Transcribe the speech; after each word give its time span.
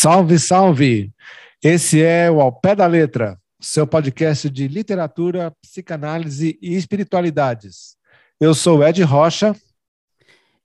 Salve, 0.00 0.38
salve! 0.38 1.12
Esse 1.60 2.00
é 2.00 2.30
o 2.30 2.40
Ao 2.40 2.52
Pé 2.52 2.72
da 2.76 2.86
Letra, 2.86 3.36
seu 3.60 3.84
podcast 3.84 4.48
de 4.48 4.68
literatura, 4.68 5.52
psicanálise 5.60 6.56
e 6.62 6.76
espiritualidades. 6.76 7.96
Eu 8.38 8.54
sou 8.54 8.86
Ed 8.86 9.02
Rocha. 9.02 9.56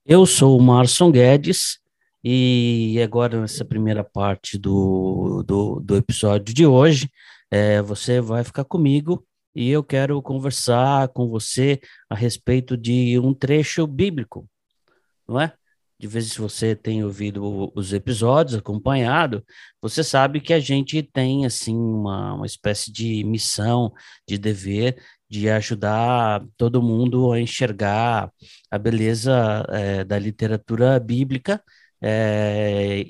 Eu 0.05 0.27
sou 0.27 0.55
o 0.55 0.61
Marson 0.61 1.11
Guedes 1.11 1.79
e 2.23 3.01
agora 3.03 3.41
nessa 3.41 3.65
primeira 3.65 4.03
parte 4.03 4.55
do, 4.55 5.41
do, 5.41 5.79
do 5.79 5.97
episódio 5.97 6.53
de 6.53 6.67
hoje, 6.67 7.09
é, 7.49 7.81
você 7.81 8.21
vai 8.21 8.43
ficar 8.43 8.65
comigo 8.65 9.25
e 9.55 9.67
eu 9.71 9.83
quero 9.83 10.21
conversar 10.21 11.07
com 11.07 11.27
você 11.27 11.81
a 12.07 12.13
respeito 12.13 12.77
de 12.77 13.17
um 13.17 13.33
trecho 13.33 13.87
bíblico, 13.87 14.47
não 15.27 15.41
é? 15.41 15.53
De 16.03 16.07
vez 16.07 16.33
se 16.33 16.41
você 16.41 16.75
tem 16.75 17.01
ouvido 17.01 17.71
os 17.73 17.93
episódios, 17.93 18.57
acompanhado, 18.57 19.41
você 19.81 20.03
sabe 20.03 20.41
que 20.41 20.51
a 20.51 20.59
gente 20.59 21.01
tem, 21.01 21.45
assim, 21.45 21.73
uma, 21.73 22.33
uma 22.33 22.45
espécie 22.45 22.91
de 22.91 23.23
missão, 23.23 23.93
de 24.27 24.37
dever, 24.37 25.01
de 25.29 25.49
ajudar 25.49 26.45
todo 26.57 26.81
mundo 26.81 27.31
a 27.31 27.39
enxergar 27.39 28.29
a 28.69 28.77
beleza 28.77 29.65
é, 29.69 30.03
da 30.03 30.19
literatura 30.19 30.99
bíblica, 30.99 31.63
é, 32.01 33.05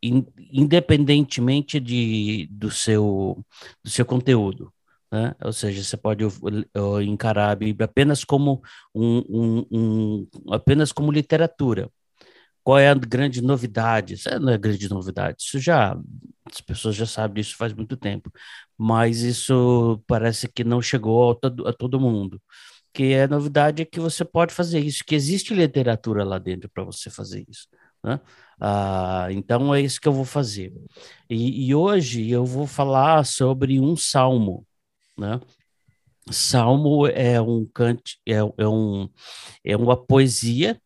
in, 0.00 0.24
independentemente 0.52 1.80
de, 1.80 2.46
do, 2.48 2.70
seu, 2.70 3.44
do 3.82 3.90
seu 3.90 4.06
conteúdo. 4.06 4.72
Né? 5.10 5.34
Ou 5.42 5.52
seja, 5.52 5.82
você 5.82 5.96
pode 5.96 6.24
encarar 7.04 7.50
a 7.50 7.56
Bíblia 7.56 7.86
apenas 7.86 8.22
como 8.22 8.62
um, 8.94 9.18
um, 9.28 9.66
um 9.72 10.28
apenas 10.52 10.92
como 10.92 11.10
literatura, 11.10 11.90
qual 12.66 12.80
é 12.80 12.88
a 12.88 12.94
grande 12.94 13.40
novidade? 13.40 14.14
Isso 14.14 14.28
não 14.40 14.52
é 14.52 14.58
grande 14.58 14.88
novidade, 14.88 15.36
isso 15.40 15.60
já, 15.60 15.96
as 16.44 16.60
pessoas 16.60 16.96
já 16.96 17.06
sabem 17.06 17.40
disso 17.40 17.56
faz 17.56 17.72
muito 17.72 17.96
tempo, 17.96 18.28
mas 18.76 19.20
isso 19.20 20.02
parece 20.04 20.48
que 20.48 20.64
não 20.64 20.82
chegou 20.82 21.30
a 21.30 21.72
todo, 21.72 22.00
mundo. 22.00 22.42
Que 22.92 23.14
a 23.14 23.28
novidade 23.28 23.82
é 23.82 23.84
que 23.84 24.00
você 24.00 24.24
pode 24.24 24.52
fazer 24.52 24.80
isso, 24.80 25.04
que 25.06 25.14
existe 25.14 25.54
literatura 25.54 26.24
lá 26.24 26.38
dentro 26.38 26.68
para 26.68 26.82
você 26.82 27.08
fazer 27.08 27.44
isso. 27.48 27.68
Né? 28.02 28.20
Ah, 28.60 29.28
então 29.30 29.72
é 29.72 29.80
isso 29.80 30.00
que 30.00 30.08
eu 30.08 30.12
vou 30.12 30.24
fazer. 30.24 30.72
E, 31.30 31.68
e 31.68 31.74
hoje 31.74 32.28
eu 32.28 32.44
vou 32.44 32.66
falar 32.66 33.24
sobre 33.24 33.78
um 33.78 33.96
salmo, 33.96 34.66
né? 35.16 35.40
Salmo 36.30 37.06
é 37.06 37.40
um 37.40 37.64
cante, 37.64 38.18
é, 38.26 38.34
é, 38.34 38.68
um, 38.68 39.08
é 39.64 39.76
uma 39.76 39.96
poesia 39.96 40.80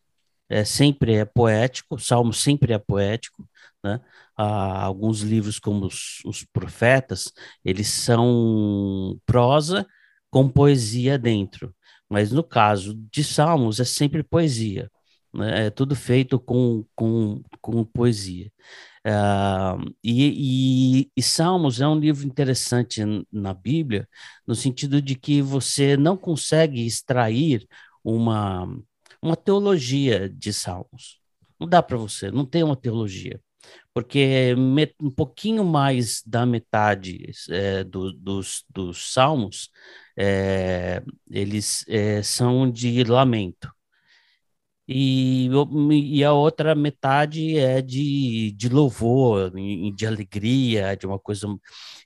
é, 0.50 0.64
sempre 0.64 1.14
é 1.14 1.24
poético, 1.24 1.94
o 1.94 1.98
Salmo 1.98 2.32
sempre 2.32 2.72
é 2.72 2.78
poético, 2.78 3.48
né? 3.84 4.00
Há 4.36 4.84
alguns 4.84 5.20
livros 5.20 5.58
como 5.58 5.86
os, 5.86 6.20
os 6.24 6.44
Profetas, 6.44 7.32
eles 7.64 7.88
são 7.88 9.18
prosa 9.26 9.86
com 10.30 10.48
poesia 10.48 11.18
dentro, 11.18 11.74
mas 12.08 12.32
no 12.32 12.42
caso 12.42 12.94
de 13.12 13.22
Salmos 13.24 13.80
é 13.80 13.84
sempre 13.84 14.22
poesia, 14.22 14.90
né? 15.32 15.66
É 15.66 15.70
tudo 15.70 15.94
feito 15.94 16.38
com, 16.40 16.84
com, 16.94 17.42
com 17.60 17.84
poesia. 17.84 18.50
Uh, 19.06 19.94
e, 20.04 21.04
e, 21.06 21.12
e, 21.16 21.22
Salmos 21.22 21.80
é 21.80 21.88
um 21.88 21.98
livro 21.98 22.26
interessante 22.26 23.00
na 23.32 23.54
Bíblia, 23.54 24.06
no 24.46 24.54
sentido 24.54 25.00
de 25.00 25.14
que 25.14 25.40
você 25.40 25.96
não 25.96 26.16
consegue 26.18 26.84
extrair 26.84 27.66
uma, 28.04 28.68
uma 29.22 29.36
teologia 29.36 30.28
de 30.28 30.52
Salmos. 30.52 31.20
Não 31.58 31.68
dá 31.68 31.82
para 31.82 31.96
você, 31.96 32.30
não 32.30 32.46
tem 32.46 32.62
uma 32.62 32.76
teologia. 32.76 33.40
Porque 33.92 34.54
um 35.00 35.10
pouquinho 35.10 35.64
mais 35.64 36.22
da 36.26 36.46
metade 36.46 37.30
é, 37.50 37.84
do, 37.84 38.12
dos, 38.12 38.64
dos 38.68 39.12
Salmos, 39.12 39.68
é, 40.16 41.02
eles 41.30 41.84
é, 41.88 42.22
são 42.22 42.70
de 42.70 43.04
lamento. 43.04 43.70
E, 44.88 45.48
e, 45.92 46.24
a 46.24 46.32
outra 46.32 46.74
metade 46.74 47.56
é 47.56 47.80
de, 47.80 48.50
de 48.52 48.68
louvor, 48.68 49.52
de 49.94 50.04
alegria, 50.06 50.96
de 50.96 51.06
uma 51.06 51.18
coisa 51.18 51.46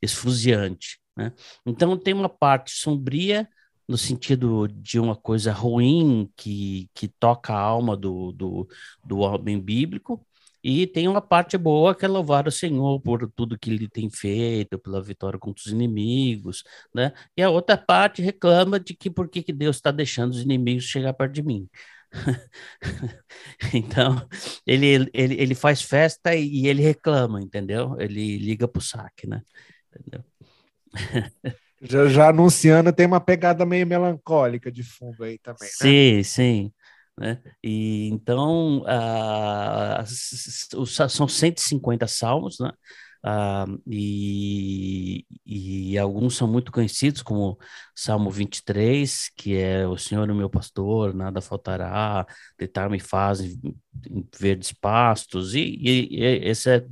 esfuziante. 0.03 0.99
Né? 1.17 1.33
Então 1.65 1.97
tem 1.97 2.13
uma 2.13 2.29
parte 2.29 2.73
sombria 2.73 3.49
no 3.89 3.99
sentido 3.99 4.69
de 4.69 4.99
uma 4.99 5.17
coisa 5.17 5.53
ruim 5.53 6.31
que, 6.37 6.89
que 6.95 7.09
toca 7.09 7.53
a 7.53 7.61
alma 7.61 7.97
do, 7.97 8.33
do, 8.33 8.69
do 9.05 9.19
homem 9.19 9.61
bíblico, 9.61 10.25
e 10.65 10.87
tem 10.87 11.07
uma 11.07 11.21
parte 11.21 11.59
boa 11.59 11.95
que 11.95 12.07
é 12.07 12.09
louvar 12.09 12.49
o 12.49 12.51
Senhor 12.51 12.99
por 13.01 13.31
tudo 13.33 13.59
que 13.59 13.71
ele 13.71 13.87
tem 13.87 14.09
feito, 14.11 14.79
pela 14.79 15.03
vitória 15.03 15.39
contra 15.39 15.61
os 15.61 15.71
inimigos, 15.71 16.65
né? 16.95 17.13
E 17.37 17.43
a 17.43 17.51
outra 17.51 17.77
parte 17.77 18.23
reclama 18.23 18.81
de 18.81 18.95
que 18.95 19.11
por 19.11 19.29
que, 19.29 19.43
que 19.43 19.53
Deus 19.53 19.77
está 19.77 19.91
deixando 19.91 20.33
os 20.33 20.41
inimigos 20.41 20.85
chegar 20.85 21.13
perto 21.13 21.35
de 21.35 21.43
mim. 21.43 21.69
então, 23.75 24.27
ele, 24.67 25.11
ele, 25.13 25.35
ele 25.35 25.55
faz 25.55 25.83
festa 25.83 26.35
e 26.35 26.67
ele 26.67 26.83
reclama, 26.83 27.43
entendeu? 27.43 27.97
Ele 28.01 28.39
liga 28.39 28.67
pro 28.67 28.81
saque, 28.81 29.27
né? 29.27 29.43
Entendeu? 29.91 30.25
Já, 31.85 32.09
já 32.09 32.29
anunciando, 32.29 32.93
tem 32.93 33.07
uma 33.07 33.21
pegada 33.21 33.67
meio 33.67 33.87
melancólica 33.87 34.73
de 34.73 34.83
fundo 34.83 35.23
aí 35.23 35.39
também, 35.39 35.69
né? 35.69 35.69
Sim, 35.69 36.23
sim. 36.23 36.73
Né? 37.17 37.41
E 37.63 38.09
então 38.09 38.83
uh, 38.83 40.05
são 41.09 41.29
150 41.29 42.07
salmos, 42.09 42.59
né? 42.59 42.73
Uh, 43.25 43.81
e, 43.87 45.25
e, 45.47 45.99
alguns 45.99 46.37
são 46.37 46.47
muito 46.47 46.71
conhecidos, 46.71 47.23
como 47.23 47.59
Salmo 47.97 48.31
23, 48.31 49.31
que 49.35 49.57
é 49.57 49.87
o 49.89 49.97
Senhor 49.97 50.29
é 50.29 50.33
o 50.33 50.37
meu 50.37 50.51
pastor, 50.51 51.15
nada 51.15 51.41
faltará, 51.41 52.27
deitar-me 52.59 53.01
faz 53.01 53.41
em 53.41 53.75
verdes 54.39 54.73
pastos, 54.73 55.55
e, 55.55 55.61
e, 55.61 56.21
e, 56.21 56.49
esse 56.51 56.69
é 56.69 56.85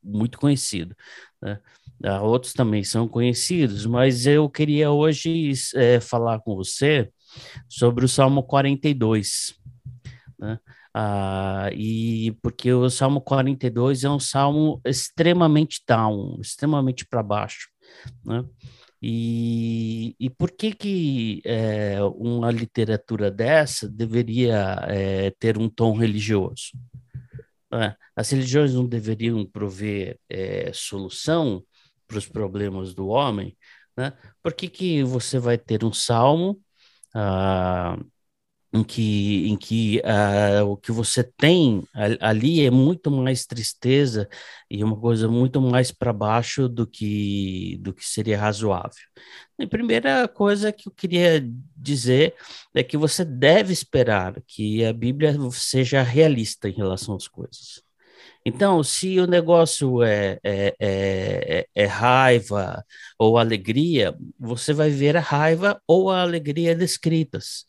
muito 0.00 0.38
conhecido. 0.38 0.94
Né? 1.42 1.58
Uh, 2.04 2.22
outros 2.22 2.52
também 2.52 2.84
são 2.84 3.08
conhecidos, 3.08 3.86
mas 3.86 4.26
eu 4.26 4.46
queria 4.50 4.90
hoje 4.90 5.52
é, 5.74 5.98
falar 6.00 6.38
com 6.40 6.54
você 6.54 7.10
sobre 7.66 8.04
o 8.04 8.08
Salmo 8.08 8.42
42, 8.42 9.54
né? 10.38 10.58
Ah, 10.92 11.70
e 11.72 12.36
porque 12.42 12.72
o 12.72 12.90
Salmo 12.90 13.22
42 13.22 14.04
é 14.04 14.10
um 14.10 14.20
salmo 14.20 14.80
extremamente 14.84 15.82
down, 15.88 16.38
extremamente 16.40 17.06
para 17.06 17.22
baixo, 17.22 17.68
né? 18.24 18.44
E, 19.02 20.14
e 20.20 20.30
por 20.30 20.50
que 20.50 20.72
que 20.72 21.42
é, 21.44 22.02
uma 22.02 22.50
literatura 22.50 23.30
dessa 23.30 23.88
deveria 23.88 24.78
é, 24.88 25.30
ter 25.32 25.58
um 25.58 25.68
tom 25.68 25.94
religioso? 25.96 26.72
É, 27.72 27.94
as 28.14 28.30
religiões 28.30 28.74
não 28.74 28.86
deveriam 28.86 29.44
prover 29.44 30.18
é, 30.28 30.70
solução 30.72 31.64
para 32.06 32.18
os 32.18 32.28
problemas 32.28 32.94
do 32.94 33.08
homem, 33.08 33.56
né? 33.96 34.12
Por 34.42 34.54
que, 34.54 34.68
que 34.68 35.02
você 35.04 35.38
vai 35.38 35.58
ter 35.58 35.84
um 35.84 35.92
salmo 35.92 36.60
ah, 37.14 37.96
em 38.72 38.82
que, 38.82 39.48
em 39.48 39.56
que 39.56 40.02
ah, 40.04 40.64
o 40.64 40.76
que 40.76 40.90
você 40.90 41.22
tem 41.22 41.84
ali 42.20 42.66
é 42.66 42.70
muito 42.70 43.10
mais 43.10 43.46
tristeza 43.46 44.28
e 44.68 44.82
uma 44.82 44.98
coisa 44.98 45.28
muito 45.28 45.60
mais 45.60 45.92
para 45.92 46.12
baixo 46.12 46.68
do 46.68 46.86
que, 46.86 47.78
do 47.80 47.94
que 47.94 48.04
seria 48.04 48.38
razoável? 48.38 49.04
A 49.60 49.66
primeira 49.66 50.26
coisa 50.26 50.72
que 50.72 50.88
eu 50.88 50.92
queria 50.92 51.40
dizer 51.76 52.34
é 52.74 52.82
que 52.82 52.96
você 52.96 53.24
deve 53.24 53.72
esperar 53.72 54.42
que 54.46 54.84
a 54.84 54.92
Bíblia 54.92 55.36
seja 55.52 56.02
realista 56.02 56.68
em 56.68 56.72
relação 56.72 57.14
às 57.14 57.28
coisas. 57.28 57.82
Então, 58.44 58.82
se 58.82 59.18
o 59.20 59.26
negócio 59.26 60.02
é, 60.02 60.38
é, 60.44 60.74
é, 60.80 61.66
é, 61.74 61.86
raiva 61.86 62.84
ou 63.18 63.38
alegria, 63.38 64.14
você 64.38 64.72
vai 64.72 64.90
ver 64.90 65.16
a 65.16 65.20
raiva 65.20 65.80
ou 65.86 66.10
a 66.10 66.22
alegria 66.22 66.74
descritas. 66.74 67.64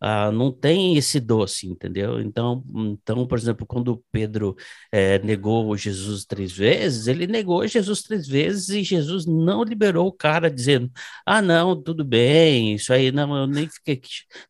Ah, 0.00 0.30
não 0.30 0.52
tem 0.52 0.96
esse 0.96 1.18
doce, 1.18 1.66
entendeu? 1.66 2.20
Então, 2.20 2.62
então 2.72 3.26
por 3.26 3.36
exemplo, 3.36 3.66
quando 3.66 4.04
Pedro 4.12 4.54
é, 4.92 5.18
negou 5.20 5.76
Jesus 5.76 6.24
três 6.24 6.52
vezes, 6.52 7.08
ele 7.08 7.26
negou 7.26 7.66
Jesus 7.66 8.02
três 8.02 8.28
vezes 8.28 8.68
e 8.68 8.84
Jesus 8.84 9.26
não 9.26 9.64
liberou 9.64 10.06
o 10.06 10.12
cara 10.12 10.48
dizendo: 10.48 10.88
Ah, 11.26 11.42
não, 11.42 11.80
tudo 11.82 12.04
bem, 12.04 12.74
isso 12.74 12.92
aí 12.92 13.10
não, 13.10 13.36
eu 13.36 13.46
nem 13.48 13.68
fiquei, 13.68 14.00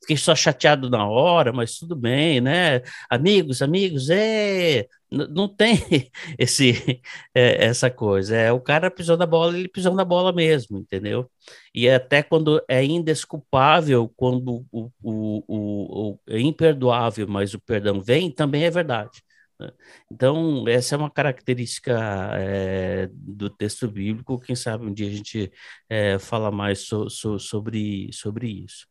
fiquei 0.02 0.16
só 0.18 0.34
chateado 0.36 0.90
na 0.90 1.08
hora, 1.08 1.50
mas 1.50 1.78
tudo 1.78 1.96
bem, 1.96 2.40
né? 2.42 2.82
Amigos, 3.08 3.62
amigos, 3.62 4.10
é, 4.10 4.86
não 5.10 5.48
tem 5.48 5.78
esse 6.38 7.00
é, 7.34 7.66
essa 7.66 7.90
coisa. 7.90 8.36
É 8.36 8.52
o 8.52 8.60
cara 8.60 8.90
pisou 8.90 9.16
na 9.16 9.26
bola, 9.26 9.58
ele 9.58 9.68
pisou 9.68 9.94
na 9.94 10.04
bola 10.04 10.32
mesmo, 10.32 10.78
entendeu? 10.78 11.30
E 11.74 11.88
até 11.88 12.22
quando 12.22 12.62
é 12.68 12.84
indesculpável, 12.84 14.12
quando 14.16 14.66
o, 14.72 14.90
o, 15.02 15.44
o, 15.46 16.10
o 16.12 16.20
é 16.28 16.40
imperdoável, 16.40 17.26
mas 17.28 17.54
o 17.54 17.60
perdão 17.60 18.00
vem, 18.00 18.30
também 18.30 18.64
é 18.64 18.70
verdade. 18.70 19.22
Né? 19.58 19.70
Então, 20.10 20.66
essa 20.68 20.94
é 20.94 20.98
uma 20.98 21.10
característica 21.10 21.92
é, 22.34 23.08
do 23.12 23.50
texto 23.50 23.88
bíblico. 23.88 24.38
Quem 24.40 24.54
sabe 24.56 24.86
um 24.86 24.92
dia 24.92 25.08
a 25.08 25.10
gente 25.12 25.52
é, 25.88 26.18
fala 26.18 26.50
mais 26.50 26.80
so, 26.80 27.08
so, 27.10 27.38
sobre, 27.38 28.10
sobre 28.12 28.48
isso. 28.64 28.86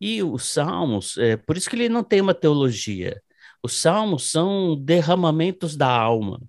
E 0.00 0.22
os 0.22 0.44
salmos, 0.52 1.16
é, 1.18 1.36
por 1.36 1.56
isso 1.56 1.68
que 1.68 1.76
ele 1.76 1.88
não 1.88 2.02
tem 2.02 2.20
uma 2.20 2.34
teologia. 2.34 3.20
Os 3.62 3.74
salmos 3.80 4.30
são 4.30 4.76
derramamentos 4.76 5.76
da 5.76 5.88
alma. 5.88 6.40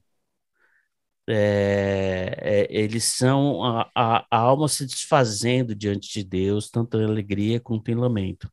É, 1.28 2.36
é, 2.40 2.68
eles 2.70 3.06
são 3.06 3.64
a, 3.64 3.90
a, 3.96 4.26
a, 4.30 4.38
alma 4.38 4.68
se 4.68 4.86
desfazendo 4.86 5.74
diante 5.76 6.12
de 6.12 6.24
Deus, 6.24 6.70
tanto 6.70 6.98
em 7.00 7.06
alegria 7.06 7.60
quanto 7.60 7.90
em 7.90 7.96
lamento. 7.96 8.52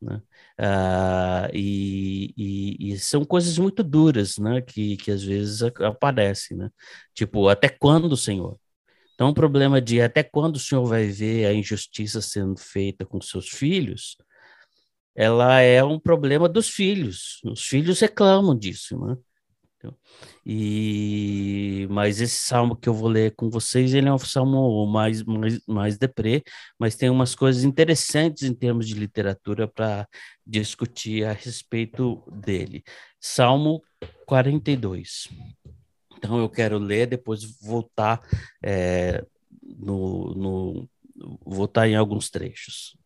Né? 0.00 0.20
Uh, 0.60 1.48
e, 1.54 2.34
e, 2.36 2.92
e, 2.92 2.98
são 2.98 3.24
coisas 3.24 3.56
muito 3.58 3.82
duras, 3.82 4.36
né? 4.38 4.60
Que, 4.60 4.96
que 4.98 5.10
às 5.10 5.22
vezes 5.22 5.62
aparecem, 5.62 6.56
né? 6.56 6.70
Tipo, 7.14 7.48
até 7.48 7.68
quando, 7.68 8.16
Senhor? 8.16 8.58
Então, 9.14 9.30
o 9.30 9.34
problema 9.34 9.80
de 9.80 10.00
até 10.02 10.22
quando 10.22 10.56
o 10.56 10.60
Senhor 10.60 10.84
vai 10.86 11.06
ver 11.06 11.46
a 11.46 11.54
injustiça 11.54 12.20
sendo 12.22 12.58
feita 12.58 13.06
com 13.06 13.20
seus 13.20 13.48
filhos, 13.48 14.16
ela 15.14 15.60
é 15.60 15.82
um 15.82 15.98
problema 15.98 16.48
dos 16.48 16.68
filhos. 16.68 17.40
Os 17.44 17.62
filhos 17.64 18.00
reclamam 18.00 18.56
disso, 18.56 18.98
né? 18.98 19.16
E 20.44 21.86
mas 21.90 22.20
esse 22.20 22.36
salmo 22.36 22.76
que 22.76 22.88
eu 22.88 22.94
vou 22.94 23.08
ler 23.08 23.34
com 23.34 23.48
vocês, 23.48 23.94
ele 23.94 24.08
é 24.08 24.12
um 24.12 24.18
salmo 24.18 24.86
mais 24.86 25.22
mais, 25.22 25.60
mais 25.66 25.98
deprê, 25.98 26.42
mas 26.78 26.96
tem 26.96 27.08
umas 27.08 27.34
coisas 27.34 27.64
interessantes 27.64 28.42
em 28.42 28.54
termos 28.54 28.86
de 28.86 28.94
literatura 28.94 29.66
para 29.66 30.06
discutir 30.46 31.24
a 31.24 31.32
respeito 31.32 32.22
dele. 32.30 32.82
Salmo 33.18 33.82
42. 34.26 35.28
Então 36.18 36.38
eu 36.38 36.48
quero 36.50 36.78
ler, 36.78 37.06
depois 37.06 37.42
voltar 37.62 38.20
é, 38.62 39.24
no, 39.62 40.34
no 40.34 40.88
voltar 41.44 41.88
em 41.88 41.96
alguns 41.96 42.28
trechos. 42.28 42.96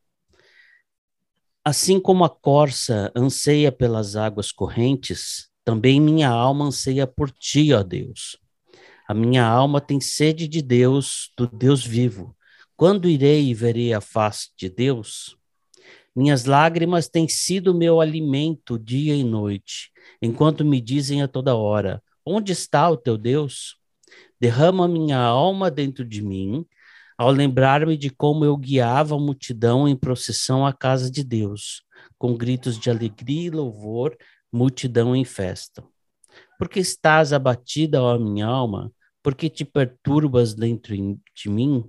Assim 1.66 1.98
como 1.98 2.24
a 2.24 2.28
corça 2.28 3.10
anseia 3.16 3.72
pelas 3.72 4.16
águas 4.16 4.52
correntes, 4.52 5.48
também 5.64 5.98
minha 5.98 6.28
alma 6.28 6.66
anseia 6.66 7.06
por 7.06 7.30
ti, 7.30 7.72
ó 7.72 7.82
Deus. 7.82 8.36
A 9.08 9.14
minha 9.14 9.46
alma 9.46 9.80
tem 9.80 9.98
sede 9.98 10.46
de 10.46 10.60
Deus, 10.60 11.32
do 11.34 11.46
Deus 11.46 11.82
vivo. 11.82 12.36
Quando 12.76 13.08
irei 13.08 13.48
e 13.48 13.54
verei 13.54 13.94
a 13.94 14.00
face 14.02 14.50
de 14.58 14.68
Deus? 14.68 15.38
Minhas 16.14 16.44
lágrimas 16.44 17.08
têm 17.08 17.26
sido 17.26 17.74
meu 17.74 17.98
alimento 17.98 18.78
dia 18.78 19.16
e 19.16 19.24
noite, 19.24 19.90
enquanto 20.20 20.66
me 20.66 20.82
dizem 20.82 21.22
a 21.22 21.28
toda 21.28 21.56
hora: 21.56 22.02
Onde 22.26 22.52
está 22.52 22.90
o 22.90 22.96
teu 22.96 23.16
Deus? 23.16 23.78
Derrama 24.38 24.86
minha 24.86 25.18
alma 25.18 25.70
dentro 25.70 26.04
de 26.04 26.20
mim, 26.20 26.66
ao 27.16 27.30
lembrar-me 27.30 27.96
de 27.96 28.10
como 28.10 28.44
eu 28.44 28.56
guiava 28.56 29.14
a 29.14 29.18
multidão 29.18 29.86
em 29.88 29.96
procissão 29.96 30.66
à 30.66 30.72
casa 30.72 31.10
de 31.10 31.22
Deus, 31.22 31.82
com 32.18 32.36
gritos 32.36 32.78
de 32.78 32.90
alegria 32.90 33.46
e 33.46 33.50
louvor 33.50 34.16
multidão 34.52 35.14
em 35.14 35.24
festa. 35.24 35.84
Porque 36.58 36.80
estás 36.80 37.32
abatida, 37.32 38.02
ó 38.02 38.18
minha 38.18 38.46
alma? 38.46 38.92
Porque 39.22 39.48
te 39.48 39.64
perturbas 39.64 40.54
dentro 40.54 40.94
de 40.94 41.48
mim? 41.48 41.84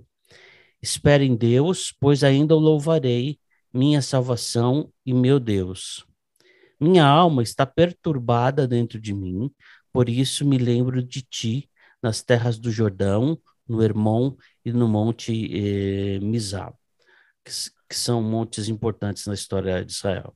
Espere 0.82 1.24
em 1.24 1.36
Deus, 1.36 1.94
pois 2.00 2.24
ainda 2.24 2.54
o 2.54 2.58
louvarei, 2.58 3.38
minha 3.72 4.02
salvação 4.02 4.92
e 5.04 5.12
meu 5.12 5.38
Deus. 5.38 6.04
Minha 6.80 7.06
alma 7.06 7.42
está 7.42 7.64
perturbada 7.64 8.66
dentro 8.66 9.00
de 9.00 9.14
mim, 9.14 9.50
por 9.92 10.08
isso 10.08 10.44
me 10.44 10.58
lembro 10.58 11.02
de 11.02 11.22
ti 11.22 11.70
nas 12.02 12.22
terras 12.22 12.58
do 12.58 12.70
Jordão, 12.70 13.38
no 13.68 13.82
Hermon 13.82 14.36
e 14.64 14.72
no 14.72 14.88
Monte 14.88 15.32
eh, 15.52 16.18
Mizab, 16.20 16.74
que, 17.44 17.52
que 17.88 17.96
são 17.96 18.22
montes 18.22 18.68
importantes 18.68 19.26
na 19.26 19.34
história 19.34 19.84
de 19.84 19.92
Israel. 19.92 20.34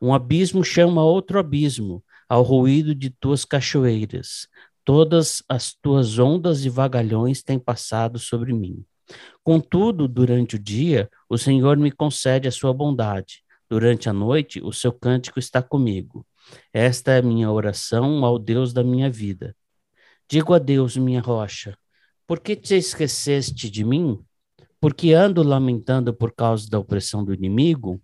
Um 0.00 0.12
abismo 0.12 0.62
chama 0.64 1.04
outro 1.04 1.38
abismo, 1.38 2.04
ao 2.28 2.42
ruído 2.42 2.94
de 2.94 3.10
tuas 3.10 3.44
cachoeiras. 3.44 4.48
Todas 4.84 5.42
as 5.48 5.72
tuas 5.72 6.18
ondas 6.18 6.64
e 6.64 6.68
vagalhões 6.68 7.42
têm 7.42 7.58
passado 7.58 8.18
sobre 8.18 8.52
mim. 8.52 8.84
Contudo, 9.42 10.08
durante 10.08 10.56
o 10.56 10.58
dia, 10.58 11.08
o 11.28 11.38
Senhor 11.38 11.76
me 11.76 11.90
concede 11.90 12.48
a 12.48 12.52
sua 12.52 12.72
bondade. 12.72 13.42
Durante 13.68 14.08
a 14.08 14.12
noite, 14.12 14.60
o 14.62 14.72
seu 14.72 14.92
cântico 14.92 15.38
está 15.38 15.62
comigo. 15.62 16.26
Esta 16.72 17.12
é 17.12 17.18
a 17.18 17.22
minha 17.22 17.50
oração 17.50 18.24
ao 18.24 18.38
Deus 18.38 18.72
da 18.72 18.82
minha 18.82 19.10
vida. 19.10 19.56
Digo 20.28 20.54
a 20.54 20.58
Deus, 20.58 20.96
minha 20.96 21.20
rocha, 21.20 21.76
por 22.26 22.40
que 22.40 22.56
te 22.56 22.76
esqueceste 22.76 23.70
de 23.70 23.84
mim? 23.84 24.18
Porque 24.80 25.12
ando 25.12 25.42
lamentando 25.42 26.12
por 26.12 26.32
causa 26.32 26.68
da 26.68 26.78
opressão 26.78 27.24
do 27.24 27.32
inimigo? 27.32 28.00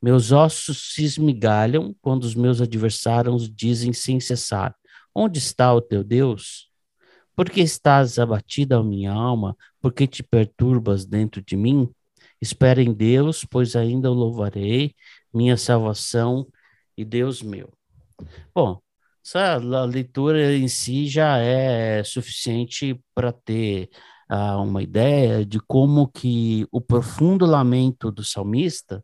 Meus 0.00 0.32
ossos 0.32 0.92
se 0.92 1.04
esmigalham 1.04 1.94
quando 2.00 2.24
os 2.24 2.34
meus 2.34 2.60
adversários 2.60 3.48
dizem 3.48 3.92
sem 3.92 4.20
cessar: 4.20 4.74
Onde 5.14 5.38
está 5.38 5.74
o 5.74 5.80
teu 5.80 6.04
Deus? 6.04 6.70
Por 7.34 7.50
que 7.50 7.60
estás 7.60 8.18
abatida, 8.18 8.82
minha 8.82 9.12
alma? 9.12 9.56
Por 9.80 9.92
que 9.92 10.06
te 10.06 10.22
perturbas 10.22 11.04
dentro 11.04 11.42
de 11.42 11.56
mim? 11.56 11.88
Espera 12.40 12.82
em 12.82 12.92
Deus, 12.92 13.44
pois 13.44 13.74
ainda 13.74 14.10
o 14.10 14.14
louvarei, 14.14 14.94
minha 15.32 15.56
salvação 15.56 16.46
e 16.96 17.04
Deus 17.04 17.42
meu. 17.42 17.72
Bom, 18.54 18.80
essa 19.24 19.56
leitura 19.86 20.54
em 20.54 20.68
si 20.68 21.06
já 21.08 21.38
é 21.38 22.04
suficiente 22.04 23.00
para 23.14 23.32
ter 23.32 23.88
uh, 24.30 24.62
uma 24.62 24.82
ideia 24.82 25.44
de 25.46 25.58
como 25.60 26.08
que 26.08 26.66
o 26.70 26.80
profundo 26.80 27.46
lamento 27.46 28.10
do 28.12 28.22
salmista 28.24 29.02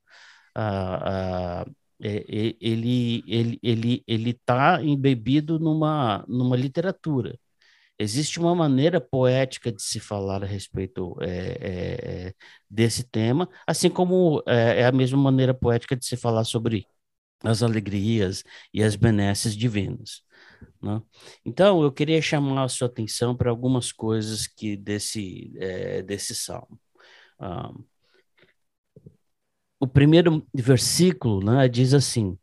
ah, 0.54 1.64
ah, 1.64 1.66
ele 2.00 3.23
ele 3.26 3.59
ele 3.62 4.04
ele 4.06 4.30
está 4.30 4.83
embebido 4.83 5.59
numa 5.59 6.25
numa 6.28 6.56
literatura. 6.56 7.38
Existe 7.99 8.40
uma 8.40 8.54
maneira 8.54 9.00
poética 9.00 9.73
de 9.73 9.83
se 9.83 10.00
falar 10.00 10.42
a 10.42 10.47
respeito 10.47 11.16
é, 11.21 12.30
é, 12.30 12.35
desse 12.68 13.04
tema 13.04 13.49
assim 13.66 13.90
como 13.90 14.42
é, 14.47 14.80
é, 14.83 14.87
a 14.87 14.92
mesma 14.92 15.18
maneira 15.18 15.54
poética 15.54 15.97
de 15.97 16.06
se 16.06 16.16
falar 16.16 16.44
sobre 16.44 16.87
as 17.44 17.62
alegrias 17.62 18.44
e 18.73 18.82
as 18.82 18.97
benesses 18.97 19.56
divinas 19.56 20.23
né? 20.82 21.00
então 21.44 21.82
eu 21.82 21.92
queria 21.92 22.20
chamar 22.20 22.64
a 22.64 22.68
sua 22.68 22.88
atenção 22.88 23.37
para 23.37 23.50
algumas 23.50 23.92
coisas 23.92 24.47
que 24.47 24.76
desse 24.76 25.52
é, 25.59 26.02
desse 26.02 26.35
salmo 26.35 26.78
ah, 27.38 27.73
o 29.80 29.87
primeiro 29.87 30.47
versículo 30.54 31.42
né, 31.42 31.66
diz 31.66 31.94
assim: 31.94 32.38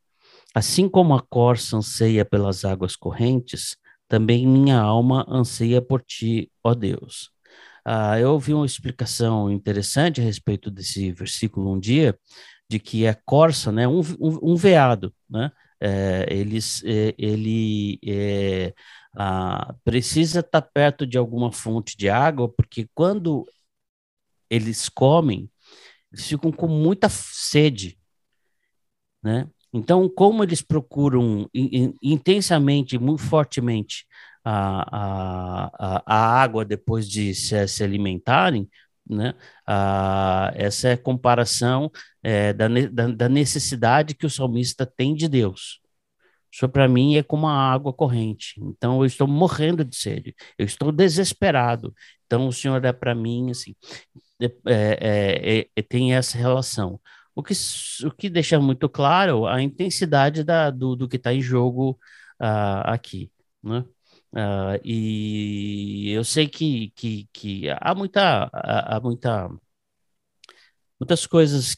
Assim 0.54 0.90
como 0.90 1.14
a 1.14 1.22
corça 1.22 1.78
anseia 1.78 2.26
pelas 2.26 2.66
águas 2.66 2.96
correntes, 2.96 3.78
também 4.08 4.48
minha 4.48 4.80
alma 4.80 5.24
anseia 5.30 5.80
por 5.82 6.02
ti, 6.02 6.52
ó 6.64 6.74
Deus. 6.74 7.30
Ah, 7.86 8.20
eu 8.20 8.32
ouvi 8.34 8.54
uma 8.54 8.66
explicação 8.66 9.52
interessante 9.52 10.20
a 10.20 10.24
respeito 10.24 10.72
desse 10.72 11.12
versículo 11.12 11.72
um 11.72 11.80
dia, 11.80 12.18
de 12.70 12.80
que 12.80 13.08
a 13.08 13.16
corça, 13.16 13.72
né, 13.72 13.88
um, 13.88 14.02
um, 14.20 14.52
um 14.52 14.56
veado, 14.56 15.14
né, 15.30 15.52
é, 15.80 16.26
eles, 16.30 16.84
é, 16.86 17.14
ele 17.18 18.00
é, 18.06 18.74
ah, 19.16 19.76
precisa 19.84 20.40
estar 20.42 20.62
perto 20.62 21.06
de 21.06 21.18
alguma 21.18 21.52
fonte 21.52 21.96
de 21.98 22.10
água, 22.10 22.50
porque 22.50 22.90
quando 22.94 23.46
eles 24.50 24.90
comem, 24.90 25.50
eles 26.12 26.28
ficam 26.28 26.52
com 26.52 26.68
muita 26.68 27.10
sede, 27.10 27.98
né? 29.24 29.48
Então, 29.74 30.10
como 30.10 30.44
eles 30.44 30.62
procuram 30.62 31.50
in, 31.54 31.94
intensamente, 32.02 32.98
muito 32.98 33.22
fortemente 33.22 34.06
a, 34.44 36.00
a, 36.00 36.04
a 36.06 36.42
água 36.42 36.64
depois 36.64 37.08
de 37.10 37.36
se, 37.36 37.68
se 37.68 37.84
alimentarem, 37.84 38.70
né? 39.10 39.34
Ah, 39.66 40.52
essa 40.56 40.90
é 40.90 40.94
a 40.94 40.98
comparação 40.98 41.92
é, 42.24 42.54
da, 42.54 42.68
da, 42.68 43.08
da, 43.08 43.30
necessidade 43.30 44.16
que 44.16 44.26
o 44.26 44.30
salmista 44.30 44.86
tem 44.86 45.16
de 45.16 45.28
Deus. 45.28 45.80
Isso 46.52 46.68
para 46.70 46.88
mim 46.88 47.18
é 47.18 47.24
como 47.24 47.46
uma 47.46 47.54
água 47.54 47.94
corrente. 47.94 48.56
Então 48.62 49.00
eu 49.02 49.06
estou 49.06 49.28
morrendo 49.28 49.84
de 49.86 49.96
sede, 49.96 50.36
eu 50.58 50.66
estou 50.66 50.92
desesperado. 50.92 51.94
Então 52.26 52.48
o 52.48 52.54
Senhor 52.54 52.84
é 52.84 52.94
para 52.94 53.14
mim 53.16 53.52
assim. 53.52 53.76
É 54.42 54.46
é, 54.66 55.60
é, 55.60 55.70
é, 55.76 55.82
tem 55.82 56.14
essa 56.16 56.38
relação. 56.38 57.00
O 57.36 57.44
que, 57.44 57.54
o 58.06 58.12
que 58.12 58.30
deixa 58.30 58.60
muito 58.60 58.90
claro 58.90 59.46
a 59.46 59.62
intensidade 59.62 60.44
da, 60.44 60.70
do, 60.72 60.96
do 60.96 61.08
que 61.08 61.18
está 61.18 61.34
em 61.34 61.42
jogo 61.42 61.92
uh, 62.42 62.82
aqui. 62.86 63.32
Né? 63.64 63.86
Uh, 64.34 64.80
e 64.84 66.12
eu 66.12 66.24
sei 66.24 66.48
que, 66.48 66.92
que, 66.92 67.30
que 67.34 67.70
há 67.70 67.96
muita 67.96 68.50
há 68.54 69.00
muita 69.02 69.50
muitas 71.00 71.26
coisas 71.26 71.78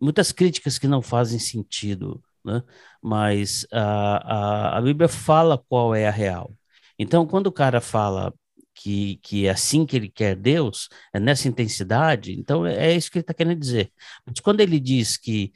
muitas 0.00 0.32
críticas 0.32 0.78
que 0.78 0.86
não 0.86 1.00
fazem 1.02 1.38
sentido 1.38 2.22
né? 2.46 2.62
mas 3.02 3.66
a, 3.72 4.74
a, 4.76 4.78
a 4.78 4.80
Bíblia 4.82 5.08
fala 5.08 5.58
qual 5.58 5.94
é 5.94 6.06
a 6.06 6.10
real. 6.10 6.56
Então, 6.98 7.26
quando 7.26 7.48
o 7.48 7.52
cara 7.52 7.80
fala 7.80 8.32
que, 8.74 9.16
que 9.22 9.46
é 9.46 9.50
assim 9.50 9.84
que 9.86 9.96
ele 9.96 10.08
quer 10.08 10.36
Deus, 10.36 10.88
é 11.12 11.20
nessa 11.20 11.48
intensidade, 11.48 12.32
então 12.32 12.66
é, 12.66 12.92
é 12.92 12.96
isso 12.96 13.10
que 13.10 13.18
ele 13.18 13.22
está 13.22 13.34
querendo 13.34 13.58
dizer. 13.58 13.92
Mas 14.24 14.40
quando 14.40 14.60
ele 14.60 14.78
diz 14.80 15.16
que 15.16 15.52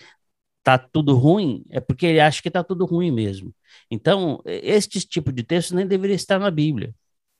tá 0.63 0.79
tudo 0.79 1.15
ruim, 1.17 1.65
é 1.71 1.81
porque 1.81 2.07
ele 2.07 2.21
acha 2.21 2.43
que 2.43 2.51
tá 2.51 2.65
tudo 2.65 2.85
ruim 2.87 3.11
mesmo. 3.13 3.55
Então, 3.91 4.43
este 4.47 5.01
tipo 5.01 5.33
de 5.33 5.43
texto 5.43 5.75
nem 5.75 5.87
deveria 5.87 6.17
estar 6.17 6.39
na 6.39 6.51
Bíblia, 6.51 6.95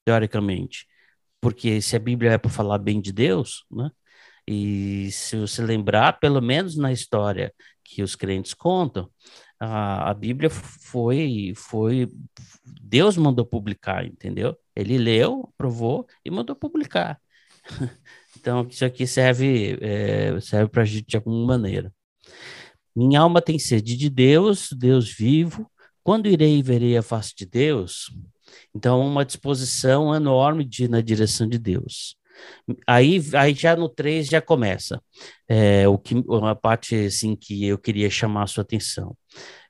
teoricamente. 0.05 0.87
Porque 1.41 1.81
se 1.81 1.97
a 1.97 1.99
Bíblia 1.99 2.33
é 2.33 2.39
para 2.39 2.51
falar 2.51 2.79
bem 2.79 3.01
de 3.01 3.13
Deus, 3.13 3.65
né? 3.71 3.91
E 4.47 5.11
se 5.13 5.37
você 5.37 5.63
lembrar, 5.63 6.19
pelo 6.19 6.41
menos 6.41 6.77
na 6.77 6.93
história 6.93 7.55
que 7.85 8.03
os 8.03 8.17
crentes 8.17 8.55
contam, 8.55 9.09
a, 9.61 10.11
a 10.11 10.15
Bíblia 10.15 10.51
foi, 10.51 11.53
foi. 11.55 12.09
Deus 12.83 13.17
mandou 13.17 13.45
publicar, 13.47 14.05
entendeu? 14.07 14.57
Ele 14.75 14.99
leu, 14.99 15.53
provou 15.57 16.07
e 16.25 16.31
mandou 16.31 16.57
publicar. 16.57 17.21
então, 18.39 18.67
isso 18.69 18.85
aqui 18.85 19.07
serve, 19.07 19.79
é, 19.81 20.41
serve 20.41 20.71
para 20.71 20.83
a 20.83 20.85
gente 20.87 21.07
de 21.07 21.17
alguma 21.17 21.47
maneira. 21.47 21.93
Minha 22.97 23.21
alma 23.21 23.41
tem 23.41 23.59
sede 23.59 23.97
de 23.97 24.11
Deus, 24.11 24.71
Deus 24.73 25.13
vivo. 25.13 25.71
Quando 26.03 26.29
irei 26.29 26.59
e 26.59 26.63
verei 26.63 26.97
a 26.97 27.03
face 27.03 27.35
de 27.37 27.47
Deus? 27.47 28.11
Então, 28.75 29.01
uma 29.01 29.25
disposição 29.25 30.15
enorme 30.15 30.65
de 30.65 30.89
na 30.89 31.01
direção 31.01 31.49
de 31.49 31.59
Deus. 31.59 32.17
Aí, 32.87 33.21
aí 33.35 33.55
já 33.55 33.77
no 33.77 33.89
3 33.89 34.27
já 34.27 34.41
começa 34.41 35.03
é, 35.49 35.87
o 35.89 35.99
que, 35.99 36.15
uma 36.27 36.55
parte 36.55 36.95
assim 36.95 37.37
que 37.37 37.67
eu 37.67 37.79
queria 37.79 38.09
chamar 38.09 38.45
a 38.45 38.47
sua 38.47 38.63
atenção. 38.63 39.17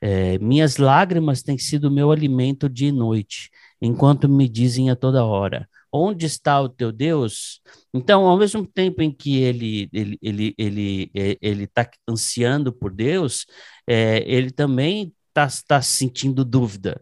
É, 0.00 0.38
Minhas 0.38 0.76
lágrimas 0.76 1.42
têm 1.42 1.58
sido 1.58 1.90
meu 1.90 2.12
alimento 2.12 2.68
dia 2.68 2.88
e 2.88 2.92
noite, 2.92 3.50
enquanto 3.80 4.28
me 4.28 4.48
dizem 4.48 4.90
a 4.90 4.96
toda 4.96 5.24
hora: 5.24 5.68
Onde 5.92 6.26
está 6.26 6.60
o 6.60 6.68
teu 6.68 6.92
Deus? 6.92 7.60
Então, 7.92 8.26
ao 8.26 8.38
mesmo 8.38 8.66
tempo 8.66 9.02
em 9.02 9.10
que 9.10 9.38
ele 9.38 9.88
ele 9.92 10.18
ele 10.22 10.54
ele 10.56 11.10
é, 11.14 11.36
ele 11.42 11.64
está 11.64 11.88
ansiando 12.08 12.72
por 12.72 12.92
Deus, 12.92 13.46
é, 13.86 14.22
ele 14.26 14.50
também 14.50 15.12
está 15.30 15.48
tá 15.66 15.82
sentindo 15.82 16.44
dúvida. 16.44 17.00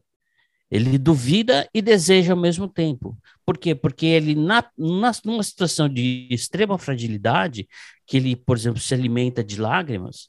Ele 0.71 0.99
duvida 0.99 1.69
e 1.73 1.81
deseja 1.81 2.35
ao 2.35 2.39
mesmo 2.39 2.69
tempo. 2.69 3.17
Por 3.45 3.57
quê? 3.57 3.75
Porque 3.75 4.07
ele, 4.07 4.35
na, 4.35 4.63
na, 4.77 5.13
numa 5.25 5.43
situação 5.43 5.89
de 5.89 6.29
extrema 6.31 6.79
fragilidade, 6.79 7.67
que 8.07 8.19
ele, 8.19 8.37
por 8.37 8.57
exemplo, 8.57 8.81
se 8.81 8.93
alimenta 8.93 9.43
de 9.43 9.59
lágrimas, 9.61 10.29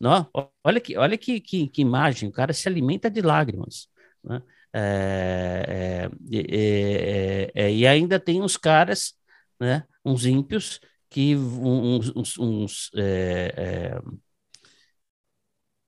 não? 0.00 0.28
olha, 0.64 0.80
que, 0.80 0.96
olha 0.96 1.16
que, 1.16 1.40
que, 1.40 1.68
que 1.68 1.82
imagem, 1.82 2.28
o 2.28 2.32
cara 2.32 2.52
se 2.52 2.68
alimenta 2.68 3.10
de 3.10 3.20
lágrimas. 3.20 3.88
Né? 4.22 4.42
É, 4.72 6.10
é, 6.32 7.52
é, 7.54 7.72
e 7.72 7.86
ainda 7.86 8.18
tem 8.20 8.42
uns 8.42 8.56
caras, 8.56 9.14
né, 9.60 9.84
uns 10.04 10.26
ímpios, 10.26 10.80
que 11.10 11.34
uns, 11.36 12.12
uns, 12.14 12.38
uns 12.38 12.90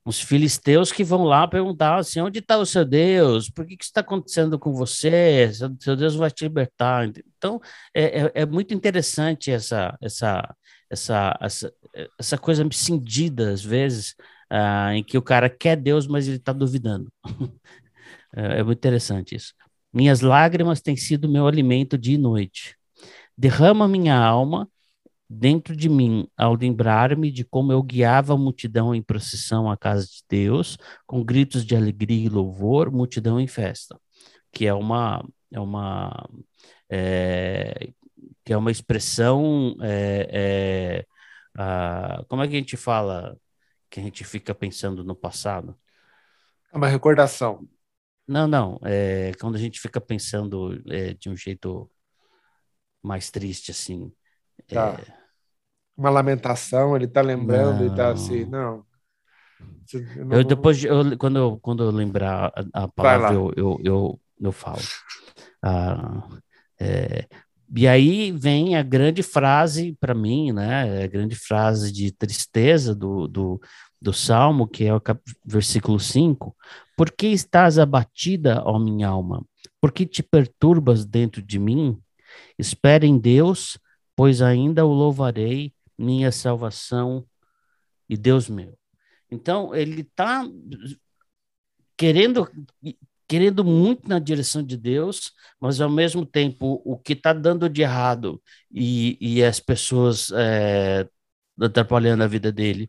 uns 0.05 0.21
filisteus 0.21 0.91
que 0.91 1.05
vão 1.05 1.25
lá 1.25 1.47
perguntar 1.47 1.99
assim, 1.99 2.21
onde 2.21 2.39
está 2.39 2.59
o 2.59 2.67
seu 2.67 2.85
Deus? 2.85 3.51
Por 3.51 3.67
que, 3.67 3.77
que 3.77 3.85
está 3.85 4.01
acontecendo 4.01 4.59
com 4.59 4.73
você? 4.73 5.51
Seu, 5.53 5.97
Deus 5.97 6.15
vai 6.15 6.31
te 6.31 6.45
libertar. 6.45 7.07
Então, 7.37 7.61
é, 7.95 8.23
é, 8.23 8.33
é, 8.35 8.47
muito 8.47 8.73
interessante 8.73 9.51
essa, 9.51 9.97
essa, 10.01 10.55
essa, 10.89 11.39
essa, 11.41 11.73
essa 12.19 12.39
coisa 12.39 12.67
cindida, 12.73 13.53
às 13.53 13.63
vezes, 13.63 14.15
uh, 14.51 14.93
em 14.95 15.05
que 15.05 15.19
o 15.19 15.23
cara 15.23 15.51
quer 15.51 15.77
Deus, 15.77 16.07
mas 16.07 16.27
ele 16.27 16.37
está 16.37 16.53
duvidando. 16.53 17.13
é, 18.35 18.61
é 18.61 18.63
muito 18.63 18.79
interessante 18.79 19.35
isso. 19.35 19.55
Minhas 19.93 20.21
lágrimas 20.21 20.81
têm 20.81 20.97
sido 20.97 21.29
meu 21.29 21.47
alimento 21.47 21.99
dia 21.99 22.15
e 22.15 22.19
noite. 22.19 22.77
Derrama 23.37 23.89
minha 23.89 24.17
alma 24.17 24.69
dentro 25.33 25.77
de 25.77 25.89
mim 25.89 26.27
ao 26.37 26.55
lembrar-me 26.55 27.31
de 27.31 27.45
como 27.45 27.71
eu 27.71 27.81
guiava 27.85 28.35
a 28.35 28.37
multidão 28.37 28.93
em 28.93 29.01
procissão 29.01 29.71
à 29.71 29.77
casa 29.77 30.05
de 30.05 30.25
Deus, 30.29 30.77
com 31.07 31.23
gritos 31.23 31.65
de 31.65 31.77
alegria 31.77 32.27
e 32.27 32.29
louvor, 32.29 32.91
multidão 32.91 33.39
em 33.39 33.47
festa, 33.47 33.97
que 34.53 34.67
é 34.67 34.75
uma 34.75 35.25
é 35.53 35.61
uma 35.61 36.29
é, 36.91 37.93
que 38.45 38.53
é 38.53 38.57
uma 38.57 38.73
expressão 38.73 39.77
é, 39.81 41.07
é, 41.57 42.25
como 42.27 42.43
é 42.43 42.49
que 42.49 42.57
a 42.57 42.59
gente 42.59 42.77
fala 42.77 43.39
que 43.89 44.01
a 44.01 44.03
gente 44.03 44.25
fica 44.25 44.53
pensando 44.53 45.05
no 45.05 45.15
passado? 45.15 45.79
É 46.73 46.77
uma 46.77 46.89
recordação. 46.89 47.69
Não, 48.27 48.49
não. 48.49 48.81
É 48.85 49.33
quando 49.41 49.57
a 49.57 49.59
gente 49.59 49.81
fica 49.81 50.01
pensando 50.01 50.81
é, 50.89 51.15
de 51.15 51.29
um 51.29 51.37
jeito 51.37 51.89
mais 53.03 53.31
triste, 53.31 53.71
assim. 53.71 54.13
Tá. 54.69 54.97
É, 55.01 55.20
uma 56.01 56.11
lamentação, 56.11 56.97
ele 56.97 57.05
está 57.05 57.21
lembrando 57.21 57.81
não. 57.81 57.85
e 57.85 57.89
está 57.89 58.11
assim, 58.11 58.47
não. 58.47 58.83
não. 60.17 60.33
Eu 60.39 60.43
depois, 60.43 60.83
eu, 60.83 61.17
quando, 61.19 61.39
eu, 61.39 61.59
quando 61.61 61.85
eu 61.85 61.91
lembrar 61.91 62.51
a, 62.73 62.85
a 62.85 62.89
palavra, 62.89 63.35
eu, 63.35 63.53
eu, 63.55 63.81
eu, 63.85 64.21
eu, 64.41 64.53
falo. 64.53 64.81
Ah, 65.63 66.27
é, 66.81 67.27
e 67.77 67.87
aí 67.87 68.33
vem 68.33 68.77
a 68.77 68.83
grande 68.83 69.23
frase 69.23 69.95
para 70.01 70.15
mim, 70.15 70.53
né? 70.53 71.05
A 71.05 71.07
grande 71.07 71.37
frase 71.37 71.93
de 71.93 72.11
tristeza 72.11 72.95
do, 72.95 73.29
do, 73.29 73.61
do 74.01 74.13
Salmo, 74.15 74.67
que 74.67 74.85
é 74.87 74.95
o 74.95 75.01
cap... 75.01 75.21
versículo 75.45 76.01
5. 76.01 76.57
Por 76.97 77.13
que 77.13 77.27
estás 77.27 77.79
abatida, 77.79 78.63
ó 78.65 78.79
minha 78.79 79.09
alma? 79.09 79.45
Por 79.79 79.93
que 79.93 80.07
te 80.07 80.23
perturbas 80.23 81.05
dentro 81.05 81.43
de 81.43 81.59
mim? 81.59 82.01
Espere 82.59 83.07
em 83.07 83.19
Deus, 83.19 83.79
pois 84.17 84.41
ainda 84.41 84.87
o 84.87 84.93
louvarei 84.95 85.75
minha 86.01 86.33
salvação 86.33 87.27
e 88.09 88.17
Deus 88.17 88.49
meu. 88.49 88.77
Então, 89.31 89.75
ele 89.75 90.01
está 90.01 90.45
querendo, 91.97 92.49
querendo 93.29 93.65
muito 93.65 94.09
na 94.09 94.19
direção 94.19 94.63
de 94.63 94.77
Deus, 94.77 95.33
mas 95.61 95.81
ao 95.81 95.91
mesmo 95.91 96.25
tempo 96.25 96.83
o 96.85 96.99
que 96.99 97.13
está 97.13 97.33
dando 97.33 97.69
de 97.69 97.83
errado 97.83 98.43
e, 98.73 99.17
e 99.21 99.45
as 99.45 99.61
pessoas 99.61 100.33
é, 100.35 101.07
atrapalhando 101.61 102.25
a 102.25 102.27
vida 102.27 102.51
dele, 102.51 102.89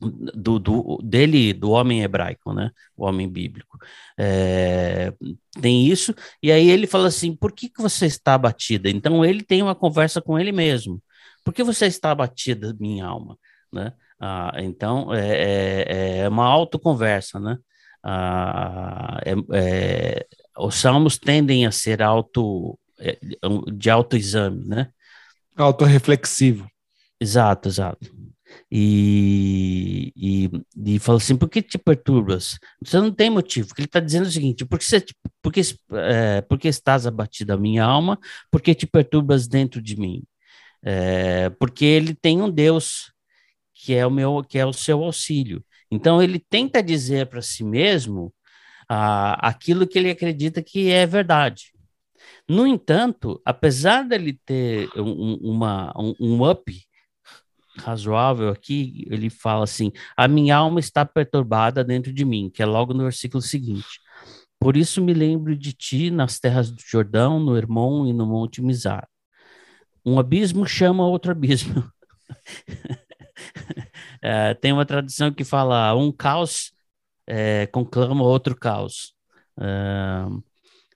do, 0.00 0.58
do, 0.58 0.98
dele, 1.02 1.52
do 1.52 1.70
homem 1.70 2.02
hebraico, 2.02 2.52
né? 2.52 2.70
O 2.96 3.04
homem 3.04 3.28
bíblico. 3.28 3.78
É, 4.18 5.12
tem 5.60 5.86
isso, 5.86 6.12
e 6.42 6.50
aí 6.50 6.68
ele 6.70 6.86
fala 6.88 7.06
assim: 7.06 7.36
por 7.36 7.52
que, 7.52 7.68
que 7.68 7.80
você 7.80 8.06
está 8.06 8.34
abatida? 8.34 8.90
Então 8.90 9.24
ele 9.24 9.44
tem 9.44 9.62
uma 9.62 9.74
conversa 9.76 10.20
com 10.20 10.38
ele 10.38 10.50
mesmo. 10.50 11.00
Por 11.44 11.52
que 11.52 11.62
você 11.62 11.86
está 11.86 12.10
abatida, 12.10 12.74
minha 12.78 13.06
alma? 13.06 13.38
Né? 13.72 13.92
Ah, 14.20 14.52
então, 14.58 15.12
é, 15.12 15.88
é, 15.88 16.18
é 16.18 16.28
uma 16.28 16.46
autoconversa, 16.46 17.40
né? 17.40 17.58
Ah, 18.04 19.20
é, 19.24 19.34
é, 19.52 20.26
os 20.58 20.74
salmos 20.74 21.18
tendem 21.18 21.66
a 21.66 21.72
ser 21.72 22.02
auto, 22.02 22.78
é, 22.98 23.18
de 23.72 23.90
autoexame, 23.90 24.64
né? 24.66 24.90
Autoreflexivo. 25.56 26.68
Exato, 27.20 27.68
exato. 27.68 28.10
E, 28.70 30.12
e, 30.16 30.50
e 30.94 30.98
fala 30.98 31.18
assim, 31.18 31.36
por 31.36 31.48
que 31.48 31.62
te 31.62 31.78
perturbas? 31.78 32.58
Você 32.82 32.98
não 32.98 33.12
tem 33.12 33.30
motivo, 33.30 33.68
porque 33.68 33.82
ele 33.82 33.86
está 33.86 34.00
dizendo 34.00 34.26
o 34.26 34.30
seguinte, 34.30 34.64
por 34.64 34.78
que, 34.78 34.84
você, 34.84 35.04
por, 35.42 35.52
que, 35.52 35.60
é, 35.92 36.40
por 36.42 36.58
que 36.58 36.68
estás 36.68 37.06
abatida 37.06 37.54
a 37.54 37.58
minha 37.58 37.84
alma, 37.84 38.18
por 38.50 38.60
que 38.60 38.74
te 38.74 38.86
perturbas 38.86 39.46
dentro 39.46 39.80
de 39.80 39.96
mim? 39.98 40.22
É, 40.84 41.50
porque 41.50 41.84
ele 41.84 42.14
tem 42.14 42.42
um 42.42 42.50
Deus 42.50 43.12
que 43.74 43.94
é 43.94 44.06
o 44.06 44.10
meu, 44.10 44.44
que 44.48 44.58
é 44.58 44.66
o 44.66 44.72
seu 44.72 45.02
auxílio. 45.02 45.64
Então 45.90 46.22
ele 46.22 46.38
tenta 46.38 46.82
dizer 46.82 47.26
para 47.26 47.42
si 47.42 47.64
mesmo 47.64 48.32
ah, 48.88 49.34
aquilo 49.48 49.86
que 49.86 49.98
ele 49.98 50.10
acredita 50.10 50.62
que 50.62 50.90
é 50.90 51.06
verdade. 51.06 51.72
No 52.48 52.66
entanto, 52.66 53.40
apesar 53.44 54.04
dele 54.04 54.38
ter 54.44 54.88
um, 54.96 55.34
uma, 55.42 55.92
um, 55.98 56.14
um 56.20 56.50
up 56.50 56.72
razoável 57.78 58.50
aqui, 58.50 59.06
ele 59.10 59.30
fala 59.30 59.64
assim: 59.64 59.90
a 60.16 60.28
minha 60.28 60.56
alma 60.56 60.80
está 60.80 61.04
perturbada 61.04 61.84
dentro 61.84 62.12
de 62.12 62.24
mim, 62.24 62.50
que 62.52 62.62
é 62.62 62.66
logo 62.66 62.92
no 62.94 63.04
versículo 63.04 63.42
seguinte. 63.42 64.00
Por 64.60 64.76
isso 64.76 65.02
me 65.02 65.12
lembro 65.12 65.56
de 65.56 65.72
ti 65.72 66.10
nas 66.10 66.38
terras 66.38 66.70
do 66.70 66.80
Jordão, 66.86 67.40
no 67.40 67.56
Hermon 67.56 68.06
e 68.06 68.12
no 68.12 68.26
Monte 68.26 68.62
Mizar. 68.62 69.08
Um 70.04 70.18
abismo 70.18 70.66
chama 70.66 71.06
outro 71.06 71.32
abismo. 71.32 71.84
é, 74.22 74.54
tem 74.54 74.72
uma 74.72 74.86
tradução 74.86 75.32
que 75.32 75.44
fala 75.44 75.94
um 75.94 76.10
caos 76.12 76.72
é, 77.26 77.66
conclama 77.66 78.22
outro 78.22 78.56
caos. 78.56 79.14
É, 79.60 80.26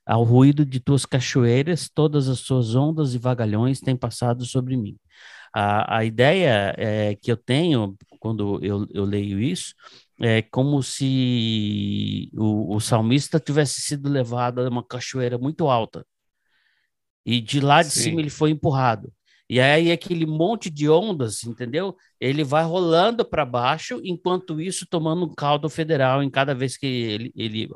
ao 0.06 0.22
ruído 0.22 0.64
de 0.64 0.80
tuas 0.80 1.04
cachoeiras, 1.04 1.88
todas 1.92 2.28
as 2.28 2.40
suas 2.40 2.74
ondas 2.74 3.14
e 3.14 3.18
vagalhões 3.18 3.80
têm 3.80 3.96
passado 3.96 4.44
sobre 4.44 4.76
mim. 4.76 4.96
A, 5.54 5.98
a 5.98 6.04
ideia 6.04 6.74
é, 6.76 7.14
que 7.16 7.30
eu 7.32 7.36
tenho 7.36 7.96
quando 8.20 8.62
eu, 8.64 8.86
eu 8.92 9.04
leio 9.04 9.40
isso 9.40 9.74
é 10.20 10.42
como 10.42 10.82
se 10.82 12.30
o, 12.34 12.76
o 12.76 12.80
salmista 12.80 13.38
tivesse 13.40 13.80
sido 13.80 14.08
levado 14.08 14.60
a 14.60 14.68
uma 14.68 14.84
cachoeira 14.84 15.38
muito 15.38 15.68
alta. 15.68 16.06
E 17.26 17.40
de 17.40 17.60
lá 17.60 17.82
de 17.82 17.90
Sim. 17.90 18.02
cima 18.02 18.20
ele 18.20 18.30
foi 18.30 18.50
empurrado. 18.50 19.12
E 19.48 19.60
aí 19.60 19.92
aquele 19.92 20.26
monte 20.26 20.68
de 20.70 20.88
ondas, 20.88 21.44
entendeu? 21.44 21.96
Ele 22.20 22.42
vai 22.42 22.64
rolando 22.64 23.24
para 23.24 23.44
baixo, 23.44 24.00
enquanto 24.04 24.60
isso 24.60 24.86
tomando 24.88 25.24
um 25.24 25.34
caldo 25.34 25.68
federal 25.70 26.22
em 26.22 26.30
cada 26.30 26.54
vez 26.54 26.76
que 26.76 26.86
ele, 26.86 27.32
ele 27.36 27.68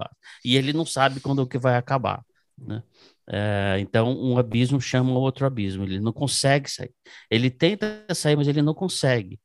e 0.44 0.56
ele 0.56 0.72
não 0.72 0.84
sabe 0.84 1.20
quando 1.20 1.46
que 1.46 1.58
vai 1.58 1.76
acabar, 1.76 2.24
né? 2.58 2.82
É, 3.32 3.76
então 3.78 4.12
um 4.12 4.36
abismo 4.38 4.80
chama 4.80 5.12
outro 5.12 5.46
abismo, 5.46 5.84
ele 5.84 6.00
não 6.00 6.12
consegue 6.12 6.68
sair. 6.68 6.92
Ele 7.30 7.48
tenta 7.50 8.04
sair, 8.14 8.36
mas 8.36 8.48
ele 8.48 8.62
não 8.62 8.74
consegue, 8.74 9.38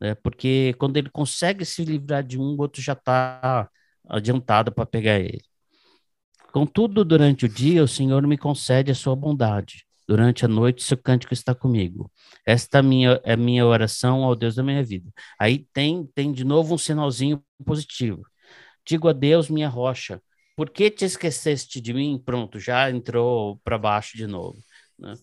né? 0.00 0.14
Porque 0.16 0.74
quando 0.78 0.96
ele 0.98 1.08
consegue 1.10 1.64
se 1.64 1.84
livrar 1.84 2.22
de 2.22 2.38
um, 2.38 2.42
o 2.56 2.60
outro 2.60 2.82
já 2.82 2.92
está 2.92 3.68
adiantado 4.08 4.72
para 4.72 4.86
pegar 4.86 5.18
ele. 5.18 5.42
Contudo, 6.52 7.04
durante 7.04 7.46
o 7.46 7.48
dia, 7.48 7.82
o 7.82 7.88
Senhor 7.88 8.26
me 8.26 8.36
concede 8.36 8.90
a 8.90 8.94
sua 8.94 9.14
bondade 9.14 9.84
Durante 10.10 10.44
a 10.44 10.48
noite, 10.48 10.82
seu 10.82 10.98
cântico 10.98 11.32
está 11.32 11.54
comigo. 11.54 12.10
Esta 12.44 12.78
é 12.78 12.82
minha, 12.82 13.20
é 13.22 13.36
minha 13.36 13.64
oração 13.64 14.24
ao 14.24 14.34
Deus 14.34 14.56
da 14.56 14.62
minha 14.64 14.82
vida. 14.82 15.08
Aí 15.38 15.68
tem, 15.72 16.04
tem 16.04 16.32
de 16.32 16.42
novo 16.42 16.74
um 16.74 16.78
sinalzinho 16.78 17.40
positivo. 17.64 18.24
Digo 18.84 19.08
a 19.08 19.12
Deus, 19.12 19.48
minha 19.48 19.68
rocha, 19.68 20.20
por 20.56 20.68
que 20.68 20.90
te 20.90 21.04
esqueceste 21.04 21.80
de 21.80 21.94
mim? 21.94 22.20
Pronto, 22.24 22.58
já 22.58 22.90
entrou 22.90 23.60
para 23.62 23.78
baixo 23.78 24.16
de 24.16 24.26
novo. 24.26 24.58
Né? 24.98 25.14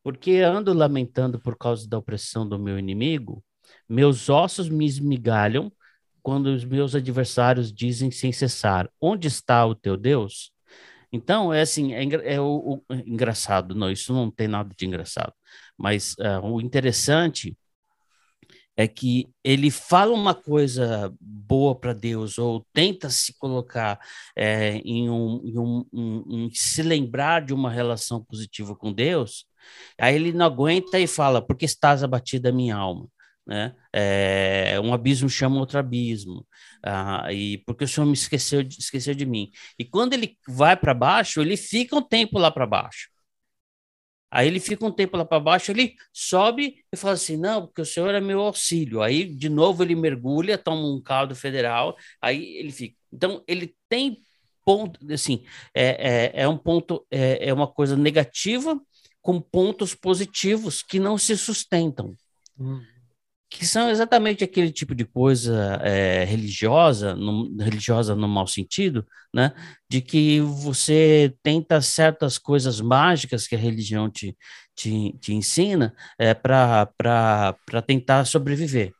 Porque 0.00 0.36
ando 0.42 0.72
lamentando 0.72 1.40
por 1.40 1.58
causa 1.58 1.88
da 1.88 1.98
opressão 1.98 2.48
do 2.48 2.56
meu 2.56 2.78
inimigo, 2.78 3.42
meus 3.88 4.30
ossos 4.30 4.68
me 4.68 4.86
esmigalham 4.86 5.72
quando 6.22 6.46
os 6.54 6.64
meus 6.64 6.94
adversários 6.94 7.72
dizem 7.72 8.12
sem 8.12 8.30
cessar: 8.30 8.88
Onde 9.00 9.26
está 9.26 9.66
o 9.66 9.74
teu 9.74 9.96
Deus? 9.96 10.52
Então, 11.16 11.52
é 11.52 11.62
assim, 11.62 11.94
é, 11.94 12.34
é 12.34 12.40
o, 12.40 12.82
o, 12.88 12.94
engraçado, 13.06 13.74
não, 13.74 13.90
isso 13.90 14.12
não 14.12 14.30
tem 14.30 14.46
nada 14.48 14.74
de 14.76 14.86
engraçado, 14.86 15.32
mas 15.76 16.14
uh, 16.14 16.44
o 16.44 16.60
interessante 16.60 17.56
é 18.76 18.86
que 18.86 19.28
ele 19.42 19.70
fala 19.70 20.12
uma 20.12 20.34
coisa 20.34 21.12
boa 21.18 21.74
para 21.74 21.94
Deus 21.94 22.38
ou 22.38 22.66
tenta 22.74 23.08
se 23.08 23.34
colocar 23.38 23.98
é, 24.36 24.76
em, 24.84 25.08
um, 25.08 25.40
em 25.44 25.58
um, 25.58 25.86
um, 25.92 26.24
um, 26.28 26.50
se 26.52 26.82
lembrar 26.82 27.44
de 27.44 27.54
uma 27.54 27.70
relação 27.70 28.22
positiva 28.22 28.76
com 28.76 28.92
Deus, 28.92 29.46
aí 29.98 30.14
ele 30.14 30.32
não 30.32 30.46
aguenta 30.46 30.98
e 30.98 31.06
fala, 31.06 31.44
porque 31.44 31.64
estás 31.64 32.02
abatida 32.04 32.50
a 32.50 32.52
minha 32.52 32.76
alma 32.76 33.08
né? 33.46 33.74
É, 33.92 34.80
um 34.80 34.92
abismo 34.92 35.28
chama 35.28 35.60
outro 35.60 35.78
abismo, 35.78 36.46
ah, 36.82 37.32
e 37.32 37.58
porque 37.58 37.84
o 37.84 37.88
Senhor 37.88 38.06
me 38.06 38.14
esqueceu 38.14 38.62
de, 38.62 38.78
esqueceu 38.78 39.14
de 39.14 39.24
mim. 39.24 39.50
E 39.78 39.84
quando 39.84 40.14
ele 40.14 40.36
vai 40.48 40.76
para 40.76 40.92
baixo, 40.92 41.40
ele 41.40 41.56
fica 41.56 41.94
um 41.96 42.02
tempo 42.02 42.38
lá 42.38 42.50
para 42.50 42.66
baixo. 42.66 43.08
Aí 44.30 44.48
ele 44.48 44.58
fica 44.58 44.84
um 44.84 44.90
tempo 44.90 45.16
lá 45.16 45.24
para 45.24 45.38
baixo, 45.38 45.70
ele 45.70 45.94
sobe 46.12 46.84
e 46.92 46.96
fala 46.96 47.14
assim: 47.14 47.36
não, 47.36 47.66
porque 47.66 47.80
o 47.80 47.86
Senhor 47.86 48.12
é 48.14 48.20
meu 48.20 48.40
auxílio. 48.40 49.00
Aí 49.00 49.24
de 49.24 49.48
novo 49.48 49.82
ele 49.82 49.94
mergulha, 49.94 50.58
toma 50.58 50.82
um 50.82 51.00
caldo 51.00 51.34
federal, 51.34 51.96
aí 52.20 52.56
ele 52.56 52.72
fica. 52.72 52.96
Então 53.12 53.42
ele 53.46 53.74
tem 53.88 54.20
ponto, 54.64 55.00
assim, 55.12 55.44
é, 55.72 56.32
é, 56.34 56.42
é 56.42 56.48
um 56.48 56.58
ponto, 56.58 57.06
é, 57.08 57.48
é 57.48 57.54
uma 57.54 57.68
coisa 57.68 57.96
negativa 57.96 58.78
com 59.22 59.40
pontos 59.40 59.94
positivos 59.94 60.82
que 60.82 60.98
não 60.98 61.16
se 61.16 61.36
sustentam. 61.36 62.14
Hum 62.58 62.82
que 63.48 63.64
são 63.66 63.88
exatamente 63.90 64.42
aquele 64.42 64.72
tipo 64.72 64.94
de 64.94 65.04
coisa 65.04 65.78
é, 65.82 66.24
religiosa, 66.24 67.14
no, 67.14 67.56
religiosa 67.58 68.14
no 68.14 68.28
mau 68.28 68.46
sentido, 68.46 69.06
né? 69.32 69.52
De 69.88 70.00
que 70.00 70.40
você 70.40 71.34
tenta 71.42 71.80
certas 71.80 72.38
coisas 72.38 72.80
mágicas 72.80 73.46
que 73.46 73.54
a 73.54 73.58
religião 73.58 74.10
te, 74.10 74.36
te, 74.74 75.12
te 75.20 75.32
ensina 75.32 75.94
é, 76.18 76.34
para 76.34 76.86
tentar 77.86 78.24
sobreviver. 78.24 78.92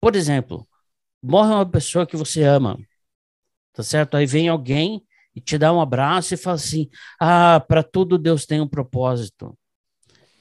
Por 0.00 0.16
exemplo, 0.16 0.66
morre 1.22 1.52
uma 1.54 1.70
pessoa 1.70 2.06
que 2.06 2.16
você 2.16 2.42
ama, 2.42 2.78
tá 3.72 3.82
certo? 3.82 4.16
Aí 4.16 4.26
vem 4.26 4.48
alguém 4.48 5.04
e 5.34 5.40
te 5.40 5.56
dá 5.58 5.72
um 5.72 5.80
abraço 5.80 6.34
e 6.34 6.36
fala 6.36 6.56
assim: 6.56 6.88
ah, 7.20 7.60
para 7.60 7.82
tudo 7.82 8.18
Deus 8.18 8.46
tem 8.46 8.60
um 8.60 8.68
propósito. 8.68 9.56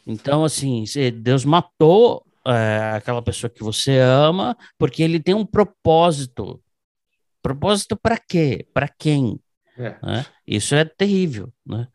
Então, 0.06 0.44
assim, 0.44 0.84
Deus 1.22 1.46
matou 1.46 2.26
é, 2.50 2.96
aquela 2.96 3.22
pessoa 3.22 3.50
que 3.50 3.64
você 3.64 3.98
ama, 4.00 4.58
porque 4.78 5.04
ele 5.04 5.20
tem 5.20 5.34
um 5.36 5.46
propósito. 5.46 6.62
Propósito 7.42 7.96
para 7.96 8.18
quê? 8.18 8.68
Para 8.74 8.88
quem? 8.88 9.40
É. 9.78 9.98
Né? 10.04 10.26
Isso 10.46 10.76
é 10.76 10.84
terrível, 10.84 11.54
né? 11.66 11.88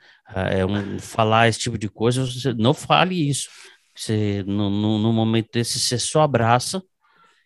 É 0.50 0.64
um, 0.64 0.98
falar 0.98 1.48
esse 1.48 1.58
tipo 1.58 1.76
de 1.76 1.88
coisa, 1.88 2.24
você 2.24 2.54
não 2.54 2.72
fale 2.72 3.28
isso. 3.28 3.48
Você, 3.94 4.42
no, 4.46 4.70
no, 4.70 4.98
no 4.98 5.12
momento 5.12 5.50
desse, 5.52 5.78
você 5.78 5.98
só 5.98 6.22
abraça 6.22 6.82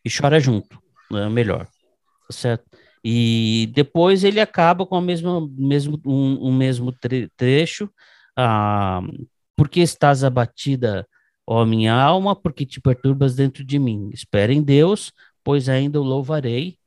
e 0.05 0.11
chora 0.11 0.39
junto, 0.39 0.81
né? 1.11 1.29
Melhor, 1.29 1.67
tá 1.67 2.33
certo? 2.33 2.65
E 3.05 3.71
depois 3.75 4.25
ele 4.25 4.41
acaba 4.41 4.87
com 4.87 4.99
o 4.99 5.01
mesmo, 5.01 5.53
mesmo, 5.57 6.01
um, 6.05 6.49
um 6.49 6.57
mesmo 6.57 6.95
trecho, 7.37 7.91
ah, 8.37 9.01
porque 9.57 9.81
estás 9.81 10.23
abatida 10.23 11.07
Ó 11.51 11.65
minha 11.65 11.95
alma, 11.95 12.37
porque 12.37 12.67
te 12.67 12.79
perturbas 12.79 13.35
dentro 13.35 13.65
de 13.65 13.79
mim. 13.79 14.11
Espera 14.13 14.53
em 14.53 14.63
Deus, 14.63 15.13
pois 15.43 15.67
ainda 15.69 15.99
o 15.99 16.05
louvarei, 16.05 16.79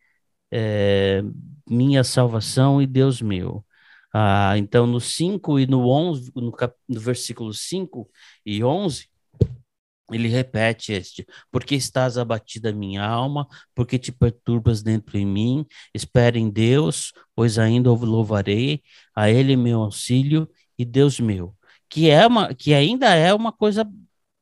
é, 0.51 1.23
minha 1.67 2.03
salvação 2.03 2.81
e 2.81 2.85
Deus 2.87 3.21
meu. 3.23 3.65
Ah, 4.13 4.53
então, 4.57 4.85
no 4.85 4.99
5 5.01 5.59
e 5.59 5.65
no 5.65 5.89
11, 5.89 6.31
no, 6.35 6.53
no 6.89 6.99
versículo 6.99 7.53
5 7.53 8.07
e 8.45 8.63
11, 8.63 9.09
ele 10.11 10.27
repete 10.27 10.93
este: 10.93 11.25
Porque 11.51 11.73
estás 11.75 12.17
abatida 12.17 12.71
minha 12.71 13.03
alma, 13.03 13.47
porque 13.73 13.97
te 13.97 14.11
perturbas 14.11 14.83
dentro 14.83 15.17
de 15.17 15.25
mim, 15.25 15.65
espera 15.93 16.37
em 16.37 16.49
Deus, 16.51 17.13
pois 17.35 17.57
ainda 17.57 17.91
o 17.91 17.95
louvarei, 17.95 18.83
a 19.15 19.29
Ele 19.29 19.55
meu 19.55 19.81
auxílio 19.81 20.47
e 20.77 20.85
Deus 20.85 21.19
meu. 21.19 21.55
Que, 21.89 22.09
é 22.09 22.27
uma, 22.27 22.53
que 22.53 22.73
ainda 22.75 23.13
é 23.15 23.33
uma 23.33 23.51
coisa 23.51 23.85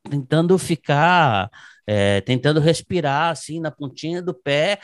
tentando 0.09 0.57
ficar, 0.57 1.49
é, 1.85 2.21
tentando 2.21 2.59
respirar 2.59 3.31
assim 3.31 3.59
na 3.59 3.71
pontinha 3.71 4.21
do 4.21 4.33
pé, 4.33 4.79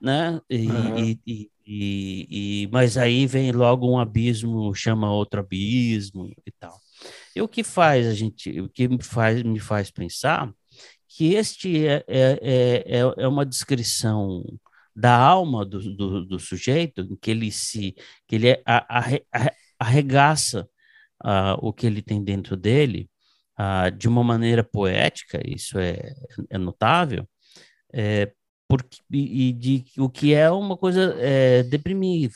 né? 0.00 0.40
E, 0.48 0.66
uhum. 0.68 0.98
e, 0.98 1.20
e, 1.26 2.28
e, 2.66 2.68
mas 2.70 2.96
aí 2.96 3.26
vem 3.26 3.52
logo 3.52 3.90
um 3.90 3.98
abismo, 3.98 4.74
chama 4.74 5.12
outro 5.12 5.40
abismo 5.40 6.30
e 6.46 6.52
tal. 6.52 6.78
E 7.34 7.42
o 7.42 7.48
que 7.48 7.62
faz 7.62 8.06
a 8.06 8.14
gente, 8.14 8.60
o 8.60 8.68
que 8.68 8.86
me 8.88 9.02
faz, 9.02 9.42
me 9.42 9.58
faz 9.58 9.90
pensar 9.90 10.52
que 11.08 11.34
este 11.34 11.86
é, 11.86 12.04
é, 12.08 12.38
é, 12.42 12.98
é, 12.98 13.14
é 13.18 13.28
uma 13.28 13.46
descrição 13.46 14.44
da 14.94 15.16
alma 15.16 15.64
do, 15.64 15.80
do, 15.96 16.24
do, 16.24 16.38
sujeito, 16.38 17.02
em 17.02 17.16
que 17.16 17.30
ele 17.30 17.50
se, 17.50 17.94
que 18.26 18.36
ele 18.36 18.62
arregaça 19.78 20.68
uh, 21.24 21.58
o 21.60 21.72
que 21.72 21.86
ele 21.86 22.00
tem 22.00 22.22
dentro 22.22 22.56
dele, 22.56 23.08
ah, 23.56 23.90
de 23.90 24.08
uma 24.08 24.24
maneira 24.24 24.64
poética, 24.64 25.40
isso 25.44 25.78
é, 25.78 26.14
é 26.50 26.58
notável, 26.58 27.28
é, 27.92 28.32
porque, 28.68 28.98
e, 29.10 29.52
de 29.52 29.84
o 29.98 30.08
que 30.08 30.34
é 30.34 30.50
uma 30.50 30.76
coisa 30.76 31.16
é, 31.18 31.62
deprimida. 31.62 32.34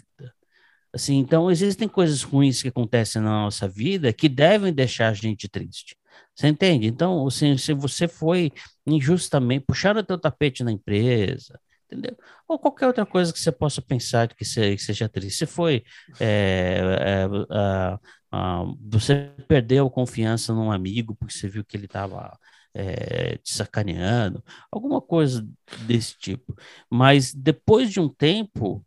Assim, 0.93 1.17
então, 1.19 1.51
existem 1.51 1.89
coisas 1.89 2.23
ruins 2.23 2.63
que 2.63 2.69
acontecem 2.69 3.21
na 3.23 3.31
nossa 3.31 3.69
vida 3.69 4.13
que 4.13 4.29
devem 4.29 4.73
deixar 4.73 5.09
a 5.11 5.15
gente 5.15 5.49
triste. 5.49 5.97
Você 6.35 6.49
entende? 6.49 6.87
Então, 6.87 7.27
assim, 7.27 7.57
se 7.59 7.73
você 7.75 8.09
foi 8.09 8.53
injustamente, 8.87 9.67
puxaram 9.67 10.01
o 10.01 10.05
teu 10.05 10.19
tapete 10.19 10.65
na 10.65 10.73
empresa, 10.73 11.61
entendeu? 11.91 12.17
Ou 12.47 12.59
qualquer 12.59 12.87
outra 12.87 13.07
coisa 13.07 13.33
que 13.33 13.39
você 13.41 13.51
possa 13.51 13.81
pensar 13.81 14.29
que, 14.29 14.45
seja 14.45 15.09
triste. 15.09 15.39
Se 15.39 15.47
foi 15.47 15.83
é, 16.21 16.81
é, 17.51 17.99
você 18.81 19.33
perdeu 19.49 19.91
confiança 19.91 20.53
num 20.53 20.71
amigo 20.71 21.15
porque 21.15 21.33
você 21.33 21.49
viu 21.49 21.65
que 21.65 21.77
ele 21.77 21.87
estava 21.87 22.39
é, 22.75 23.39
te 23.39 23.53
sacaneando, 23.53 24.45
alguma 24.71 25.01
coisa 25.01 25.47
desse 25.87 26.17
tipo. 26.19 26.55
Mas 26.91 27.33
depois 27.35 27.91
de 27.91 28.01
um 28.01 28.09
tempo, 28.09 28.85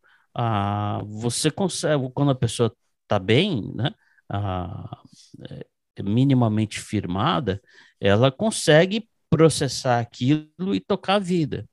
você 1.08 1.52
consegue, 1.52 2.10
quando 2.14 2.32
a 2.32 2.36
pessoa 2.36 2.74
está 3.04 3.20
bem, 3.20 3.74
né, 3.76 3.92
minimamente 6.04 6.80
firmada, 6.80 7.62
ela 8.00 8.32
consegue 8.32 9.10
processar 9.30 10.00
aquilo 10.00 10.74
e 10.74 10.80
tocar 10.80 11.16
a 11.16 11.20
vida. 11.20 11.68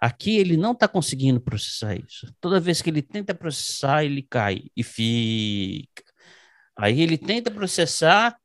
Aqui 0.00 0.36
ele 0.36 0.56
não 0.56 0.72
está 0.72 0.86
conseguindo 0.88 1.40
processar 1.40 1.96
isso. 1.96 2.32
Toda 2.40 2.60
vez 2.60 2.82
que 2.82 2.90
ele 2.90 3.02
tenta 3.02 3.34
processar, 3.34 4.04
ele 4.04 4.22
cai 4.22 4.64
e 4.76 4.82
fica 4.82 6.06
Aí 6.76 7.00
ele 7.00 7.16
tenta 7.16 7.50
processar 7.50 8.36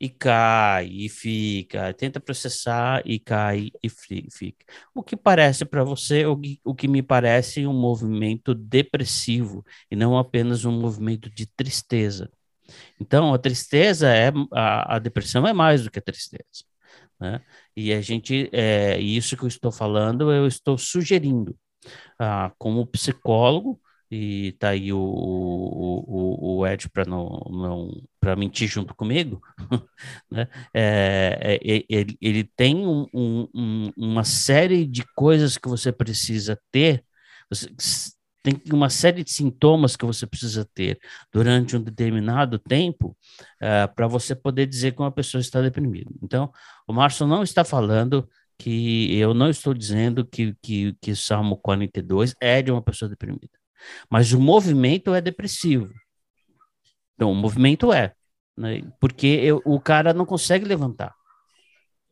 e 0.00 0.08
cai 0.08 0.88
e 0.88 1.08
fica, 1.08 1.92
tenta 1.94 2.20
processar 2.20 3.02
e 3.04 3.18
cai 3.18 3.70
e 3.82 3.88
fica. 3.90 4.64
O 4.94 5.02
que 5.02 5.16
parece 5.16 5.64
para 5.64 5.84
você, 5.84 6.26
o 6.26 6.36
que, 6.38 6.60
o 6.64 6.74
que 6.74 6.88
me 6.88 7.02
parece 7.02 7.66
um 7.66 7.74
movimento 7.74 8.54
depressivo 8.54 9.64
e 9.90 9.96
não 9.96 10.16
apenas 10.18 10.64
um 10.64 10.72
movimento 10.72 11.30
de 11.30 11.46
tristeza. 11.46 12.30
Então, 13.00 13.34
a 13.34 13.38
tristeza 13.38 14.08
é 14.08 14.32
a, 14.52 14.96
a 14.96 14.98
depressão 14.98 15.46
é 15.46 15.52
mais 15.52 15.84
do 15.84 15.90
que 15.90 15.98
a 15.98 16.02
tristeza, 16.02 16.64
né? 17.20 17.40
E 17.76 17.92
a 17.92 18.00
gente, 18.00 18.48
é, 18.52 18.98
isso 19.00 19.36
que 19.36 19.44
eu 19.44 19.48
estou 19.48 19.72
falando, 19.72 20.32
eu 20.32 20.46
estou 20.46 20.78
sugerindo, 20.78 21.56
ah, 22.18 22.52
como 22.58 22.86
psicólogo, 22.86 23.80
e 24.10 24.52
tá 24.60 24.70
aí 24.70 24.92
o, 24.92 24.98
o, 24.98 26.58
o 26.60 26.66
Ed 26.66 26.88
para 26.90 27.04
não, 27.04 27.28
não 27.50 27.90
para 28.20 28.36
mentir 28.36 28.68
junto 28.68 28.94
comigo, 28.94 29.40
né? 30.30 30.48
É, 30.74 31.58
é, 31.62 31.84
ele, 31.88 32.16
ele 32.20 32.44
tem 32.56 32.76
um, 32.86 33.06
um, 33.12 33.90
uma 33.96 34.24
série 34.24 34.86
de 34.86 35.04
coisas 35.14 35.58
que 35.58 35.68
você 35.68 35.92
precisa 35.92 36.58
ter, 36.70 37.04
você, 37.50 37.68
tem 38.46 38.62
uma 38.72 38.88
série 38.88 39.24
de 39.24 39.32
sintomas 39.32 39.96
que 39.96 40.06
você 40.06 40.24
precisa 40.24 40.64
ter 40.72 41.00
durante 41.32 41.76
um 41.76 41.82
determinado 41.82 42.60
tempo 42.60 43.16
uh, 43.60 43.92
para 43.92 44.06
você 44.06 44.36
poder 44.36 44.66
dizer 44.66 44.92
que 44.92 45.00
uma 45.00 45.10
pessoa 45.10 45.40
está 45.40 45.60
deprimida. 45.60 46.08
Então, 46.22 46.52
o 46.86 46.92
Márcio 46.92 47.26
não 47.26 47.42
está 47.42 47.64
falando 47.64 48.28
que 48.56 49.12
eu 49.18 49.34
não 49.34 49.50
estou 49.50 49.74
dizendo 49.74 50.24
que, 50.24 50.54
que, 50.62 50.96
que 51.02 51.10
o 51.10 51.16
Salmo 51.16 51.56
42 51.56 52.36
é 52.40 52.62
de 52.62 52.70
uma 52.70 52.80
pessoa 52.80 53.08
deprimida. 53.08 53.58
Mas 54.08 54.32
o 54.32 54.38
movimento 54.38 55.12
é 55.12 55.20
depressivo. 55.20 55.92
Então, 57.16 57.32
o 57.32 57.34
movimento 57.34 57.92
é, 57.92 58.14
né? 58.56 58.80
porque 59.00 59.26
eu, 59.26 59.60
o 59.64 59.80
cara 59.80 60.14
não 60.14 60.24
consegue 60.24 60.64
levantar. 60.64 61.12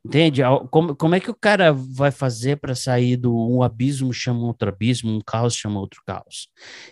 Entende? 0.07 0.43
Como, 0.71 0.95
como 0.95 1.15
é 1.15 1.21
que 1.21 1.31
o 1.31 1.35
cara 1.35 1.73
vai 1.73 2.11
fazer 2.11 2.57
para 2.59 2.75
sair 2.75 3.17
do 3.17 3.35
um 3.35 3.63
abismo 3.63 4.13
chama 4.13 4.45
outro 4.47 4.69
abismo, 4.69 5.11
um 5.11 5.21
caos 5.21 5.57
chama 5.57 5.81
outro 5.81 6.03
caos? 6.07 6.49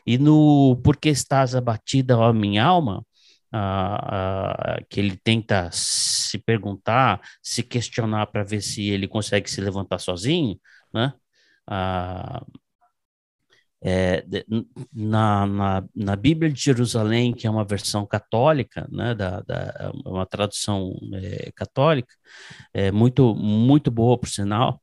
E 0.06 0.16
no 0.16 0.80
Porque 0.82 1.10
Estás 1.10 1.54
Abatida, 1.54 2.16
ó 2.18 2.32
minha 2.32 2.64
alma, 2.64 3.04
ah, 3.52 4.76
ah, 4.78 4.84
que 4.88 4.98
ele 4.98 5.16
tenta 5.22 5.68
se 5.72 6.38
perguntar, 6.38 7.20
se 7.42 7.62
questionar 7.62 8.26
para 8.28 8.42
ver 8.44 8.62
se 8.62 8.88
ele 8.88 9.06
consegue 9.06 9.50
se 9.50 9.60
levantar 9.60 9.98
sozinho, 9.98 10.58
né? 10.92 11.12
Ah, 11.66 12.42
é, 13.84 14.24
na, 14.92 15.44
na, 15.46 15.84
na, 15.94 16.16
Bíblia 16.16 16.52
de 16.52 16.60
Jerusalém, 16.60 17.34
que 17.34 17.48
é 17.48 17.50
uma 17.50 17.64
versão 17.64 18.06
católica, 18.06 18.88
né, 18.90 19.12
da, 19.12 19.40
da 19.40 19.92
uma 20.06 20.24
tradução 20.24 20.94
é, 21.14 21.50
católica, 21.52 22.14
é 22.72 22.92
muito, 22.92 23.34
muito 23.34 23.90
boa, 23.90 24.16
por 24.16 24.28
sinal, 24.28 24.80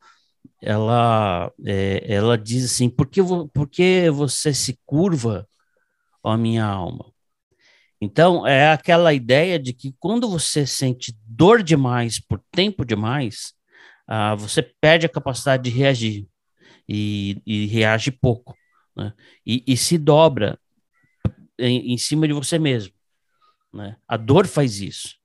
ela, 0.61 1.49
é, 1.65 2.13
ela 2.13 2.37
diz 2.37 2.65
assim, 2.65 2.89
por 2.89 3.07
que, 3.07 3.21
por 3.53 3.69
que 3.69 4.09
você 4.09 4.53
se 4.53 4.77
curva, 4.85 5.47
ó 6.21 6.35
minha 6.35 6.65
alma? 6.65 7.05
Então, 8.01 8.45
é 8.45 8.71
aquela 8.71 9.13
ideia 9.13 9.57
de 9.57 9.73
que 9.73 9.93
quando 9.99 10.29
você 10.29 10.65
sente 10.67 11.17
dor 11.25 11.63
demais 11.63 12.19
por 12.19 12.41
tempo 12.51 12.85
demais, 12.85 13.53
ah, 14.07 14.35
você 14.35 14.61
perde 14.81 15.05
a 15.05 15.09
capacidade 15.09 15.63
de 15.63 15.69
reagir 15.69 16.27
e, 16.87 17.41
e 17.45 17.65
reage 17.67 18.11
pouco 18.11 18.58
né? 18.99 19.13
e, 19.45 19.63
e, 19.65 19.77
se 19.77 19.97
dobra 19.97 20.59
em, 21.57 21.93
em, 21.93 21.97
cima 21.97 22.27
de 22.27 22.33
você 22.33 22.59
mesmo. 22.59 22.93
Né? 23.73 23.95
A 24.07 24.17
dor 24.17 24.45
faz 24.47 24.81
isso. 24.81 25.15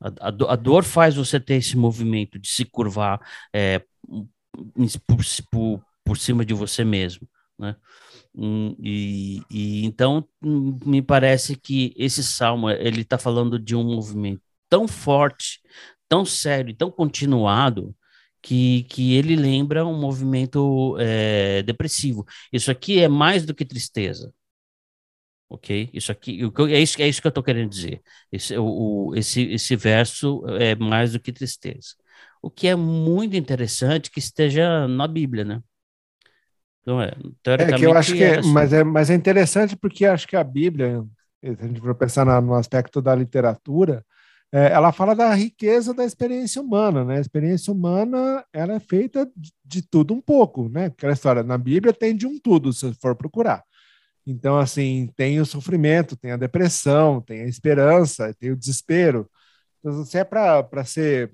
A, 0.00 0.08
a, 0.28 0.52
a, 0.52 0.56
dor 0.56 0.84
faz 0.84 1.16
você 1.16 1.38
ter 1.38 1.54
esse 1.54 1.76
movimento 1.76 2.38
de 2.38 2.48
se 2.48 2.64
curvar 2.64 3.20
é, 3.52 3.82
por, 5.06 5.18
por, 5.50 5.84
por 6.04 6.18
cima 6.18 6.44
de 6.44 6.54
você 6.54 6.84
mesmo. 6.84 7.28
Né? 7.58 7.76
Hum, 8.34 8.74
e, 8.78 9.42
e, 9.50 9.84
então 9.84 10.26
me 10.42 11.02
parece 11.02 11.56
que 11.56 11.92
esse 11.96 12.22
salmo 12.24 12.70
ele 12.70 13.02
está 13.02 13.18
falando 13.18 13.58
de 13.58 13.76
um 13.76 13.84
movimento 13.84 14.42
tão 14.68 14.88
forte, 14.88 15.60
tão 16.08 16.24
sério, 16.24 16.74
tão 16.74 16.90
continuado 16.90 17.94
que, 18.42 18.84
que 18.84 19.14
ele 19.14 19.36
lembra 19.36 19.86
um 19.86 19.98
movimento 19.98 20.96
é, 20.98 21.62
depressivo. 21.62 22.24
Isso 22.52 22.70
aqui 22.70 23.00
é 23.00 23.08
mais 23.08 23.44
do 23.44 23.54
que 23.54 23.64
tristeza. 23.64 24.32
Ok? 25.48 25.90
Isso 25.92 26.12
aqui 26.12 26.40
é 26.70 26.80
isso, 26.80 27.02
é 27.02 27.08
isso 27.08 27.20
que 27.20 27.26
eu 27.26 27.30
estou 27.30 27.42
querendo 27.42 27.68
dizer. 27.70 28.00
Esse, 28.30 28.56
o, 28.56 29.12
esse, 29.16 29.42
esse 29.52 29.74
verso 29.74 30.44
é 30.48 30.76
mais 30.76 31.12
do 31.12 31.20
que 31.20 31.32
tristeza. 31.32 31.96
O 32.40 32.50
que 32.50 32.68
é 32.68 32.76
muito 32.76 33.36
interessante 33.36 34.10
que 34.10 34.20
esteja 34.20 34.86
na 34.86 35.08
Bíblia, 35.08 35.44
né? 35.44 35.60
Então, 36.82 37.00
é, 37.02 37.12
é 37.46 37.72
que 37.76 37.84
eu 37.84 37.96
acho 37.96 38.14
que, 38.14 38.22
é, 38.22 38.38
assim. 38.38 38.52
mas, 38.52 38.72
é, 38.72 38.82
mas 38.82 39.10
é 39.10 39.14
interessante 39.14 39.76
porque 39.76 40.06
acho 40.06 40.26
que 40.26 40.36
a 40.36 40.42
Bíblia, 40.44 41.04
se 41.42 41.62
a 41.62 41.66
gente 41.66 41.80
for 41.80 41.94
pensar 41.94 42.24
no 42.40 42.54
aspecto 42.54 43.02
da 43.02 43.14
literatura, 43.14 43.96
é, 43.98 44.04
ela 44.52 44.90
fala 44.92 45.14
da 45.14 45.32
riqueza 45.32 45.94
da 45.94 46.04
experiência 46.04 46.60
humana, 46.60 47.04
né? 47.04 47.18
A 47.18 47.20
experiência 47.20 47.72
humana 47.72 48.44
ela 48.52 48.74
é 48.74 48.80
feita 48.80 49.30
de, 49.36 49.52
de, 49.64 49.82
tudo 49.82 50.12
um 50.12 50.20
pouco, 50.20 50.68
né? 50.68 50.86
Aquela 50.86 51.12
história 51.12 51.42
na 51.42 51.56
Bíblia 51.56 51.92
tem 51.92 52.16
de 52.16 52.26
um 52.26 52.38
tudo, 52.38 52.72
se 52.72 52.92
for 52.94 53.14
procurar. 53.14 53.62
Então, 54.26 54.58
assim, 54.58 55.08
tem 55.16 55.40
o 55.40 55.46
sofrimento, 55.46 56.16
tem 56.16 56.32
a 56.32 56.36
depressão, 56.36 57.20
tem 57.20 57.42
a 57.42 57.46
esperança, 57.46 58.34
tem 58.38 58.50
o 58.50 58.56
desespero. 58.56 59.28
Então, 59.78 60.04
se 60.04 60.18
é 60.18 60.24
para 60.24 60.84
ser 60.84 61.32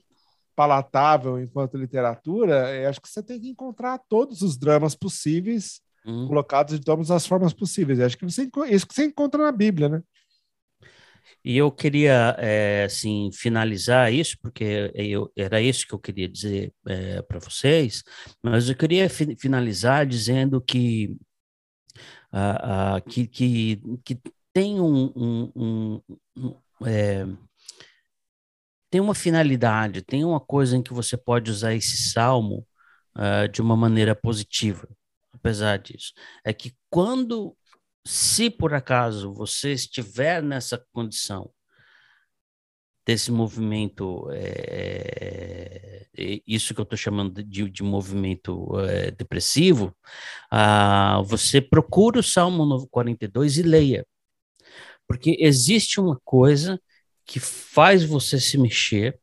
palatável 0.55 1.38
enquanto 1.38 1.76
literatura, 1.76 2.74
eu 2.74 2.88
acho 2.88 3.00
que 3.00 3.09
você 3.09 3.22
tem 3.22 3.40
que 3.40 3.48
encontrar 3.48 3.98
todos 4.09 4.42
os 4.42 4.57
dramas 4.57 4.94
possíveis, 4.94 5.81
hum. 6.07 6.26
colocados 6.29 6.79
de 6.79 6.85
todas 6.85 7.11
as 7.11 7.26
formas 7.26 7.52
possíveis. 7.52 7.98
Eu 7.98 8.07
acho 8.07 8.16
que 8.16 8.24
você, 8.24 8.48
isso 8.70 8.87
que 8.87 8.94
você 8.94 9.07
encontra 9.07 9.42
na 9.42 9.52
Bíblia, 9.52 9.88
né? 9.88 10.02
E 11.44 11.56
eu 11.56 11.70
queria, 11.70 12.36
é, 12.38 12.84
assim, 12.84 13.30
finalizar 13.32 14.12
isso, 14.12 14.36
porque 14.42 14.90
eu, 14.94 15.30
era 15.36 15.60
isso 15.60 15.86
que 15.86 15.94
eu 15.94 15.98
queria 15.98 16.28
dizer 16.28 16.72
é, 16.86 17.22
para 17.22 17.38
vocês, 17.38 18.02
mas 18.42 18.68
eu 18.68 18.76
queria 18.76 19.08
fi 19.08 19.36
finalizar 19.38 20.06
dizendo 20.06 20.60
que, 20.60 21.16
uh, 22.32 23.00
que, 23.08 23.26
que, 23.26 23.80
que, 24.04 24.20
tem 24.52 24.80
um, 24.80 25.12
um, 25.16 25.52
um, 25.56 26.02
um 26.36 26.86
é, 26.86 27.26
tem 28.90 29.00
uma 29.00 29.14
finalidade, 29.14 30.02
tem 30.02 30.24
uma 30.24 30.40
coisa 30.40 30.76
em 30.76 30.82
que 30.82 30.92
você 30.92 31.16
pode 31.16 31.50
usar 31.50 31.74
esse 31.74 32.10
salmo 32.10 32.66
uh, 33.16 33.48
de 33.48 33.60
uma 33.60 33.76
maneira 33.76 34.14
positiva, 34.14 34.88
apesar 35.32 35.78
disso. 35.78 36.12
É 36.44 36.52
que 36.52 36.74
quando 36.90 37.56
se 38.06 38.48
por 38.48 38.72
acaso 38.72 39.32
você 39.32 39.72
estiver 39.72 40.42
nessa 40.42 40.78
condição 40.92 41.50
desse 43.04 43.30
movimento, 43.30 44.28
é, 44.32 46.06
isso 46.46 46.74
que 46.74 46.80
eu 46.80 46.84
estou 46.84 46.96
chamando 46.96 47.42
de, 47.42 47.68
de 47.70 47.82
movimento 47.82 48.78
é, 48.80 49.10
depressivo, 49.12 49.96
ah, 50.50 51.20
você 51.24 51.60
procura 51.60 52.18
o 52.20 52.22
Salmo 52.22 52.86
42 52.88 53.58
e 53.58 53.62
leia, 53.62 54.06
porque 55.06 55.36
existe 55.40 56.00
uma 56.00 56.20
coisa 56.24 56.80
que 57.24 57.38
faz 57.40 58.04
você 58.04 58.40
se 58.40 58.58
mexer 58.58 59.20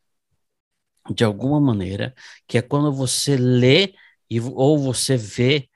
de 1.14 1.24
alguma 1.24 1.60
maneira, 1.60 2.14
que 2.48 2.58
é 2.58 2.62
quando 2.62 2.92
você 2.94 3.36
lê 3.36 3.94
e, 4.30 4.40
ou 4.40 4.78
você 4.78 5.18
vê 5.18 5.70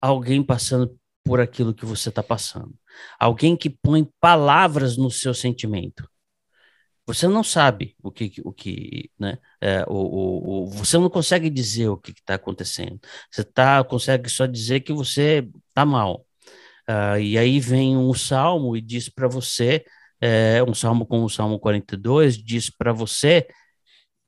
alguém 0.00 0.42
passando 0.42 0.99
por 1.24 1.40
aquilo 1.40 1.74
que 1.74 1.84
você 1.86 2.08
está 2.08 2.22
passando. 2.22 2.74
Alguém 3.18 3.56
que 3.56 3.70
põe 3.70 4.08
palavras 4.20 4.96
no 4.96 5.10
seu 5.10 5.34
sentimento. 5.34 6.08
Você 7.06 7.26
não 7.26 7.42
sabe 7.42 7.96
o 8.02 8.10
que, 8.10 8.32
o 8.44 8.52
que, 8.52 9.10
né? 9.18 9.38
É, 9.60 9.84
o, 9.88 9.94
o, 9.94 10.62
o, 10.64 10.66
você 10.70 10.96
não 10.98 11.10
consegue 11.10 11.50
dizer 11.50 11.88
o 11.88 11.96
que 11.96 12.12
está 12.12 12.34
acontecendo. 12.34 13.00
Você 13.30 13.42
tá, 13.42 13.82
consegue 13.84 14.28
só 14.30 14.46
dizer 14.46 14.80
que 14.80 14.92
você 14.92 15.48
está 15.68 15.84
mal. 15.84 16.24
Uh, 16.88 17.18
e 17.20 17.38
aí 17.38 17.60
vem 17.60 17.96
um 17.96 18.14
salmo 18.14 18.76
e 18.76 18.80
diz 18.80 19.08
para 19.08 19.28
você, 19.28 19.84
é, 20.20 20.62
um 20.62 20.74
salmo 20.74 21.06
como 21.06 21.24
o 21.24 21.30
Salmo 21.30 21.58
42, 21.58 22.36
diz 22.36 22.70
para 22.70 22.92
você 22.92 23.48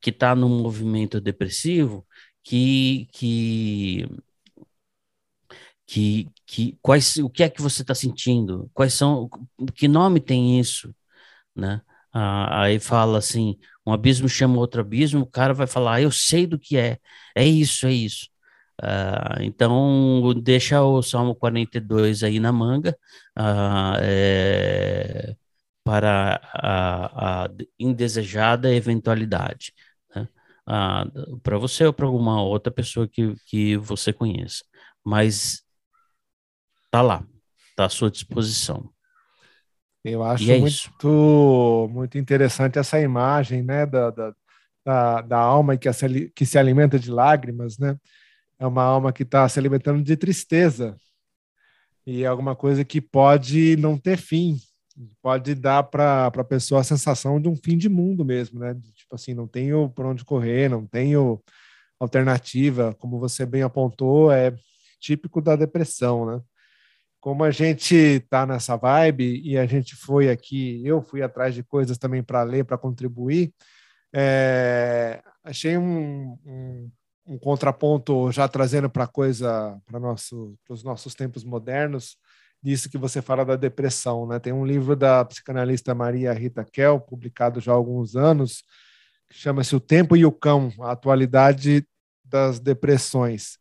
que 0.01 0.11
está 0.11 0.35
num 0.35 0.49
movimento 0.63 1.21
depressivo 1.21 2.07
que, 2.43 3.09
que 3.13 4.09
que, 5.93 6.31
que 6.47 6.79
quais, 6.81 7.17
o 7.19 7.29
que 7.29 7.43
é 7.43 7.51
que 7.51 7.61
você 7.61 7.83
está 7.83 7.95
sentindo? 7.95 8.71
Quais 8.73 8.95
são, 8.95 9.29
que 9.75 9.87
nome 9.87 10.21
tem 10.21 10.59
isso, 10.59 10.95
né? 11.57 11.83
Ah, 12.13 12.63
aí 12.65 12.81
fala 12.81 13.19
assim, 13.19 13.59
um 13.87 13.93
abismo 13.93 14.29
chama 14.29 14.59
outro 14.59 14.81
abismo, 14.83 15.23
o 15.23 15.27
cara 15.27 15.55
vai 15.55 15.67
falar, 15.67 15.97
ah, 15.97 16.03
eu 16.03 16.11
sei 16.13 16.47
do 16.47 16.59
que 16.59 16.79
é, 16.79 16.99
é 17.37 17.45
isso, 17.47 17.87
é 17.87 17.93
isso. 17.93 18.29
Ah, 18.83 19.39
então, 19.43 20.35
deixa 20.43 20.83
o 20.83 21.03
Salmo 21.03 21.35
42 21.35 22.23
aí 22.23 22.41
na 22.41 22.53
manga, 22.53 22.97
ah, 23.37 23.97
é, 24.03 25.37
para 25.85 26.41
a, 26.55 27.45
a 27.47 27.51
indesejada 27.79 28.75
eventualidade. 28.75 29.75
Né? 30.15 30.29
Ah, 30.67 31.05
para 31.43 31.59
você 31.59 31.85
ou 31.87 31.93
para 31.93 32.07
alguma 32.07 32.43
outra 32.43 32.73
pessoa 32.73 33.09
que, 33.09 33.35
que 33.47 33.77
você 33.79 34.13
conheça. 34.13 34.65
Mas 35.05 35.63
tá 36.93 37.01
lá, 37.01 37.27
tá 37.75 37.87
à 37.87 37.89
sua 37.89 38.11
disposição. 38.11 38.93
Eu 40.05 40.23
acho 40.23 40.51
é 40.51 40.59
muito, 40.59 41.89
muito 41.91 42.19
interessante 42.19 42.79
essa 42.79 43.01
imagem 43.01 43.63
né, 43.63 43.87
da, 43.87 44.11
da, 44.11 44.35
da, 44.85 45.21
da 45.23 45.39
alma 45.39 45.77
que, 45.77 45.89
que 46.35 46.45
se 46.45 46.59
alimenta 46.59 46.99
de 46.99 47.11
lágrimas, 47.11 47.79
né? 47.79 47.97
É 48.59 48.67
uma 48.67 48.83
alma 48.83 49.13
que 49.13 49.23
está 49.23 49.49
se 49.49 49.59
alimentando 49.59 50.03
de 50.03 50.17
tristeza. 50.17 50.97
E 52.07 52.25
é 52.25 52.27
alguma 52.27 52.55
coisa 52.55 52.85
que 52.85 53.01
pode 53.01 53.77
não 53.77 53.97
ter 53.97 54.19
fim, 54.19 54.59
pode 55.23 55.55
dar 55.55 55.85
para 55.85 56.27
a 56.27 56.45
pessoa 56.45 56.81
a 56.81 56.85
sensação 56.85 57.41
de 57.41 57.49
um 57.49 57.57
fim 57.57 57.79
de 57.79 57.89
mundo 57.89 58.25
mesmo, 58.25 58.61
né? 58.61 58.75
Tipo 58.97 59.15
assim, 59.15 59.35
não 59.35 59.47
tenho 59.47 59.89
por 59.89 60.05
onde 60.05 60.25
correr, 60.25 60.69
não 60.69 60.85
tenho 60.85 61.41
alternativa, 61.99 62.95
como 62.99 63.19
você 63.19 63.47
bem 63.47 63.63
apontou, 63.63 64.31
é 64.31 64.53
típico 65.01 65.41
da 65.41 65.57
depressão, 65.57 66.27
né? 66.27 66.43
Como 67.23 67.45
a 67.45 67.53
gente 67.53 67.95
está 67.95 68.45
nessa 68.45 68.77
vibe 68.77 69.41
e 69.45 69.57
a 69.57 69.65
gente 69.65 69.95
foi 69.95 70.29
aqui, 70.29 70.85
eu 70.85 71.01
fui 71.01 71.23
atrás 71.23 71.55
de 71.55 71.63
coisas 71.63 71.97
também 71.97 72.21
para 72.21 72.43
ler, 72.43 72.65
para 72.65 72.77
contribuir, 72.77 73.55
é, 74.13 75.23
achei 75.45 75.79
um, 75.79 76.37
um, 76.45 76.91
um, 77.25 77.39
contraponto 77.39 78.33
já 78.33 78.49
trazendo 78.49 78.91
para 78.91 79.07
coisa 79.07 79.81
para 79.87 80.01
nosso, 80.01 80.59
os 80.69 80.83
nossos 80.83 81.15
tempos 81.15 81.45
modernos 81.45 82.17
disso 82.61 82.91
que 82.91 82.99
você 82.99 83.23
fala 83.23 83.45
da 83.45 83.55
depressão, 83.55 84.27
né? 84.27 84.41
Tem 84.41 84.53
um 84.53 84.67
livro 84.67 84.97
da 84.97 85.25
psicanalista 85.25 85.95
Maria 85.95 86.33
Rita 86.33 86.65
Kell, 86.65 87.01
publicado 87.01 87.61
já 87.61 87.71
há 87.71 87.75
alguns 87.77 88.17
anos, 88.17 88.65
que 89.31 89.37
chama-se 89.37 89.77
O 89.77 89.81
Tempo 89.81 90.17
e 90.17 90.27
o 90.27 90.33
Cão: 90.33 90.73
A 90.81 90.91
Atualidade 90.91 91.87
das 92.25 92.59
Depressões. 92.59 93.59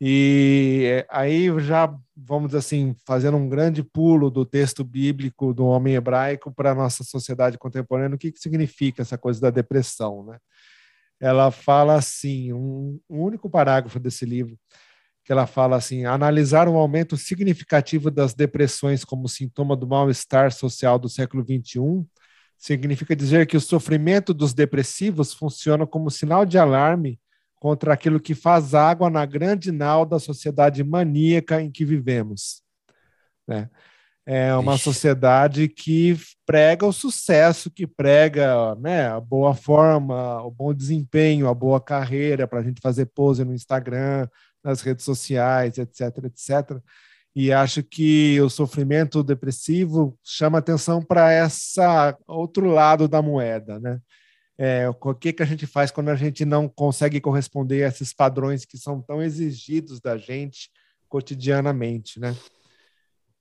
E 0.00 0.84
é, 0.86 1.06
aí 1.10 1.48
já 1.60 1.94
vamos 2.28 2.54
assim 2.54 2.94
fazendo 3.06 3.38
um 3.38 3.48
grande 3.48 3.82
pulo 3.82 4.30
do 4.30 4.44
texto 4.44 4.84
bíblico 4.84 5.54
do 5.54 5.64
homem 5.64 5.94
hebraico 5.94 6.52
para 6.52 6.72
a 6.72 6.74
nossa 6.74 7.02
sociedade 7.02 7.56
contemporânea, 7.56 8.16
o 8.16 8.18
que, 8.18 8.30
que 8.30 8.38
significa 8.38 9.00
essa 9.00 9.16
coisa 9.16 9.40
da 9.40 9.48
depressão, 9.48 10.24
né? 10.26 10.38
Ela 11.18 11.50
fala 11.50 11.94
assim, 11.94 12.52
um, 12.52 13.00
um 13.08 13.22
único 13.22 13.48
parágrafo 13.48 13.98
desse 13.98 14.26
livro, 14.26 14.56
que 15.24 15.32
ela 15.32 15.46
fala 15.46 15.76
assim: 15.76 16.04
analisar 16.04 16.68
um 16.68 16.76
aumento 16.76 17.16
significativo 17.16 18.10
das 18.10 18.34
depressões 18.34 19.04
como 19.04 19.26
sintoma 19.26 19.74
do 19.74 19.88
mal-estar 19.88 20.52
social 20.52 20.98
do 20.98 21.08
século 21.08 21.42
XXI 21.42 22.06
significa 22.58 23.16
dizer 23.16 23.46
que 23.46 23.56
o 23.56 23.60
sofrimento 23.60 24.34
dos 24.34 24.52
depressivos 24.52 25.32
funciona 25.32 25.86
como 25.86 26.10
sinal 26.10 26.44
de 26.44 26.58
alarme 26.58 27.18
contra 27.58 27.92
aquilo 27.92 28.20
que 28.20 28.34
faz 28.34 28.74
água 28.74 29.10
na 29.10 29.24
grande 29.26 29.72
nau 29.72 30.06
da 30.06 30.18
sociedade 30.18 30.82
maníaca 30.84 31.60
em 31.60 31.70
que 31.70 31.84
vivemos. 31.84 32.62
Né? 33.46 33.68
É 34.30 34.54
uma 34.54 34.74
Ixi. 34.74 34.84
sociedade 34.84 35.68
que 35.68 36.14
prega 36.44 36.84
o 36.84 36.92
sucesso, 36.92 37.70
que 37.70 37.86
prega 37.86 38.74
né, 38.74 39.08
a 39.08 39.18
boa 39.18 39.54
forma, 39.54 40.42
o 40.42 40.50
bom 40.50 40.74
desempenho, 40.74 41.48
a 41.48 41.54
boa 41.54 41.80
carreira 41.80 42.46
para 42.46 42.60
a 42.60 42.62
gente 42.62 42.80
fazer 42.82 43.06
pose 43.06 43.42
no 43.42 43.54
Instagram, 43.54 44.28
nas 44.62 44.82
redes 44.82 45.04
sociais, 45.04 45.78
etc, 45.78 46.24
etc. 46.24 46.78
E 47.34 47.52
acho 47.52 47.82
que 47.82 48.38
o 48.40 48.50
sofrimento 48.50 49.22
depressivo 49.22 50.18
chama 50.22 50.58
atenção 50.58 51.02
para 51.02 51.32
essa 51.32 52.14
outro 52.26 52.66
lado 52.66 53.08
da 53.08 53.22
moeda, 53.22 53.78
né? 53.80 53.98
É, 54.60 54.88
o 54.88 55.14
que, 55.14 55.32
que 55.32 55.42
a 55.42 55.46
gente 55.46 55.66
faz 55.66 55.92
quando 55.92 56.08
a 56.08 56.16
gente 56.16 56.44
não 56.44 56.68
consegue 56.68 57.20
corresponder 57.20 57.84
a 57.84 57.88
esses 57.88 58.12
padrões 58.12 58.64
que 58.64 58.76
são 58.76 59.00
tão 59.00 59.22
exigidos 59.22 60.00
da 60.00 60.16
gente 60.16 60.68
cotidianamente, 61.08 62.18
né? 62.18 62.36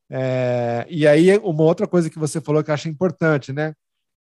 É, 0.10 0.86
e 0.90 1.08
aí, 1.08 1.36
uma 1.40 1.64
outra 1.64 1.88
coisa 1.88 2.10
que 2.10 2.20
você 2.20 2.40
falou 2.40 2.64
que 2.64 2.70
eu 2.70 2.74
acho 2.74 2.88
importante, 2.88 3.52
né? 3.52 3.74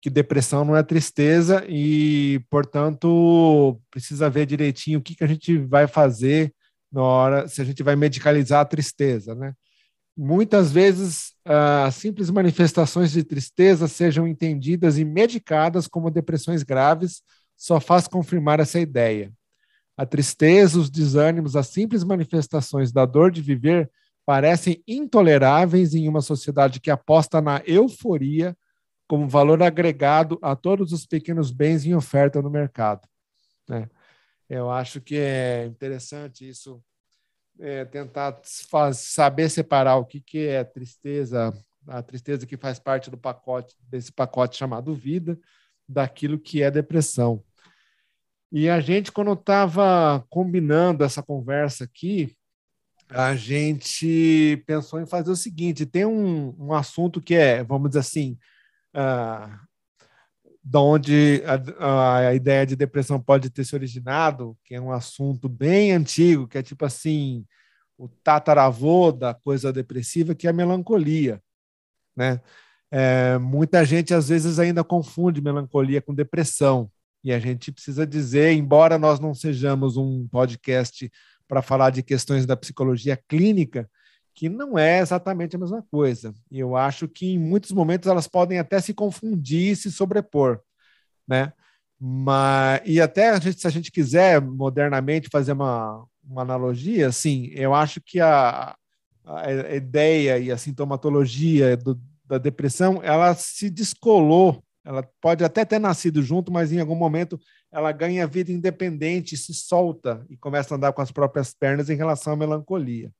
Que 0.00 0.10
depressão 0.10 0.64
não 0.64 0.76
é 0.76 0.82
tristeza 0.82 1.64
e, 1.68 2.40
portanto, 2.50 3.80
precisa 3.90 4.28
ver 4.28 4.46
direitinho 4.46 4.98
o 4.98 5.02
que, 5.02 5.14
que 5.14 5.24
a 5.24 5.26
gente 5.26 5.56
vai 5.58 5.86
fazer 5.86 6.54
na 6.90 7.02
hora, 7.02 7.48
se 7.48 7.62
a 7.62 7.64
gente 7.64 7.82
vai 7.82 7.96
medicalizar 7.96 8.60
a 8.60 8.64
tristeza, 8.66 9.34
né? 9.34 9.54
Muitas 10.16 10.70
vezes, 10.70 11.32
as 11.44 11.94
simples 11.94 12.30
manifestações 12.30 13.12
de 13.12 13.24
tristeza 13.24 13.88
sejam 13.88 14.28
entendidas 14.28 14.98
e 14.98 15.04
medicadas 15.04 15.86
como 15.86 16.10
depressões 16.10 16.62
graves, 16.62 17.22
só 17.56 17.80
faz 17.80 18.06
confirmar 18.06 18.60
essa 18.60 18.78
ideia. 18.78 19.32
A 19.96 20.04
tristeza, 20.04 20.78
os 20.78 20.90
desânimos, 20.90 21.56
as 21.56 21.68
simples 21.68 22.04
manifestações 22.04 22.92
da 22.92 23.06
dor 23.06 23.30
de 23.30 23.40
viver 23.40 23.90
parecem 24.26 24.82
intoleráveis 24.86 25.94
em 25.94 26.08
uma 26.08 26.20
sociedade 26.20 26.80
que 26.80 26.90
aposta 26.90 27.40
na 27.40 27.62
euforia 27.66 28.56
como 29.08 29.28
valor 29.28 29.62
agregado 29.62 30.38
a 30.40 30.56
todos 30.56 30.92
os 30.92 31.06
pequenos 31.06 31.50
bens 31.50 31.84
em 31.84 31.94
oferta 31.94 32.40
no 32.40 32.50
mercado. 32.50 33.06
Né? 33.68 33.88
Eu 34.48 34.70
acho 34.70 35.00
que 35.00 35.16
é 35.16 35.66
interessante 35.66 36.48
isso 36.48 36.82
é, 37.58 37.84
tentar 37.84 38.40
faz, 38.70 38.98
saber 38.98 39.48
separar 39.48 39.96
o 39.96 40.04
que, 40.04 40.20
que 40.20 40.46
é 40.46 40.64
tristeza, 40.64 41.52
a 41.86 42.02
tristeza 42.02 42.46
que 42.46 42.56
faz 42.56 42.78
parte 42.78 43.10
do 43.10 43.16
pacote, 43.16 43.76
desse 43.88 44.12
pacote 44.12 44.56
chamado 44.56 44.94
vida, 44.94 45.38
daquilo 45.88 46.38
que 46.38 46.62
é 46.62 46.70
depressão. 46.70 47.42
E 48.50 48.68
a 48.68 48.80
gente, 48.80 49.10
quando 49.10 49.32
estava 49.32 50.24
combinando 50.28 51.04
essa 51.04 51.22
conversa 51.22 51.84
aqui, 51.84 52.36
a 53.08 53.34
gente 53.34 54.62
pensou 54.66 55.00
em 55.00 55.06
fazer 55.06 55.30
o 55.30 55.36
seguinte: 55.36 55.86
tem 55.86 56.04
um, 56.04 56.54
um 56.58 56.72
assunto 56.72 57.20
que 57.20 57.34
é, 57.34 57.62
vamos 57.62 57.90
dizer 57.90 58.00
assim, 58.00 58.38
uh, 58.94 59.58
da 60.62 60.80
onde 60.80 61.42
a, 61.78 62.28
a, 62.28 62.34
ideia 62.34 62.64
de 62.64 62.76
depressão 62.76 63.20
pode 63.20 63.50
ter 63.50 63.64
se 63.64 63.74
originado, 63.74 64.56
que 64.64 64.74
é 64.74 64.80
um 64.80 64.92
assunto 64.92 65.48
bem 65.48 65.92
antigo, 65.92 66.46
que 66.46 66.56
é 66.56 66.62
tipo 66.62 66.84
assim, 66.84 67.44
o 67.98 68.08
tataravô 68.08 69.10
da 69.10 69.34
coisa 69.34 69.72
depressiva, 69.72 70.34
que 70.34 70.46
é 70.46 70.50
a 70.50 70.52
melancolia, 70.52 71.42
né? 72.16 72.40
É, 72.90 73.38
muita 73.38 73.84
gente 73.84 74.12
às 74.12 74.28
vezes 74.28 74.58
ainda 74.58 74.84
confunde 74.84 75.40
melancolia 75.40 76.00
com 76.02 76.14
depressão, 76.14 76.90
e 77.24 77.32
a 77.32 77.38
gente 77.38 77.72
precisa 77.72 78.06
dizer, 78.06 78.52
embora 78.52 78.98
nós 78.98 79.18
não 79.20 79.34
sejamos 79.34 79.96
um 79.96 80.26
podcast 80.28 81.10
para 81.48 81.62
falar 81.62 81.90
de 81.90 82.02
questões 82.02 82.46
da 82.46 82.56
psicologia 82.56 83.16
clínica, 83.28 83.88
que 84.34 84.48
não 84.48 84.78
é 84.78 85.00
exatamente 85.00 85.56
a 85.56 85.58
mesma 85.58 85.82
coisa. 85.90 86.32
E 86.50 86.58
eu 86.58 86.76
acho 86.76 87.08
que 87.08 87.34
em 87.34 87.38
muitos 87.38 87.72
momentos 87.72 88.08
elas 88.08 88.26
podem 88.26 88.58
até 88.58 88.80
se 88.80 88.94
confundir 88.94 89.72
e 89.72 89.76
se 89.76 89.90
sobrepor, 89.90 90.60
né? 91.26 91.52
Mas, 92.00 92.80
e 92.84 93.00
até 93.00 93.30
a 93.30 93.38
gente, 93.38 93.60
se 93.60 93.66
a 93.66 93.70
gente 93.70 93.92
quiser 93.92 94.40
modernamente 94.40 95.28
fazer 95.30 95.52
uma, 95.52 96.04
uma 96.24 96.42
analogia, 96.42 97.08
assim, 97.08 97.50
eu 97.54 97.72
acho 97.74 98.00
que 98.00 98.18
a, 98.18 98.74
a 99.24 99.74
ideia 99.74 100.38
e 100.38 100.50
a 100.50 100.58
sintomatologia 100.58 101.76
do, 101.76 102.00
da 102.24 102.38
depressão, 102.38 103.00
ela 103.04 103.34
se 103.34 103.70
descolou, 103.70 104.64
ela 104.84 105.08
pode 105.20 105.44
até 105.44 105.64
ter 105.64 105.78
nascido 105.78 106.22
junto, 106.22 106.50
mas 106.50 106.72
em 106.72 106.80
algum 106.80 106.96
momento 106.96 107.38
ela 107.70 107.92
ganha 107.92 108.26
vida 108.26 108.50
independente, 108.50 109.36
se 109.36 109.54
solta 109.54 110.26
e 110.28 110.36
começa 110.36 110.74
a 110.74 110.76
andar 110.76 110.92
com 110.92 111.02
as 111.02 111.12
próprias 111.12 111.54
pernas 111.54 111.88
em 111.88 111.94
relação 111.94 112.32
à 112.32 112.36
melancolia. 112.36 113.12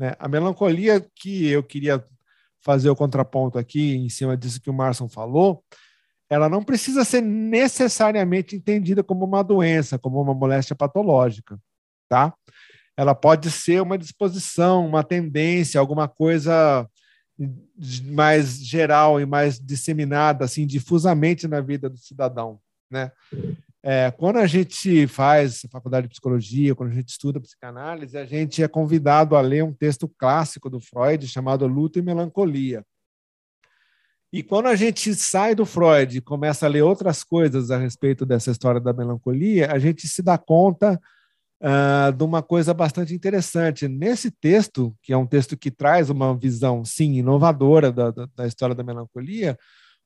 Né? 0.00 0.14
A 0.18 0.26
melancolia 0.26 1.06
que 1.14 1.46
eu 1.48 1.62
queria 1.62 2.02
fazer 2.62 2.88
o 2.88 2.96
contraponto 2.96 3.58
aqui 3.58 3.96
em 3.96 4.08
cima 4.08 4.34
disso 4.34 4.58
que 4.58 4.70
o 4.70 4.72
Marson 4.72 5.10
falou, 5.10 5.62
ela 6.30 6.48
não 6.48 6.64
precisa 6.64 7.04
ser 7.04 7.20
necessariamente 7.20 8.56
entendida 8.56 9.02
como 9.04 9.26
uma 9.26 9.44
doença, 9.44 9.98
como 9.98 10.18
uma 10.18 10.32
moléstia 10.32 10.74
patológica, 10.74 11.60
tá? 12.08 12.32
Ela 12.96 13.14
pode 13.14 13.50
ser 13.50 13.82
uma 13.82 13.98
disposição, 13.98 14.86
uma 14.86 15.04
tendência, 15.04 15.78
alguma 15.78 16.08
coisa 16.08 16.88
mais 18.06 18.58
geral 18.58 19.20
e 19.20 19.26
mais 19.26 19.60
disseminada, 19.60 20.46
assim, 20.46 20.66
difusamente 20.66 21.46
na 21.46 21.60
vida 21.60 21.90
do 21.90 21.98
cidadão, 21.98 22.58
né? 22.90 23.12
É, 23.82 24.10
quando 24.10 24.36
a 24.36 24.46
gente 24.46 25.06
faz 25.06 25.62
faculdade 25.70 26.06
de 26.06 26.10
psicologia, 26.10 26.74
quando 26.74 26.90
a 26.90 26.94
gente 26.94 27.08
estuda 27.08 27.40
psicanálise, 27.40 28.16
a 28.16 28.26
gente 28.26 28.62
é 28.62 28.68
convidado 28.68 29.36
a 29.36 29.40
ler 29.40 29.64
um 29.64 29.72
texto 29.72 30.06
clássico 30.06 30.68
do 30.68 30.80
Freud 30.80 31.26
chamado 31.26 31.66
Luta 31.66 31.98
e 31.98 32.02
Melancolia. 32.02 32.84
E 34.32 34.42
quando 34.42 34.66
a 34.66 34.76
gente 34.76 35.12
sai 35.14 35.54
do 35.54 35.66
Freud 35.66 36.18
e 36.18 36.20
começa 36.20 36.66
a 36.66 36.68
ler 36.68 36.82
outras 36.82 37.24
coisas 37.24 37.70
a 37.70 37.78
respeito 37.78 38.24
dessa 38.24 38.50
história 38.50 38.80
da 38.80 38.92
melancolia, 38.92 39.72
a 39.72 39.78
gente 39.78 40.06
se 40.06 40.22
dá 40.22 40.38
conta 40.38 41.00
uh, 41.60 42.12
de 42.12 42.22
uma 42.22 42.40
coisa 42.40 42.72
bastante 42.72 43.12
interessante. 43.12 43.88
Nesse 43.88 44.30
texto, 44.30 44.94
que 45.02 45.12
é 45.12 45.16
um 45.16 45.26
texto 45.26 45.56
que 45.56 45.70
traz 45.70 46.10
uma 46.10 46.36
visão, 46.36 46.84
sim, 46.84 47.14
inovadora 47.14 47.90
da, 47.90 48.12
da, 48.12 48.28
da 48.36 48.46
história 48.46 48.74
da 48.74 48.84
melancolia, 48.84 49.58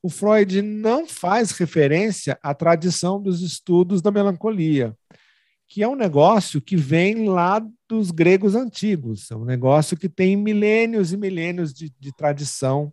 o 0.04 0.10
Freud 0.10 0.60
não 0.60 1.08
faz 1.08 1.52
referência 1.52 2.38
à 2.42 2.52
tradição 2.52 3.18
dos 3.18 3.40
estudos 3.40 4.02
da 4.02 4.10
melancolia, 4.10 4.94
que 5.66 5.82
é 5.82 5.88
um 5.88 5.96
negócio 5.96 6.60
que 6.60 6.76
vem 6.76 7.26
lá 7.26 7.66
dos 7.88 8.10
gregos 8.10 8.54
antigos, 8.54 9.30
é 9.30 9.34
um 9.34 9.46
negócio 9.46 9.96
que 9.96 10.06
tem 10.06 10.36
milênios 10.36 11.10
e 11.14 11.16
milênios 11.16 11.72
de, 11.72 11.90
de 11.98 12.14
tradição 12.14 12.92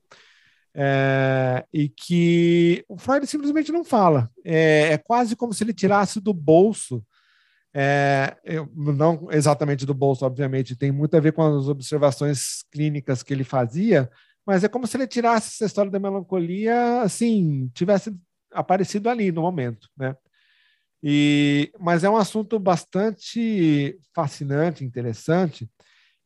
é, 0.74 1.65
e 1.74 1.89
que 1.89 2.82
o 2.88 2.97
Freud 2.97 3.28
simplesmente 3.28 3.74
não 3.74 3.84
fala. 3.84 4.32
É, 4.45 4.93
é, 4.93 4.97
quase 4.97 5.36
como 5.36 5.54
se 5.54 5.65
ele 5.65 5.74
tirasse 5.74 6.21
do 6.21 6.34
bolso, 6.34 7.06
é, 7.74 8.38
não 8.74 9.28
exatamente 9.32 9.86
do 9.86 9.93
bolso, 9.93 10.26
obviamente, 10.26 10.78
tem 10.78 10.93
muito 10.93 11.17
a 11.17 11.19
ver 11.19 11.34
com 11.34 11.43
as 11.43 11.67
observações 11.67 12.63
clínicas 12.71 13.21
que 13.21 13.34
ele 13.34 13.43
fazia, 13.43 14.10
mas 14.45 14.63
é 14.63 14.67
como 14.67 14.88
se 14.88 14.97
ele 14.97 15.08
tirasse 15.08 15.49
essa 15.49 15.65
história 15.65 15.91
da 15.91 15.99
melancolia, 15.99 17.01
assim, 17.01 17.69
tivesse 17.73 18.15
aparecido 18.51 19.10
ali 19.10 19.32
no 19.32 19.41
momento, 19.41 19.89
né? 19.97 20.15
E, 21.04 21.71
mas 21.80 22.04
é 22.04 22.10
um 22.10 22.17
assunto 22.17 22.60
bastante 22.60 23.97
fascinante, 24.13 24.86
interessante, 24.86 25.69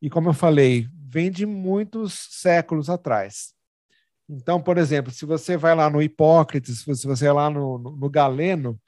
e 0.01 0.09
como 0.09 0.29
eu 0.29 0.33
falei, 0.33 0.87
vem 0.93 1.31
de 1.31 1.45
muitos 1.45 2.27
séculos 2.31 2.89
atrás. 2.89 3.53
Então, 4.27 4.61
por 4.61 4.77
exemplo, 4.77 5.11
se 5.11 5.25
você 5.25 5.55
vai 5.55 5.75
lá 5.75 5.89
no 5.89 6.01
Hipócrates, 6.01 6.79
se 6.79 6.85
você 6.85 7.25
vai 7.25 7.33
lá 7.33 7.49
no, 7.49 7.77
no, 7.77 7.95
no 7.95 8.09
Galeno, 8.09 8.79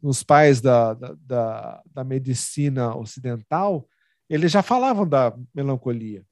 nos 0.00 0.22
pais 0.22 0.60
da, 0.60 0.94
da, 0.94 1.14
da, 1.20 1.82
da, 1.86 2.04
medicina 2.04 2.94
ocidental, 2.96 3.88
eles 4.28 4.50
já 4.50 4.62
falavam 4.62 5.08
da 5.08 5.36
melancolia. 5.54 6.24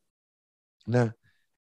Né? 0.87 1.15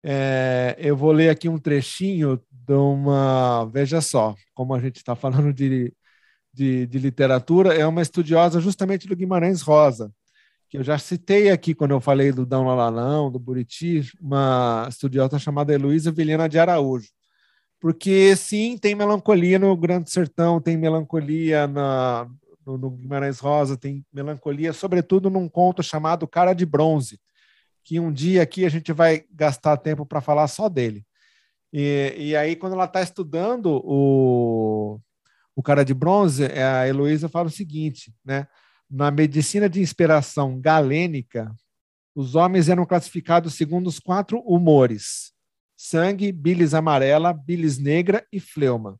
É, 0.03 0.75
eu 0.79 0.97
vou 0.97 1.11
ler 1.11 1.29
aqui 1.29 1.47
um 1.47 1.57
trechinho 1.57 2.41
de 2.51 2.73
uma. 2.73 3.65
Veja 3.65 4.01
só, 4.01 4.35
como 4.53 4.73
a 4.73 4.79
gente 4.79 4.97
está 4.97 5.15
falando 5.15 5.53
de, 5.53 5.93
de, 6.53 6.85
de, 6.87 6.99
literatura, 6.99 7.73
é 7.73 7.85
uma 7.87 8.01
estudiosa 8.01 8.59
justamente 8.59 9.07
do 9.07 9.15
Guimarães 9.15 9.61
Rosa, 9.61 10.11
que 10.69 10.77
eu 10.77 10.83
já 10.83 10.97
citei 10.97 11.49
aqui 11.51 11.73
quando 11.73 11.91
eu 11.91 12.01
falei 12.01 12.31
do 12.31 12.45
Dão 12.45 12.65
Lalalão, 12.65 13.31
do 13.31 13.39
Buriti, 13.39 14.01
uma 14.19 14.87
estudiosa 14.89 15.39
chamada 15.39 15.73
Heloísa 15.73 16.11
Vilhena 16.11 16.49
de 16.49 16.59
Araújo. 16.59 17.09
Porque, 17.79 18.35
sim, 18.35 18.77
tem 18.77 18.95
melancolia 18.95 19.59
no 19.59 19.75
Grande 19.75 20.09
Sertão, 20.09 20.61
tem 20.61 20.77
melancolia 20.77 21.67
na, 21.67 22.27
no, 22.65 22.77
no 22.77 22.91
Guimarães 22.91 23.39
Rosa, 23.39 23.77
tem 23.77 24.05
melancolia, 24.11 24.73
sobretudo 24.73 25.29
num 25.29 25.49
conto 25.49 25.83
chamado 25.83 26.27
Cara 26.27 26.53
de 26.53 26.65
Bronze, 26.65 27.19
que 27.83 27.99
um 27.99 28.11
dia 28.11 28.41
aqui 28.41 28.65
a 28.65 28.69
gente 28.69 28.91
vai 28.93 29.25
gastar 29.31 29.77
tempo 29.77 30.05
para 30.05 30.21
falar 30.21 30.47
só 30.47 30.69
dele. 30.69 31.05
E, 31.71 32.13
e 32.17 32.35
aí, 32.35 32.55
quando 32.55 32.73
ela 32.73 32.85
está 32.85 33.01
estudando 33.01 33.81
o, 33.83 34.99
o 35.55 35.63
cara 35.63 35.83
de 35.83 35.93
bronze, 35.93 36.45
a 36.45 36.87
Heloísa 36.87 37.27
fala 37.27 37.47
o 37.47 37.51
seguinte, 37.51 38.13
né? 38.23 38.47
Na 38.89 39.09
medicina 39.09 39.67
de 39.67 39.81
inspiração 39.81 40.59
galênica, 40.61 41.51
os 42.13 42.35
homens 42.35 42.69
eram 42.69 42.85
classificados 42.85 43.55
segundo 43.55 43.87
os 43.87 43.99
quatro 43.99 44.39
humores: 44.41 45.33
sangue, 45.75 46.31
bilis 46.31 46.73
amarela, 46.73 47.33
bilis 47.33 47.79
negra 47.79 48.25
e 48.31 48.39
fleuma. 48.39 48.99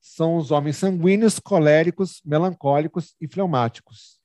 São 0.00 0.36
os 0.36 0.50
homens 0.50 0.76
sanguíneos, 0.78 1.38
coléricos, 1.38 2.20
melancólicos 2.24 3.14
e 3.20 3.28
fleumáticos. 3.28 4.21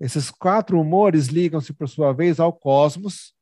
Esses 0.00 0.30
quatro 0.30 0.80
humores 0.80 1.28
ligam-se, 1.28 1.72
por 1.72 1.88
sua 1.88 2.12
vez, 2.12 2.40
ao 2.40 2.52
cosmos, 2.52 3.34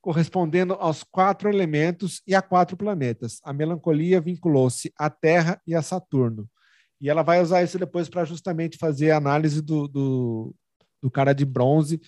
correspondendo 0.00 0.74
aos 0.74 1.04
quatro 1.04 1.48
elementos 1.48 2.22
e 2.26 2.34
a 2.34 2.42
quatro 2.42 2.76
planetas. 2.76 3.40
A 3.44 3.52
melancolia 3.52 4.20
vinculou-se 4.20 4.92
à 4.98 5.08
Terra 5.08 5.60
e 5.66 5.74
a 5.74 5.82
Saturno. 5.82 6.48
E 7.00 7.08
ela 7.08 7.22
vai 7.22 7.40
usar 7.40 7.62
isso 7.62 7.78
depois 7.78 8.08
para 8.08 8.24
justamente 8.24 8.78
fazer 8.78 9.10
a 9.10 9.16
análise 9.16 9.60
do, 9.60 9.88
do, 9.88 10.54
do, 11.00 11.10
cara 11.10 11.32
de 11.32 11.44
bronze, 11.44 12.00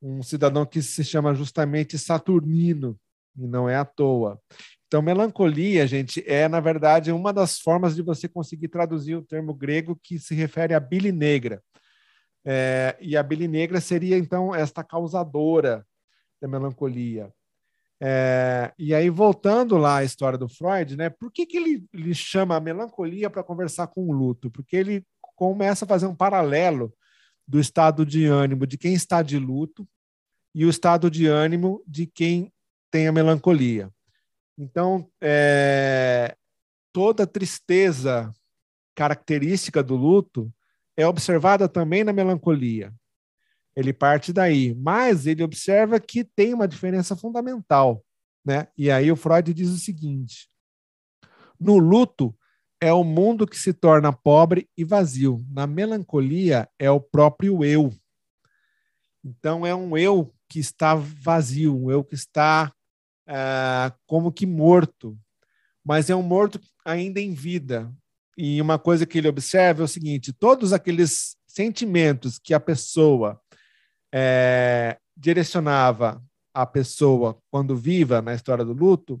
um 0.00 0.22
cidadão 0.22 0.64
que 0.64 0.80
se 0.80 1.04
chama 1.04 1.34
justamente 1.34 1.98
Saturnino, 1.98 2.96
e 3.36 3.46
não 3.46 3.68
é 3.68 3.76
à 3.76 3.84
toa. 3.84 4.40
Então, 4.86 5.02
melancolia, 5.02 5.86
gente, 5.86 6.24
é, 6.26 6.48
na 6.48 6.60
verdade, 6.60 7.12
uma 7.12 7.32
das 7.32 7.58
formas 7.58 7.94
de 7.94 8.02
você 8.02 8.26
conseguir 8.28 8.68
traduzir 8.68 9.16
o 9.16 9.24
termo 9.24 9.52
grego 9.52 9.98
que 10.02 10.18
se 10.18 10.34
refere 10.34 10.72
à 10.72 10.80
bile 10.80 11.12
negra. 11.12 11.62
É, 12.50 12.96
e 12.98 13.14
a 13.14 13.22
bile 13.22 13.46
negra 13.46 13.78
seria, 13.78 14.16
então, 14.16 14.54
esta 14.54 14.82
causadora 14.82 15.86
da 16.40 16.48
melancolia. 16.48 17.30
É, 18.00 18.72
e 18.78 18.94
aí, 18.94 19.10
voltando 19.10 19.76
lá 19.76 19.98
à 19.98 20.04
história 20.04 20.38
do 20.38 20.48
Freud, 20.48 20.96
né, 20.96 21.10
por 21.10 21.30
que, 21.30 21.44
que 21.44 21.58
ele, 21.58 21.84
ele 21.92 22.14
chama 22.14 22.56
a 22.56 22.60
melancolia 22.60 23.28
para 23.28 23.42
conversar 23.42 23.88
com 23.88 24.08
o 24.08 24.12
luto? 24.12 24.50
Porque 24.50 24.76
ele 24.76 25.04
começa 25.36 25.84
a 25.84 25.88
fazer 25.88 26.06
um 26.06 26.14
paralelo 26.14 26.90
do 27.46 27.60
estado 27.60 28.06
de 28.06 28.24
ânimo 28.24 28.66
de 28.66 28.78
quem 28.78 28.94
está 28.94 29.20
de 29.20 29.38
luto 29.38 29.86
e 30.54 30.64
o 30.64 30.70
estado 30.70 31.10
de 31.10 31.26
ânimo 31.26 31.82
de 31.86 32.06
quem 32.06 32.50
tem 32.90 33.08
a 33.08 33.12
melancolia. 33.12 33.90
Então, 34.56 35.06
é, 35.20 36.34
toda 36.94 37.26
tristeza 37.26 38.32
característica 38.94 39.82
do 39.82 39.96
luto 39.96 40.50
é 40.98 41.06
observada 41.06 41.68
também 41.68 42.02
na 42.02 42.12
melancolia. 42.12 42.92
Ele 43.76 43.92
parte 43.92 44.32
daí, 44.32 44.74
mas 44.74 45.28
ele 45.28 45.44
observa 45.44 46.00
que 46.00 46.24
tem 46.24 46.52
uma 46.52 46.66
diferença 46.66 47.14
fundamental, 47.14 48.04
né? 48.44 48.66
E 48.76 48.90
aí 48.90 49.12
o 49.12 49.14
Freud 49.14 49.54
diz 49.54 49.68
o 49.68 49.78
seguinte: 49.78 50.50
no 51.58 51.78
luto 51.78 52.36
é 52.80 52.92
o 52.92 53.04
mundo 53.04 53.46
que 53.46 53.56
se 53.56 53.72
torna 53.72 54.12
pobre 54.12 54.68
e 54.76 54.84
vazio. 54.84 55.40
Na 55.48 55.68
melancolia 55.68 56.68
é 56.76 56.90
o 56.90 57.00
próprio 57.00 57.64
eu. 57.64 57.94
Então 59.24 59.64
é 59.64 59.72
um 59.72 59.96
eu 59.96 60.34
que 60.48 60.58
está 60.58 60.96
vazio, 60.96 61.76
um 61.76 61.92
eu 61.92 62.02
que 62.02 62.16
está 62.16 62.72
é, 63.24 63.92
como 64.04 64.32
que 64.32 64.46
morto, 64.46 65.16
mas 65.84 66.10
é 66.10 66.16
um 66.16 66.22
morto 66.22 66.60
ainda 66.84 67.20
em 67.20 67.34
vida, 67.34 67.92
e 68.40 68.62
uma 68.62 68.78
coisa 68.78 69.04
que 69.04 69.18
ele 69.18 69.26
observa 69.26 69.82
é 69.82 69.84
o 69.84 69.88
seguinte: 69.88 70.32
todos 70.32 70.72
aqueles 70.72 71.36
sentimentos 71.44 72.38
que 72.38 72.54
a 72.54 72.60
pessoa 72.60 73.40
é, 74.14 74.96
direcionava 75.16 76.22
à 76.54 76.64
pessoa 76.64 77.36
quando 77.50 77.76
viva 77.76 78.22
na 78.22 78.32
história 78.32 78.64
do 78.64 78.72
luto, 78.72 79.20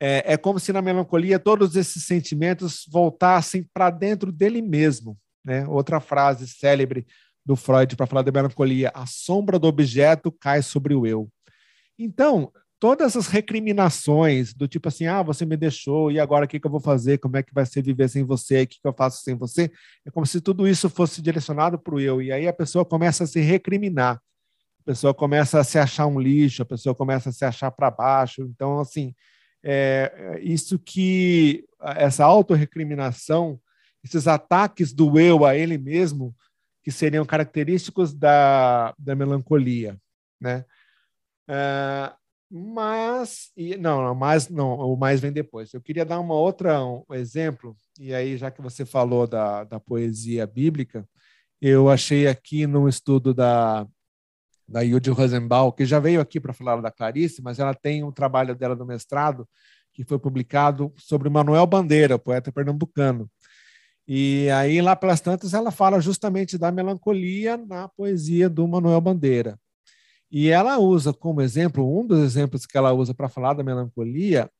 é, 0.00 0.34
é 0.34 0.36
como 0.36 0.60
se 0.60 0.72
na 0.72 0.80
melancolia 0.80 1.40
todos 1.40 1.74
esses 1.74 2.04
sentimentos 2.04 2.86
voltassem 2.88 3.68
para 3.74 3.90
dentro 3.90 4.30
dele 4.30 4.62
mesmo. 4.62 5.18
Né? 5.44 5.66
Outra 5.66 5.98
frase 5.98 6.46
célebre 6.46 7.04
do 7.44 7.56
Freud 7.56 7.96
para 7.96 8.06
falar 8.06 8.22
da 8.22 8.30
melancolia: 8.30 8.92
a 8.94 9.06
sombra 9.06 9.58
do 9.58 9.66
objeto 9.66 10.30
cai 10.30 10.62
sobre 10.62 10.94
o 10.94 11.04
eu. 11.04 11.28
Então, 11.98 12.52
todas 12.78 13.08
essas 13.08 13.26
recriminações 13.28 14.52
do 14.52 14.68
tipo 14.68 14.88
assim, 14.88 15.06
ah, 15.06 15.22
você 15.22 15.46
me 15.46 15.56
deixou, 15.56 16.10
e 16.10 16.20
agora 16.20 16.44
o 16.44 16.48
que, 16.48 16.60
que 16.60 16.66
eu 16.66 16.70
vou 16.70 16.80
fazer? 16.80 17.18
Como 17.18 17.36
é 17.36 17.42
que 17.42 17.54
vai 17.54 17.64
ser 17.64 17.82
viver 17.82 18.08
sem 18.08 18.22
você? 18.24 18.62
O 18.62 18.66
que, 18.66 18.80
que 18.80 18.86
eu 18.88 18.92
faço 18.92 19.22
sem 19.22 19.34
você? 19.34 19.70
É 20.04 20.10
como 20.10 20.26
se 20.26 20.40
tudo 20.40 20.68
isso 20.68 20.90
fosse 20.90 21.22
direcionado 21.22 21.78
para 21.78 21.94
o 21.94 22.00
eu. 22.00 22.20
E 22.20 22.30
aí 22.30 22.46
a 22.46 22.52
pessoa 22.52 22.84
começa 22.84 23.24
a 23.24 23.26
se 23.26 23.40
recriminar, 23.40 24.16
a 24.80 24.84
pessoa 24.84 25.14
começa 25.14 25.58
a 25.58 25.64
se 25.64 25.78
achar 25.78 26.06
um 26.06 26.20
lixo, 26.20 26.62
a 26.62 26.66
pessoa 26.66 26.94
começa 26.94 27.30
a 27.30 27.32
se 27.32 27.44
achar 27.44 27.70
para 27.70 27.90
baixo. 27.90 28.42
Então, 28.42 28.78
assim, 28.78 29.14
é, 29.64 30.38
isso 30.42 30.78
que 30.78 31.64
essa 31.80 32.24
autorrecriminação, 32.24 33.58
esses 34.04 34.28
ataques 34.28 34.92
do 34.92 35.18
eu 35.18 35.44
a 35.44 35.56
ele 35.56 35.78
mesmo, 35.78 36.34
que 36.84 36.92
seriam 36.92 37.24
característicos 37.24 38.14
da, 38.14 38.94
da 38.96 39.16
melancolia, 39.16 39.98
né? 40.40 40.64
Uh, 41.48 42.25
mas, 42.50 43.50
e, 43.56 43.76
não, 43.76 44.02
não, 44.02 44.18
não, 44.50 44.74
o 44.78 44.96
mais 44.96 45.20
vem 45.20 45.32
depois. 45.32 45.72
Eu 45.74 45.80
queria 45.80 46.04
dar 46.04 46.20
uma 46.20 46.34
outra 46.34 46.82
um 46.84 47.04
exemplo, 47.12 47.76
e 47.98 48.14
aí, 48.14 48.36
já 48.36 48.50
que 48.50 48.62
você 48.62 48.84
falou 48.84 49.26
da, 49.26 49.64
da 49.64 49.80
poesia 49.80 50.46
bíblica, 50.46 51.08
eu 51.60 51.88
achei 51.88 52.26
aqui 52.28 52.66
num 52.66 52.88
estudo 52.88 53.34
da, 53.34 53.86
da 54.68 54.80
Yudi 54.80 55.10
Rosenbaum, 55.10 55.72
que 55.72 55.84
já 55.84 55.98
veio 55.98 56.20
aqui 56.20 56.40
para 56.40 56.52
falar 56.52 56.80
da 56.80 56.90
Clarice, 56.90 57.42
mas 57.42 57.58
ela 57.58 57.74
tem 57.74 58.04
um 58.04 58.12
trabalho 58.12 58.54
dela 58.54 58.76
no 58.76 58.86
mestrado, 58.86 59.48
que 59.92 60.04
foi 60.04 60.18
publicado 60.18 60.92
sobre 60.96 61.28
Manuel 61.30 61.66
Bandeira, 61.66 62.18
poeta 62.18 62.52
pernambucano. 62.52 63.30
E 64.06 64.48
aí, 64.50 64.80
lá 64.80 64.94
pelas 64.94 65.20
tantas, 65.20 65.52
ela 65.52 65.72
fala 65.72 66.00
justamente 66.00 66.56
da 66.56 66.70
melancolia 66.70 67.56
na 67.56 67.88
poesia 67.88 68.48
do 68.48 68.66
Manuel 68.68 69.00
Bandeira. 69.00 69.58
E 70.30 70.48
ela 70.48 70.78
usa 70.78 71.12
como 71.12 71.40
exemplo, 71.40 71.98
um 71.98 72.06
dos 72.06 72.18
exemplos 72.18 72.66
que 72.66 72.76
ela 72.76 72.92
usa 72.92 73.14
para 73.14 73.28
falar 73.28 73.54
da 73.54 73.62
melancolia 73.62 74.50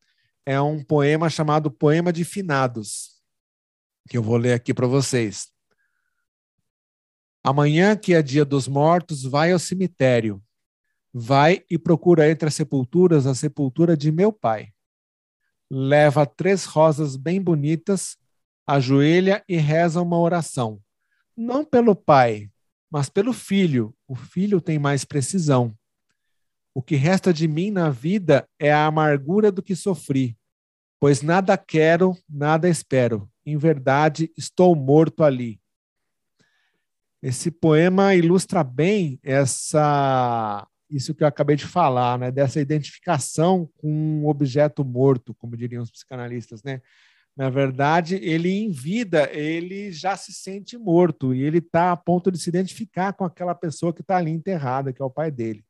é 0.44 0.60
um 0.60 0.82
poema 0.82 1.28
chamado 1.28 1.70
Poema 1.70 2.12
de 2.12 2.24
Finados, 2.24 3.20
que 4.08 4.16
eu 4.16 4.22
vou 4.22 4.36
ler 4.36 4.52
aqui 4.52 4.72
para 4.72 4.86
vocês. 4.86 5.48
Amanhã, 7.42 7.96
que 7.96 8.14
é 8.14 8.22
dia 8.22 8.44
dos 8.44 8.68
mortos, 8.68 9.24
vai 9.24 9.52
ao 9.52 9.58
cemitério. 9.58 10.42
Vai 11.12 11.64
e 11.70 11.78
procura 11.78 12.30
entre 12.30 12.48
as 12.48 12.54
sepulturas 12.54 13.26
a 13.26 13.34
sepultura 13.34 13.96
de 13.96 14.12
meu 14.12 14.32
pai. 14.32 14.72
leva 15.70 16.24
três 16.24 16.64
rosas 16.64 17.16
bem 17.16 17.42
bonitas, 17.42 18.16
ajoelha 18.66 19.44
e 19.48 19.56
reza 19.56 20.00
uma 20.00 20.18
oração. 20.18 20.80
Não 21.36 21.64
pelo 21.64 21.94
pai, 21.94 22.50
mas 22.90 23.08
pelo 23.08 23.32
filho. 23.32 23.94
O 24.06 24.14
filho 24.14 24.60
tem 24.60 24.78
mais 24.78 25.04
precisão. 25.04 25.76
O 26.74 26.82
que 26.82 26.96
resta 26.96 27.32
de 27.32 27.48
mim 27.48 27.70
na 27.70 27.90
vida 27.90 28.48
é 28.58 28.72
a 28.72 28.86
amargura 28.86 29.50
do 29.50 29.62
que 29.62 29.74
sofri, 29.74 30.36
pois 31.00 31.22
nada 31.22 31.56
quero, 31.56 32.16
nada 32.28 32.68
espero. 32.68 33.30
Em 33.44 33.56
verdade, 33.56 34.30
estou 34.36 34.74
morto 34.74 35.24
ali. 35.24 35.60
Esse 37.22 37.50
poema 37.50 38.14
ilustra 38.14 38.62
bem 38.62 39.18
essa 39.22 40.66
isso 40.88 41.14
que 41.14 41.24
eu 41.24 41.26
acabei 41.26 41.56
de 41.56 41.66
falar, 41.66 42.18
né, 42.18 42.30
dessa 42.30 42.60
identificação 42.60 43.68
com 43.76 43.90
um 43.90 44.28
objeto 44.28 44.84
morto, 44.84 45.34
como 45.34 45.56
diriam 45.56 45.82
os 45.82 45.90
psicanalistas, 45.90 46.62
né? 46.62 46.80
Na 47.36 47.50
verdade, 47.50 48.16
ele 48.16 48.50
em 48.50 48.70
vida, 48.70 49.30
ele 49.30 49.92
já 49.92 50.16
se 50.16 50.32
sente 50.32 50.78
morto 50.78 51.34
e 51.34 51.42
ele 51.42 51.58
está 51.58 51.92
a 51.92 51.96
ponto 51.96 52.30
de 52.30 52.38
se 52.38 52.48
identificar 52.48 53.12
com 53.12 53.24
aquela 53.24 53.54
pessoa 53.54 53.92
que 53.92 54.00
está 54.00 54.16
ali 54.16 54.30
enterrada, 54.30 54.92
que 54.92 55.02
é 55.02 55.04
o 55.04 55.10
pai 55.10 55.30
dele. 55.30 55.62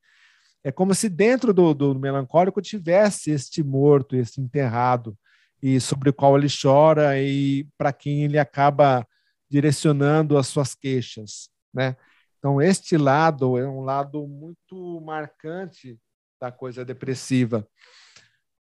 É 0.62 0.70
como 0.70 0.94
se 0.94 1.08
dentro 1.08 1.52
do, 1.52 1.74
do 1.74 1.98
melancólico 1.98 2.62
tivesse 2.62 3.32
este 3.32 3.64
morto, 3.64 4.14
este 4.14 4.40
enterrado, 4.40 5.18
e 5.60 5.80
sobre 5.80 6.10
o 6.10 6.14
qual 6.14 6.38
ele 6.38 6.48
chora 6.48 7.20
e 7.20 7.66
para 7.76 7.92
quem 7.92 8.24
ele 8.24 8.38
acaba 8.38 9.06
direcionando 9.50 10.38
as 10.38 10.46
suas 10.46 10.74
queixas, 10.74 11.48
né? 11.72 11.96
Então, 12.38 12.60
este 12.60 12.96
lado 12.96 13.58
é 13.58 13.66
um 13.66 13.80
lado 13.80 14.26
muito 14.28 15.00
marcante 15.00 15.98
da 16.40 16.52
coisa 16.52 16.84
depressiva. 16.84 17.66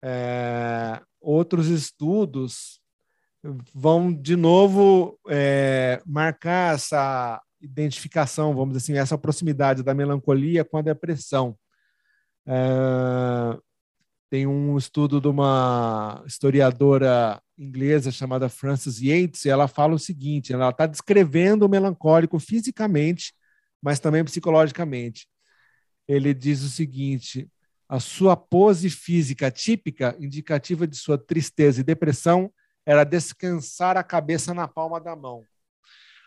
É, 0.03 1.01
outros 1.21 1.67
estudos 1.67 2.78
vão, 3.73 4.13
de 4.13 4.35
novo, 4.35 5.17
é, 5.29 6.01
marcar 6.05 6.75
essa 6.75 7.41
identificação, 7.61 8.53
vamos 8.53 8.75
dizer 8.75 8.93
assim, 8.93 9.01
essa 9.01 9.17
proximidade 9.17 9.83
da 9.83 9.93
melancolia 9.93 10.63
com 10.63 10.77
a 10.77 10.81
depressão. 10.81 11.57
É, 12.47 13.57
tem 14.29 14.45
um 14.47 14.77
estudo 14.77 15.19
de 15.19 15.27
uma 15.27 16.23
historiadora 16.25 17.41
inglesa 17.57 18.11
chamada 18.11 18.47
Frances 18.47 19.01
Yates, 19.01 19.45
e 19.45 19.49
ela 19.49 19.67
fala 19.67 19.95
o 19.95 19.99
seguinte: 19.99 20.53
ela 20.53 20.69
está 20.69 20.85
descrevendo 20.85 21.65
o 21.65 21.69
melancólico 21.69 22.39
fisicamente 22.39 23.33
mas 23.81 23.99
também 23.99 24.23
psicologicamente. 24.23 25.27
Ele 26.07 26.33
diz 26.33 26.61
o 26.63 26.69
seguinte: 26.69 27.49
a 27.87 27.99
sua 27.99 28.35
pose 28.35 28.89
física 28.89 29.49
típica, 29.49 30.15
indicativa 30.19 30.85
de 30.87 30.95
sua 30.95 31.17
tristeza 31.17 31.81
e 31.81 31.83
depressão, 31.83 32.51
era 32.89 33.03
descansar 33.03 33.97
a 33.97 34.03
cabeça 34.03 34.51
na 34.51 34.67
palma 34.67 34.99
da 34.99 35.15
mão. 35.15 35.45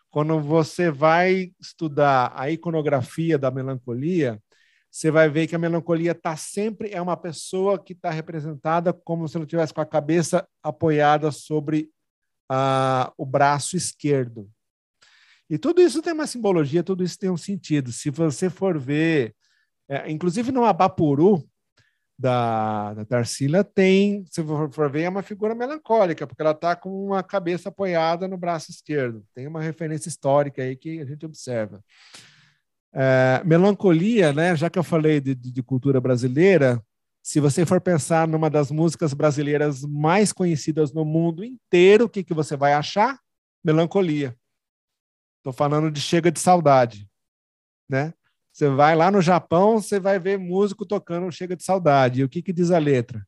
Quando 0.08 0.38
você 0.38 0.92
vai 0.92 1.50
estudar 1.60 2.32
a 2.36 2.52
iconografia 2.52 3.36
da 3.36 3.50
melancolia, 3.50 4.40
você 4.88 5.10
vai 5.10 5.28
ver 5.28 5.48
que 5.48 5.56
a 5.56 5.58
melancolia 5.58 6.12
está 6.12 6.36
sempre 6.36 6.92
é 6.92 7.02
uma 7.02 7.16
pessoa 7.16 7.82
que 7.82 7.94
está 7.94 8.10
representada 8.10 8.92
como 8.92 9.26
se 9.26 9.36
ela 9.36 9.44
tivesse 9.44 9.74
com 9.74 9.80
a 9.80 9.86
cabeça 9.86 10.46
apoiada 10.62 11.32
sobre 11.32 11.90
o 13.18 13.26
braço 13.26 13.76
esquerdo. 13.76 14.48
E 15.50 15.58
tudo 15.58 15.82
isso 15.82 16.00
tem 16.00 16.12
uma 16.12 16.28
simbologia, 16.28 16.84
tudo 16.84 17.02
isso 17.02 17.18
tem 17.18 17.28
um 17.28 17.36
sentido. 17.36 17.90
Se 17.90 18.08
você 18.08 18.48
for 18.48 18.78
ver, 18.78 19.34
é, 19.88 20.08
inclusive 20.08 20.52
no 20.52 20.64
Abapuru, 20.64 21.44
da, 22.22 22.94
da 22.94 23.04
Tarsila, 23.04 23.64
tem, 23.64 24.24
se 24.30 24.44
for, 24.44 24.88
ver, 24.88 25.02
é 25.02 25.08
uma 25.08 25.24
figura 25.24 25.56
melancólica, 25.56 26.24
porque 26.24 26.40
ela 26.40 26.52
está 26.52 26.76
com 26.76 27.06
uma 27.06 27.20
cabeça 27.20 27.68
apoiada 27.68 28.28
no 28.28 28.38
braço 28.38 28.70
esquerdo. 28.70 29.24
Tem 29.34 29.48
uma 29.48 29.60
referência 29.60 30.08
histórica 30.08 30.62
aí 30.62 30.76
que 30.76 31.00
a 31.00 31.04
gente 31.04 31.26
observa. 31.26 31.82
É, 32.94 33.42
melancolia, 33.44 34.32
né? 34.32 34.54
Já 34.54 34.70
que 34.70 34.78
eu 34.78 34.84
falei 34.84 35.20
de, 35.20 35.34
de, 35.34 35.62
cultura 35.64 36.00
brasileira, 36.00 36.80
se 37.20 37.40
você 37.40 37.66
for 37.66 37.80
pensar 37.80 38.28
numa 38.28 38.48
das 38.48 38.70
músicas 38.70 39.12
brasileiras 39.12 39.82
mais 39.82 40.32
conhecidas 40.32 40.92
no 40.92 41.04
mundo 41.04 41.42
inteiro, 41.42 42.04
o 42.04 42.08
que, 42.08 42.22
que 42.22 42.34
você 42.34 42.56
vai 42.56 42.72
achar? 42.72 43.18
Melancolia. 43.64 44.36
Estou 45.38 45.52
falando 45.52 45.90
de 45.90 46.00
Chega 46.00 46.30
de 46.30 46.38
Saudade, 46.38 47.10
né? 47.88 48.14
Você 48.52 48.68
vai 48.68 48.94
lá 48.94 49.10
no 49.10 49.22
Japão, 49.22 49.80
você 49.80 49.98
vai 49.98 50.18
ver 50.18 50.38
músico 50.38 50.84
tocando 50.84 51.30
Chega 51.32 51.56
de 51.56 51.64
Saudade. 51.64 52.20
E 52.20 52.24
o 52.24 52.28
que, 52.28 52.42
que 52.42 52.52
diz 52.52 52.70
a 52.70 52.78
letra? 52.78 53.26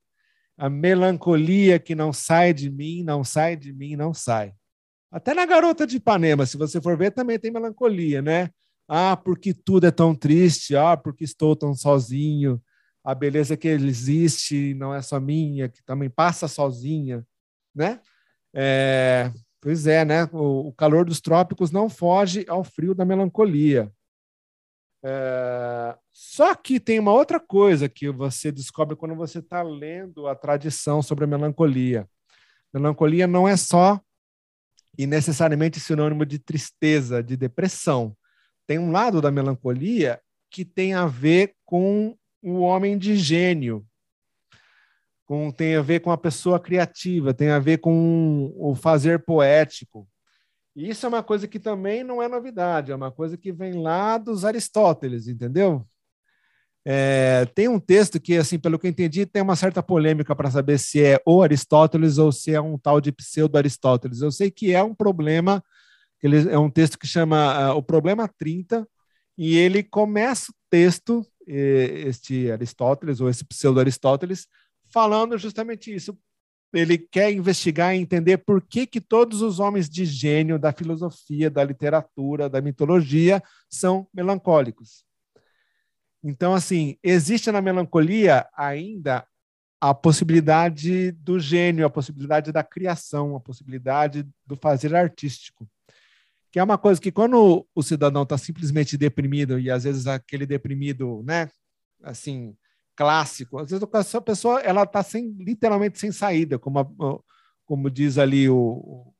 A 0.57 0.69
melancolia 0.69 1.79
que 1.79 1.95
não 1.95 2.13
sai 2.13 2.53
de 2.53 2.71
mim, 2.71 3.03
não 3.03 3.25
sai 3.25 3.57
de 3.57 3.73
mim, 3.73 3.97
não 3.97 4.13
sai. 4.13 4.53
Até 5.11 5.33
na 5.33 5.47
Garota 5.47 5.87
de 5.87 5.97
Ipanema, 5.97 6.45
se 6.45 6.57
você 6.57 6.81
for 6.81 6.97
ver, 6.97 7.13
também 7.13 7.39
tem 7.39 7.51
melancolia, 7.51 8.21
né? 8.21 8.51
Ah, 8.87 9.17
porque 9.17 9.55
tudo 9.55 9.87
é 9.87 9.91
tão 9.91 10.15
triste, 10.15 10.77
ah, 10.77 10.97
porque 10.97 11.25
estou 11.25 11.57
tão 11.57 11.75
sozinho, 11.75 12.61
a 13.03 13.15
beleza 13.15 13.57
que 13.57 13.69
existe 13.69 14.75
não 14.75 14.95
é 14.95 15.01
só 15.01 15.19
minha, 15.19 15.69
que 15.69 15.83
também 15.85 16.11
passa 16.11 16.47
sozinha, 16.47 17.25
né? 17.75 18.01
É, 18.55 19.33
Pois 19.65 19.87
é, 19.87 20.05
né? 20.05 20.25
O, 20.31 20.69
o 20.69 20.73
calor 20.75 21.07
dos 21.07 21.23
trópicos 21.23 21.71
não 21.71 21.89
foge 21.89 22.45
ao 22.47 22.63
frio 22.63 22.95
da 22.95 23.03
melancolia. 23.03 23.91
É... 25.05 25.97
Só 26.11 26.55
que 26.55 26.81
tem 26.81 26.99
uma 26.99 27.13
outra 27.13 27.39
coisa 27.39 27.89
que 27.89 28.09
você 28.11 28.51
descobre 28.51 28.97
quando 28.97 29.15
você 29.15 29.41
está 29.41 29.63
lendo 29.63 30.27
a 30.27 30.35
tradição 30.35 31.03
sobre 31.03 31.25
a 31.25 31.29
melancolia. 31.29 32.09
Melancolia 32.73 33.27
não 33.27 33.47
é 33.47 33.57
só 33.57 34.01
e 34.97 35.07
necessariamente 35.07 35.79
sinônimo 35.79 36.25
de 36.25 36.39
tristeza, 36.39 37.23
de 37.23 37.37
depressão. 37.37 38.17
Tem 38.67 38.79
um 38.79 38.91
lado 38.91 39.21
da 39.21 39.31
melancolia 39.31 40.21
que 40.51 40.65
tem 40.65 40.95
a 40.95 41.07
ver 41.07 41.55
com 41.65 42.17
o 42.43 42.61
homem 42.61 42.97
de 42.97 43.17
gênio, 43.17 43.85
com, 45.27 45.51
tem 45.51 45.77
a 45.77 45.83
ver 45.83 46.01
com 46.01 46.11
a 46.11 46.19
pessoa 46.19 46.61
criativa, 46.61 47.35
tem 47.35 47.51
a 47.51 47.59
ver 47.59 47.79
com 47.79 48.53
o 48.57 48.75
fazer 48.75 49.25
poético. 49.25 50.09
E 50.77 50.89
isso 50.89 51.07
é 51.07 51.09
uma 51.09 51.23
coisa 51.23 51.47
que 51.47 51.61
também 51.61 52.03
não 52.03 52.21
é 52.21 52.29
novidade, 52.29 52.91
é 52.91 52.95
uma 52.95 53.13
coisa 53.13 53.37
que 53.37 53.53
vem 53.53 53.75
lá 53.75 54.19
dos 54.19 54.45
Aristóteles, 54.45 55.29
entendeu? 55.29 55.87
É, 56.87 57.47
tem 57.55 57.67
um 57.67 57.81
texto 57.81 58.21
que, 58.21 58.37
assim, 58.37 58.59
pelo 58.59 58.79
que 58.79 58.87
eu 58.87 58.91
entendi, 58.91 59.25
tem 59.25 59.41
uma 59.41 59.57
certa 59.57 59.83
polêmica 59.83 60.37
para 60.37 60.51
saber 60.51 60.79
se 60.79 61.03
é 61.03 61.19
o 61.25 61.43
Aristóteles 61.43 62.19
ou 62.19 62.31
se 62.31 62.53
é 62.53 62.61
um 62.61 62.77
tal 62.77 63.01
de 63.01 63.11
pseudo-Aristóteles. 63.11 64.21
Eu 64.21 64.31
sei 64.31 64.51
que 64.51 64.73
é 64.75 64.83
um 64.83 64.95
problema, 64.95 65.65
ele, 66.23 66.51
é 66.51 66.59
um 66.59 66.69
texto 66.69 66.99
que 66.99 67.07
chama 67.07 67.73
uh, 67.73 67.77
O 67.77 67.83
Problema 67.83 68.29
30, 68.29 68.87
e 69.39 69.57
ele 69.57 69.83
começa 69.83 70.53
o 70.53 70.55
texto, 70.69 71.27
este 71.47 72.51
Aristóteles, 72.51 73.21
ou 73.21 73.31
esse 73.31 73.45
pseudo-Aristóteles, 73.45 74.47
falando 74.93 75.39
justamente 75.39 75.95
isso. 75.95 76.17
Ele 76.77 76.99
quer 76.99 77.33
investigar 77.33 77.95
e 77.95 77.99
entender 77.99 78.39
por 78.39 78.61
que, 78.61 78.87
que 78.87 79.01
todos 79.01 79.43
os 79.43 79.61
homens 79.61 79.89
de 79.89 80.05
gênio 80.05 80.59
da 80.59 80.73
filosofia, 80.73 81.49
da 81.49 81.63
literatura, 81.63 82.49
da 82.49 82.61
mitologia 82.61 83.43
são 83.71 84.09
melancólicos. 84.13 85.05
Então, 86.23 86.55
assim, 86.55 86.97
existe 87.03 87.53
na 87.53 87.61
melancolia 87.61 88.47
ainda 88.57 89.27
a 89.81 89.93
possibilidade 89.93 91.13
do 91.13 91.39
gênio, 91.39 91.85
a 91.85 91.91
possibilidade 91.91 92.51
da 92.51 92.65
criação, 92.65 93.37
a 93.37 93.41
possibilidade 93.41 94.27
do 94.47 94.57
fazer 94.57 94.95
artístico. 94.95 95.69
Que 96.51 96.59
é 96.59 96.63
uma 96.63 96.79
coisa 96.79 96.99
que 96.99 97.13
quando 97.13 97.67
o 97.75 97.83
cidadão 97.83 98.23
está 98.23 98.39
simplesmente 98.39 98.97
deprimido, 98.97 99.59
e 99.59 99.71
às 99.71 99.85
vezes 99.85 100.07
aquele 100.07 100.47
deprimido, 100.47 101.23
né, 101.23 101.51
assim, 102.03 102.57
clássico. 102.97 103.59
Às 103.59 103.71
vezes 103.71 103.87
a 104.15 104.21
pessoa 104.21 104.61
ela 104.61 104.85
está 104.85 105.03
sem, 105.03 105.31
literalmente 105.39 105.99
sem 105.99 106.13
saída, 106.13 106.59
como, 106.59 106.79
a, 106.79 106.87
como 107.65 107.91
diz 107.91 108.19
ali 108.19 108.49
o, 108.49 109.13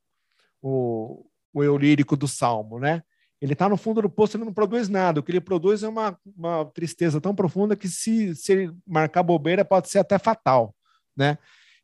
o, 0.61 1.25
o 1.53 1.63
eurírico 1.63 2.15
do 2.15 2.27
Salmo, 2.27 2.79
né? 2.79 3.03
Ele 3.41 3.53
está 3.53 3.67
no 3.67 3.77
fundo 3.77 4.01
do 4.01 4.09
poço, 4.09 4.37
ele 4.37 4.45
não 4.45 4.53
produz 4.53 4.89
nada. 4.89 5.19
O 5.19 5.23
que 5.23 5.31
ele 5.31 5.41
produz 5.41 5.83
é 5.83 5.87
uma, 5.87 6.17
uma 6.25 6.65
tristeza 6.73 7.19
tão 7.19 7.35
profunda 7.35 7.75
que 7.75 7.87
se, 7.87 8.33
se 8.35 8.51
ele 8.51 8.73
marcar 8.87 9.23
bobeira 9.23 9.63
pode 9.63 9.89
ser 9.89 9.99
até 9.99 10.17
fatal, 10.17 10.73
né? 11.15 11.37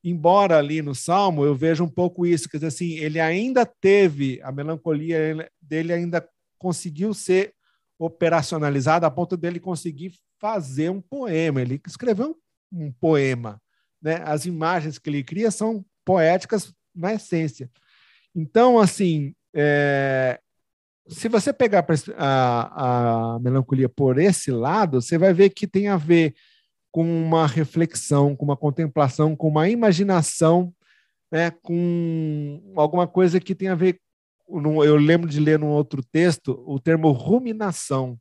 Embora 0.04 0.58
ali 0.58 0.82
no 0.82 0.96
Salmo 0.96 1.46
eu 1.46 1.54
vejo 1.54 1.84
um 1.84 1.90
pouco 1.90 2.26
isso, 2.26 2.50
quer 2.50 2.58
dizer 2.58 2.68
assim, 2.68 2.94
ele 2.96 3.20
ainda 3.20 3.66
teve 3.66 4.42
a 4.42 4.52
melancolia 4.52 5.48
dele 5.62 5.94
ainda 5.94 6.28
conseguiu 6.58 7.14
ser 7.14 7.54
operacionalizada 8.00 9.06
a 9.06 9.12
ponto 9.12 9.38
dele 9.38 9.60
conseguir 9.60 10.14
fazer 10.42 10.90
um 10.90 11.00
poema. 11.00 11.62
Ele 11.62 11.80
escreveu 11.88 12.36
um, 12.74 12.92
poema. 12.92 13.62
Né? 14.02 14.20
As 14.26 14.46
imagens 14.46 14.98
que 14.98 15.10
ele 15.10 15.24
cria 15.24 15.52
são 15.52 15.86
poéticas 16.04 16.74
na 16.94 17.14
essência. 17.14 17.70
Então, 18.36 18.80
assim, 18.80 19.36
é, 19.54 20.40
se 21.08 21.30
você 21.30 21.54
pegar 21.54 21.86
a, 22.18 23.36
a, 23.36 23.40
melancolia 23.40 23.88
por 23.88 24.18
esse 24.18 24.50
lado, 24.50 25.00
você 25.00 25.18
vai 25.18 25.32
ver 25.32 25.52
que 25.52 25.68
tem 25.68 25.88
a 25.88 25.98
ver 25.98 26.34
com 26.92 27.04
uma 27.04 27.46
reflexão, 27.46 28.36
com 28.36 28.44
uma 28.44 28.58
contemplação, 28.58 29.36
com 29.36 29.48
uma 29.48 29.70
imaginação, 29.70 30.74
né, 31.32 31.52
com 31.62 32.74
alguma 32.76 33.08
coisa 33.08 33.40
que 33.40 33.54
tem 33.54 33.68
a 33.68 33.76
ver. 33.76 34.00
Eu 34.50 34.98
lembro 34.98 35.30
de 35.30 35.40
ler 35.40 35.60
num 35.60 35.70
outro 35.70 36.04
texto 36.04 36.62
o 36.66 36.80
termo 36.80 37.12
ruminação. 37.12 38.20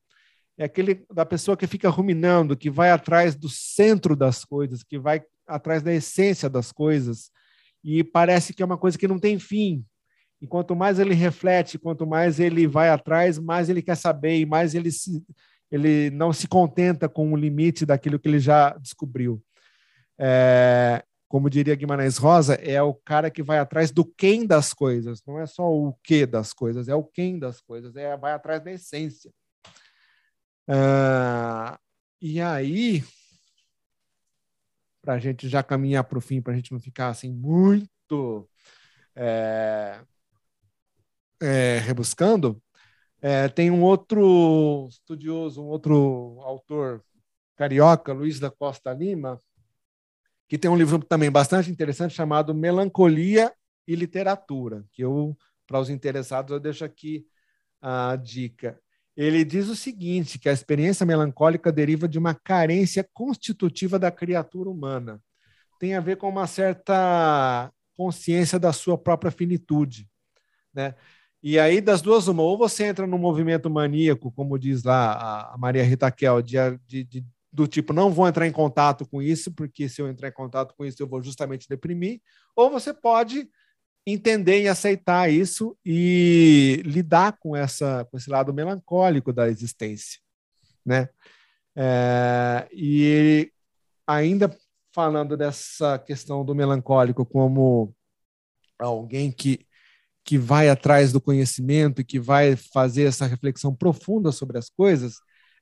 É 0.61 0.65
aquele 0.65 1.07
da 1.11 1.25
pessoa 1.25 1.57
que 1.57 1.67
fica 1.67 1.89
ruminando, 1.89 2.55
que 2.55 2.69
vai 2.69 2.91
atrás 2.91 3.35
do 3.35 3.49
centro 3.49 4.15
das 4.15 4.45
coisas, 4.45 4.83
que 4.83 4.99
vai 4.99 5.23
atrás 5.47 5.83
da 5.83 5.91
essência 5.91 6.51
das 6.51 6.71
coisas, 6.71 7.31
e 7.83 8.05
parece 8.05 8.53
que 8.53 8.63
é 8.63 8.67
uma 8.67 8.77
coisa 8.77 8.99
que 8.99 9.09
não 9.09 9.19
tem 9.19 9.39
fim. 9.39 9.83
E 10.39 10.47
quanto 10.47 10.77
mais 10.77 10.99
ele 10.99 11.15
reflete, 11.15 11.79
quanto 11.79 12.07
mais 12.07 12.39
ele 12.39 12.67
vai 12.67 12.91
atrás, 12.91 13.39
mais 13.39 13.71
ele 13.71 13.81
quer 13.81 13.95
saber 13.95 14.37
e 14.39 14.45
mais 14.45 14.75
ele 14.75 14.93
se, 14.93 15.25
ele 15.71 16.11
não 16.11 16.31
se 16.31 16.47
contenta 16.47 17.09
com 17.09 17.33
o 17.33 17.37
limite 17.39 17.87
daquilo 17.87 18.19
que 18.19 18.29
ele 18.29 18.39
já 18.39 18.77
descobriu. 18.77 19.43
É, 20.19 21.03
como 21.27 21.49
diria 21.49 21.75
Guimarães 21.75 22.19
Rosa, 22.19 22.57
é 22.57 22.83
o 22.83 22.93
cara 22.93 23.31
que 23.31 23.43
vai 23.43 23.59
atrás 23.59 23.91
do 23.91 24.05
quem 24.05 24.47
das 24.47 24.75
coisas, 24.75 25.23
não 25.27 25.41
é 25.41 25.47
só 25.47 25.73
o 25.73 25.95
que 26.05 26.27
das 26.27 26.53
coisas, 26.53 26.87
é 26.87 26.95
o 26.95 27.03
quem 27.03 27.39
das 27.39 27.63
coisas, 27.63 27.97
é 27.97 28.15
vai 28.15 28.33
atrás 28.33 28.63
da 28.63 28.71
essência. 28.73 29.33
É, 30.73 31.79
e 32.23 32.41
aí, 32.41 33.03
para 35.03 35.15
a 35.15 35.19
gente 35.19 35.49
já 35.49 35.65
caminhar 35.65 36.05
para 36.05 36.19
o 36.19 36.21
fim, 36.21 36.41
para 36.41 36.53
a 36.53 36.57
gente 36.57 36.71
não 36.71 36.79
ficar 36.79 37.09
assim 37.09 37.33
muito 37.33 38.49
é, 39.17 40.01
é, 41.43 41.79
rebuscando, 41.79 42.63
é, 43.21 43.49
tem 43.49 43.71
um 43.71 43.83
outro 43.83 44.87
estudioso, 44.91 45.61
um 45.61 45.67
outro 45.67 46.39
autor 46.43 47.05
carioca, 47.57 48.13
Luiz 48.13 48.39
da 48.39 48.51
Costa 48.51 48.93
Lima, 48.93 49.43
que 50.49 50.57
tem 50.57 50.71
um 50.71 50.77
livro 50.77 51.03
também 51.05 51.31
bastante 51.33 51.71
interessante 51.71 52.15
chamado 52.15 52.55
Melancolia 52.55 53.53
e 53.89 53.97
Literatura, 53.97 54.85
que 54.93 55.03
eu, 55.03 55.37
para 55.67 55.81
os 55.81 55.91
interessados, 55.91 56.53
eu 56.53 56.61
deixo 56.61 56.85
aqui 56.85 57.27
a 57.81 58.17
dica. 58.17 58.81
Ele 59.17 59.45
diz 59.45 59.69
o 59.69 59.77
seguinte, 59.77 60.39
que 60.39 60.49
a 60.49 60.53
experiência 60.53 61.05
melancólica 61.05 61.73
deriva 61.73 62.09
de 62.09 62.19
uma 62.19 62.35
carência 62.35 63.09
constitutiva 63.13 63.99
da 63.99 64.11
criatura 64.11 64.71
humana. 64.71 65.21
Tem 65.79 65.95
a 65.95 66.01
ver 66.01 66.17
com 66.17 66.29
uma 66.29 66.47
certa 66.47 67.73
consciência 67.97 68.59
da 68.59 68.73
sua 68.73 68.97
própria 68.97 69.31
finitude, 69.31 70.09
né? 70.73 70.95
E 71.43 71.59
aí, 71.59 71.81
das 71.81 72.03
duas, 72.03 72.29
uma, 72.29 72.43
ou 72.43 72.57
você 72.57 72.85
entra 72.85 73.07
no 73.07 73.17
movimento 73.19 73.71
maníaco, 73.71 74.31
como 74.31 74.59
diz 74.59 74.85
lá 74.85 75.51
a 75.53 75.57
Maria 75.57 75.83
Rita 75.83 76.11
Kel, 76.11 76.43
de, 76.43 76.57
de, 76.87 77.05
de, 77.05 77.27
do 77.51 77.67
tipo, 77.67 77.95
não 77.95 78.11
vou 78.11 78.29
entrar 78.29 78.47
em 78.47 78.53
contato 78.53 79.07
com 79.09 79.23
isso, 79.23 79.51
porque 79.53 79.89
se 79.89 80.03
eu 80.03 80.09
entrar 80.09 80.29
em 80.29 80.33
contato 80.33 80.75
com 80.77 80.85
isso, 80.85 81.03
eu 81.03 81.09
vou 81.09 81.23
justamente 81.23 81.67
deprimir, 81.67 82.21
ou 82.55 82.71
você 82.71 82.93
pode 82.93 83.49
entender 84.07 84.63
e 84.63 84.69
aceitar 84.69 85.31
isso 85.31 85.77
e 85.85 86.83
lidar 86.85 87.37
com, 87.39 87.55
essa, 87.57 88.07
com 88.11 88.17
esse 88.17 88.31
lado 88.31 88.53
melancólico 88.53 89.33
da 89.33 89.49
existência, 89.49 90.21
né? 90.85 91.09
É, 91.77 92.69
e 92.73 93.53
ainda 94.07 94.57
falando 94.93 95.37
dessa 95.37 95.99
questão 95.99 96.45
do 96.45 96.55
melancólico 96.55 97.25
como 97.25 97.95
alguém 98.79 99.31
que 99.31 99.67
que 100.25 100.39
vai 100.39 100.69
atrás 100.69 101.13
do 101.13 101.21
conhecimento 101.21 102.01
e 102.01 102.05
que 102.05 102.21
vai 102.21 102.55
fazer 102.55 103.05
essa 103.05 103.27
reflexão 103.27 103.75
profunda 103.75 104.31
sobre 104.31 104.59
as 104.59 104.69
coisas, 104.69 105.17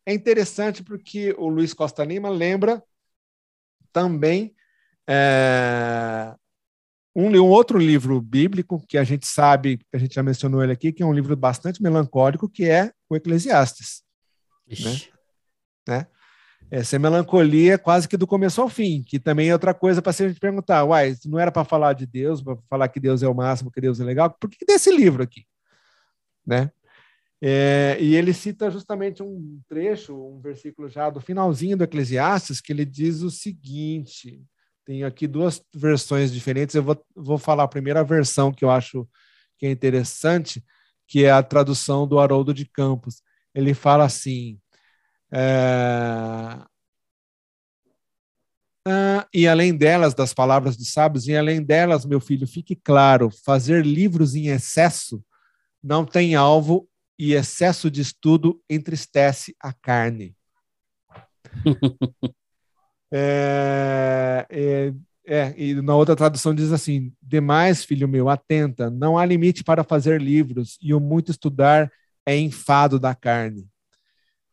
é 0.04 0.12
interessante 0.12 0.82
porque 0.82 1.34
o 1.38 1.48
Luiz 1.48 1.72
Costa 1.72 2.04
Lima 2.04 2.28
lembra 2.28 2.82
também 3.92 4.54
é, 5.08 6.34
um, 7.18 7.30
um, 7.30 7.48
outro 7.48 7.78
livro 7.78 8.20
bíblico 8.20 8.80
que 8.86 8.96
a 8.96 9.02
gente 9.02 9.26
sabe, 9.26 9.78
que 9.78 9.84
a 9.92 9.98
gente 9.98 10.14
já 10.14 10.22
mencionou 10.22 10.62
ele 10.62 10.72
aqui, 10.72 10.92
que 10.92 11.02
é 11.02 11.06
um 11.06 11.12
livro 11.12 11.34
bastante 11.34 11.82
melancólico, 11.82 12.48
que 12.48 12.64
é 12.64 12.92
o 13.10 13.16
Eclesiastes. 13.16 14.04
Né? 14.68 15.00
né? 15.88 16.06
Essa 16.70 16.96
melancolia 16.96 17.76
quase 17.76 18.08
que 18.08 18.16
do 18.16 18.26
começo 18.26 18.62
ao 18.62 18.68
fim, 18.68 19.02
que 19.02 19.18
também 19.18 19.48
é 19.48 19.52
outra 19.52 19.74
coisa 19.74 20.00
para 20.00 20.10
a 20.10 20.14
gente 20.14 20.38
perguntar, 20.38 20.84
uai, 20.84 21.16
não 21.26 21.40
era 21.40 21.50
para 21.50 21.64
falar 21.64 21.92
de 21.92 22.06
Deus, 22.06 22.40
para 22.40 22.56
falar 22.70 22.88
que 22.88 23.00
Deus 23.00 23.20
é 23.20 23.26
o 23.26 23.34
máximo, 23.34 23.70
que 23.70 23.80
Deus 23.80 23.98
é 23.98 24.04
legal, 24.04 24.30
por 24.38 24.48
que 24.48 24.64
desse 24.64 24.94
livro 24.94 25.20
aqui? 25.20 25.44
Né? 26.46 26.70
É, 27.42 27.96
e 28.00 28.14
ele 28.14 28.32
cita 28.32 28.70
justamente 28.70 29.24
um 29.24 29.60
trecho, 29.68 30.14
um 30.14 30.40
versículo 30.40 30.88
já 30.88 31.10
do 31.10 31.20
finalzinho 31.20 31.76
do 31.76 31.82
Eclesiastes, 31.82 32.60
que 32.60 32.72
ele 32.72 32.84
diz 32.84 33.22
o 33.22 33.30
seguinte: 33.30 34.40
tenho 34.88 35.06
aqui 35.06 35.26
duas 35.26 35.62
versões 35.74 36.32
diferentes, 36.32 36.74
eu 36.74 36.82
vou, 36.82 36.98
vou 37.14 37.36
falar 37.36 37.64
a 37.64 37.68
primeira 37.68 38.02
versão 38.02 38.50
que 38.50 38.64
eu 38.64 38.70
acho 38.70 39.06
que 39.58 39.66
é 39.66 39.70
interessante, 39.70 40.64
que 41.06 41.26
é 41.26 41.30
a 41.30 41.42
tradução 41.42 42.08
do 42.08 42.18
Haroldo 42.18 42.54
de 42.54 42.64
Campos. 42.64 43.22
Ele 43.54 43.74
fala 43.74 44.06
assim: 44.06 44.58
é... 45.30 46.58
Ah, 48.86 49.28
e 49.34 49.46
além 49.46 49.76
delas, 49.76 50.14
das 50.14 50.32
palavras 50.32 50.74
dos 50.74 50.90
sábios, 50.90 51.28
e 51.28 51.36
além 51.36 51.62
delas, 51.62 52.06
meu 52.06 52.18
filho, 52.18 52.46
fique 52.46 52.74
claro: 52.74 53.28
fazer 53.44 53.84
livros 53.84 54.34
em 54.34 54.46
excesso 54.46 55.22
não 55.82 56.02
tem 56.06 56.34
alvo 56.34 56.88
e 57.18 57.34
excesso 57.34 57.90
de 57.90 58.00
estudo 58.00 58.58
entristece 58.70 59.54
a 59.60 59.70
carne. 59.70 60.34
é, 63.12 64.46
é, 64.50 64.92
é, 65.26 65.54
e 65.56 65.74
na 65.74 65.94
outra 65.94 66.16
tradução 66.16 66.54
diz 66.54 66.72
assim: 66.72 67.12
demais, 67.22 67.84
filho 67.84 68.08
meu, 68.08 68.28
atenta, 68.28 68.90
não 68.90 69.18
há 69.18 69.24
limite 69.24 69.64
para 69.64 69.84
fazer 69.84 70.20
livros, 70.20 70.78
e 70.82 70.94
o 70.94 71.00
muito 71.00 71.30
estudar 71.30 71.90
é 72.26 72.36
enfado 72.36 72.98
da 72.98 73.14
carne. 73.14 73.66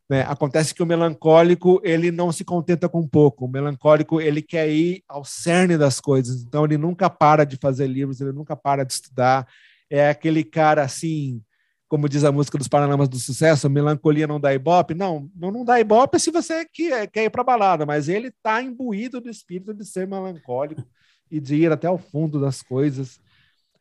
Né? 0.09 0.21
Acontece 0.21 0.73
que 0.73 0.83
o 0.83 0.85
melancólico 0.85 1.81
ele 1.83 2.11
não 2.11 2.31
se 2.31 2.43
contenta 2.43 2.87
com 2.87 3.07
pouco. 3.07 3.45
O 3.45 3.49
melancólico 3.49 4.21
ele 4.21 4.41
quer 4.41 4.69
ir 4.69 5.03
ao 5.07 5.25
cerne 5.25 5.77
das 5.77 5.99
coisas. 5.99 6.43
Então 6.43 6.63
ele 6.63 6.77
nunca 6.77 7.09
para 7.09 7.43
de 7.43 7.57
fazer 7.57 7.87
livros, 7.87 8.21
ele 8.21 8.31
nunca 8.31 8.55
para 8.55 8.83
de 8.83 8.93
estudar. 8.93 9.47
É 9.89 10.09
aquele 10.09 10.43
cara 10.43 10.83
assim, 10.83 11.41
como 11.87 12.09
diz 12.09 12.23
a 12.23 12.31
música 12.31 12.57
dos 12.57 12.67
Paralamas 12.67 13.07
do 13.07 13.17
Sucesso, 13.17 13.69
melancolia 13.69 14.27
não 14.27 14.39
dá 14.39 14.53
ibope. 14.53 14.93
Não, 14.93 15.29
não, 15.35 15.63
dá 15.63 15.79
ibope 15.79 16.19
se 16.19 16.31
você 16.31 16.65
quer, 16.65 17.07
quer 17.07 17.25
ir 17.25 17.29
para 17.29 17.43
balada, 17.43 17.85
mas 17.85 18.09
ele 18.09 18.27
está 18.29 18.61
imbuído 18.61 19.21
do 19.21 19.29
espírito 19.29 19.73
de 19.73 19.85
ser 19.85 20.07
melancólico 20.07 20.83
e 21.29 21.39
de 21.39 21.55
ir 21.55 21.71
até 21.71 21.89
o 21.89 21.97
fundo 21.97 22.39
das 22.39 22.61
coisas. 22.61 23.19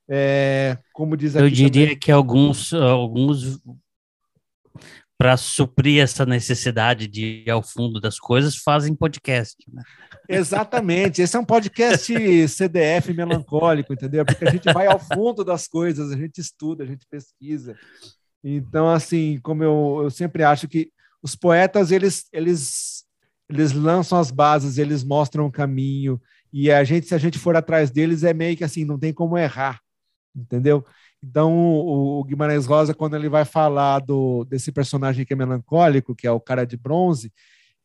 É, 0.07 0.77
como 0.93 1.17
diz 1.17 1.35
Eu 1.35 1.49
diria 1.49 1.87
também, 1.87 1.99
que 1.99 2.13
alguns, 2.13 2.75
alguns 2.75 3.59
para 5.25 5.39
suprir 5.39 6.03
essa 6.03 6.27
necessidade 6.27 7.09
de 7.09 7.45
ir 7.47 7.51
ao 7.51 7.63
fundo 7.63 7.99
das 7.99 8.19
coisas, 8.19 8.59
fazem 8.59 8.95
podcast. 8.95 9.57
Né? 9.73 9.83
Exatamente. 10.29 11.23
Esse 11.23 11.35
é 11.35 11.41
um 11.41 11.45
podcast 11.47 12.13
CDF 12.47 13.11
melancólico, 13.15 13.95
entendeu? 13.95 14.27
Porque 14.27 14.45
a 14.45 14.51
gente 14.51 14.71
vai 14.71 14.87
ao 14.87 14.99
fundo 15.01 15.43
das 15.43 15.67
coisas, 15.67 16.13
a 16.13 16.17
gente 16.19 16.43
estuda, 16.43 16.85
a 16.85 16.87
gente 16.87 17.07
pesquisa. 17.11 17.75
Então, 18.45 18.87
assim, 18.87 19.41
como 19.43 19.65
eu, 19.65 20.01
eu 20.03 20.11
sempre 20.11 20.43
acho 20.43 20.69
que 20.69 20.91
os 21.23 21.35
poetas, 21.35 21.91
eles, 21.91 22.27
eles, 22.31 23.07
eles 23.49 23.73
lançam 23.73 24.19
as 24.19 24.31
bases, 24.31 24.77
eles 24.77 25.03
mostram 25.03 25.47
o 25.47 25.51
caminho, 25.51 26.21
e 26.53 26.71
a 26.71 26.85
gente, 26.85 27.07
se 27.07 27.15
a 27.15 27.19
gente 27.19 27.39
for 27.39 27.57
atrás 27.57 27.91
deles, 27.91 28.25
é 28.25 28.35
meio 28.35 28.59
que 28.59 28.65
assim, 28.65 28.85
não 28.85 28.99
tem 28.99 29.11
como 29.11 29.39
errar, 29.39 29.81
entendeu? 30.37 30.85
Então, 31.27 31.53
o, 31.55 32.21
o 32.21 32.25
Guimarães 32.25 32.67
Rosa, 32.67 32.93
quando 32.93 33.17
ele 33.17 33.29
vai 33.31 33.47
falar 33.47 34.01
do, 34.01 34.45
desse 34.45 34.71
personagem 34.71 35.25
que 35.25 35.33
é 35.33 35.37
melancólico, 35.37 36.15
que 36.15 36.27
é 36.27 36.31
o 36.31 36.41
cara 36.41 36.67
de 36.67 36.77
bronze, 36.77 37.33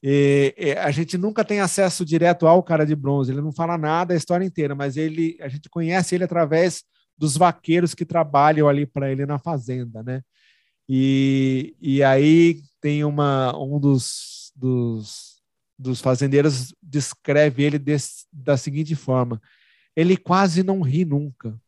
e, 0.04 0.54
e, 0.58 0.72
a 0.74 0.92
gente 0.92 1.18
nunca 1.18 1.44
tem 1.44 1.62
acesso 1.62 2.06
direto 2.06 2.48
ao 2.48 2.62
cara 2.62 2.86
de 2.86 2.96
bronze, 2.96 3.32
ele 3.32 3.42
não 3.42 3.52
fala 3.52 3.78
nada 3.78 4.14
a 4.14 4.18
história 4.18 4.46
inteira, 4.46 4.76
mas 4.76 4.98
ele, 4.98 5.38
a 5.42 5.48
gente 5.48 5.70
conhece 5.70 6.16
ele 6.16 6.24
através 6.26 6.84
dos 7.18 7.38
vaqueiros 7.38 7.94
que 7.94 8.06
trabalham 8.06 8.68
ali 8.68 8.86
para 8.86 9.12
ele 9.12 9.26
na 9.26 9.40
fazenda, 9.40 10.04
né? 10.04 10.22
E, 10.88 11.76
e 11.80 12.04
aí 12.04 12.62
tem 12.82 13.04
uma, 13.04 13.56
um 13.58 13.80
dos, 13.80 14.52
dos, 14.56 15.42
dos 15.78 16.02
fazendeiros 16.02 16.74
descreve 16.82 17.64
ele 17.64 17.78
desse, 17.78 18.26
da 18.32 18.58
seguinte 18.58 18.96
forma: 18.96 19.42
ele 19.96 20.18
quase 20.18 20.64
não 20.64 20.82
ri 20.82 21.06
nunca. 21.06 21.60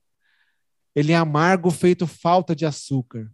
Ele 0.96 1.12
é 1.12 1.16
amargo, 1.16 1.72
feito 1.72 2.06
falta 2.06 2.56
de 2.56 2.66
açúcar. 2.66 3.32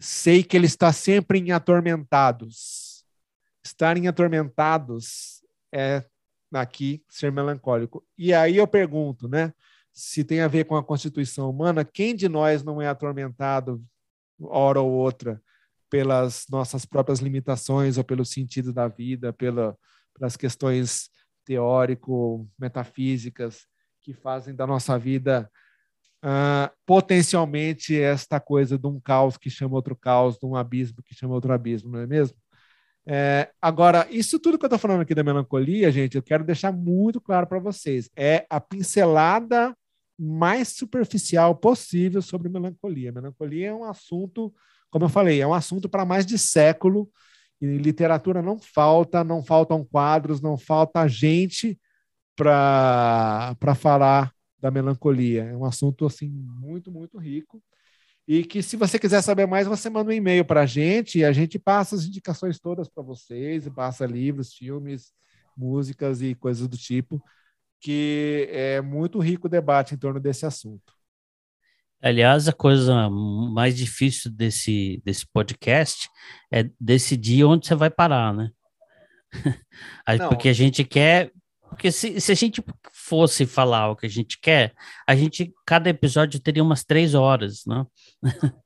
Sei 0.00 0.42
que 0.42 0.56
ele 0.56 0.66
está 0.66 0.92
sempre 0.92 1.38
em 1.38 1.52
atormentados. 1.52 3.04
Estar 3.64 3.96
em 3.96 4.08
atormentados 4.08 5.42
é 5.72 6.04
aqui 6.52 7.02
ser 7.08 7.32
melancólico. 7.32 8.04
E 8.18 8.32
aí 8.32 8.56
eu 8.56 8.66
pergunto, 8.66 9.28
né? 9.28 9.52
Se 9.92 10.24
tem 10.24 10.40
a 10.40 10.48
ver 10.48 10.64
com 10.64 10.76
a 10.76 10.84
constituição 10.84 11.48
humana, 11.48 11.84
quem 11.84 12.14
de 12.14 12.28
nós 12.28 12.62
não 12.62 12.82
é 12.82 12.88
atormentado, 12.88 13.82
hora 14.40 14.80
ou 14.80 14.90
outra, 14.90 15.40
pelas 15.88 16.46
nossas 16.50 16.84
próprias 16.84 17.20
limitações 17.20 17.96
ou 17.96 18.04
pelo 18.04 18.24
sentido 18.24 18.72
da 18.72 18.88
vida, 18.88 19.32
pela, 19.32 19.78
para 20.12 20.26
as 20.26 20.36
questões 20.36 21.08
teórico, 21.44 22.48
metafísicas, 22.58 23.66
que 24.02 24.12
fazem 24.12 24.54
da 24.54 24.66
nossa 24.66 24.98
vida 24.98 25.50
uh, 26.24 26.72
potencialmente 26.86 28.00
esta 28.00 28.40
coisa 28.40 28.78
de 28.78 28.86
um 28.86 28.98
caos 28.98 29.36
que 29.36 29.50
chama 29.50 29.76
outro 29.76 29.94
caos, 29.94 30.38
de 30.38 30.46
um 30.46 30.56
abismo 30.56 31.02
que 31.02 31.14
chama 31.14 31.34
outro 31.34 31.52
abismo, 31.52 31.90
não 31.90 32.00
é 32.00 32.06
mesmo? 32.06 32.36
É, 33.06 33.50
agora, 33.60 34.06
isso 34.10 34.38
tudo 34.38 34.58
que 34.58 34.64
eu 34.64 34.68
estou 34.68 34.78
falando 34.78 35.02
aqui 35.02 35.14
da 35.14 35.22
melancolia, 35.22 35.92
gente, 35.92 36.16
eu 36.16 36.22
quero 36.22 36.42
deixar 36.42 36.72
muito 36.72 37.20
claro 37.20 37.46
para 37.46 37.58
vocês. 37.58 38.08
É 38.16 38.46
a 38.48 38.58
pincelada 38.58 39.76
mais 40.18 40.68
superficial 40.68 41.54
possível 41.54 42.22
sobre 42.22 42.48
melancolia. 42.48 43.12
Melancolia 43.12 43.68
é 43.68 43.74
um 43.74 43.84
assunto, 43.84 44.54
como 44.90 45.04
eu 45.04 45.08
falei, 45.10 45.40
é 45.40 45.46
um 45.46 45.52
assunto 45.52 45.88
para 45.88 46.06
mais 46.06 46.24
de 46.24 46.38
século. 46.38 47.10
E 47.60 47.66
literatura 47.76 48.40
não 48.40 48.58
falta, 48.58 49.22
não 49.22 49.44
faltam 49.44 49.84
quadros, 49.84 50.40
não 50.40 50.56
falta 50.56 51.06
gente 51.06 51.78
para 52.36 53.56
falar 53.76 54.33
da 54.64 54.70
melancolia. 54.70 55.44
É 55.44 55.54
um 55.54 55.66
assunto 55.66 56.06
assim 56.06 56.26
muito, 56.26 56.90
muito 56.90 57.18
rico. 57.18 57.62
E 58.26 58.42
que 58.42 58.62
se 58.62 58.78
você 58.78 58.98
quiser 58.98 59.20
saber 59.20 59.46
mais, 59.46 59.66
você 59.66 59.90
manda 59.90 60.08
um 60.08 60.14
e-mail 60.14 60.42
para 60.42 60.62
a 60.62 60.66
gente 60.66 61.18
e 61.18 61.24
a 61.24 61.32
gente 61.32 61.58
passa 61.58 61.94
as 61.94 62.06
indicações 62.06 62.58
todas 62.58 62.88
para 62.88 63.02
vocês, 63.02 63.68
passa 63.68 64.06
livros, 64.06 64.54
filmes, 64.54 65.12
músicas 65.54 66.22
e 66.22 66.34
coisas 66.34 66.66
do 66.66 66.78
tipo, 66.78 67.22
que 67.78 68.48
é 68.50 68.80
muito 68.80 69.18
rico 69.18 69.48
o 69.48 69.50
debate 69.50 69.94
em 69.94 69.98
torno 69.98 70.18
desse 70.18 70.46
assunto. 70.46 70.94
Aliás, 72.00 72.48
a 72.48 72.52
coisa 72.52 73.10
mais 73.10 73.76
difícil 73.76 74.30
desse, 74.30 75.02
desse 75.04 75.26
podcast 75.26 76.08
é 76.50 76.70
decidir 76.80 77.44
onde 77.44 77.66
você 77.66 77.74
vai 77.74 77.90
parar, 77.90 78.32
né? 78.32 78.50
Porque 80.30 80.48
a 80.48 80.54
gente 80.54 80.84
quer 80.84 81.30
porque 81.74 81.90
se, 81.90 82.20
se 82.20 82.32
a 82.32 82.34
gente 82.34 82.62
fosse 82.92 83.44
falar 83.44 83.90
o 83.90 83.96
que 83.96 84.06
a 84.06 84.08
gente 84.08 84.38
quer, 84.40 84.72
a 85.06 85.14
gente, 85.14 85.52
cada 85.66 85.90
episódio 85.90 86.40
teria 86.40 86.62
umas 86.62 86.84
três 86.84 87.14
horas, 87.14 87.64
né? 87.66 87.84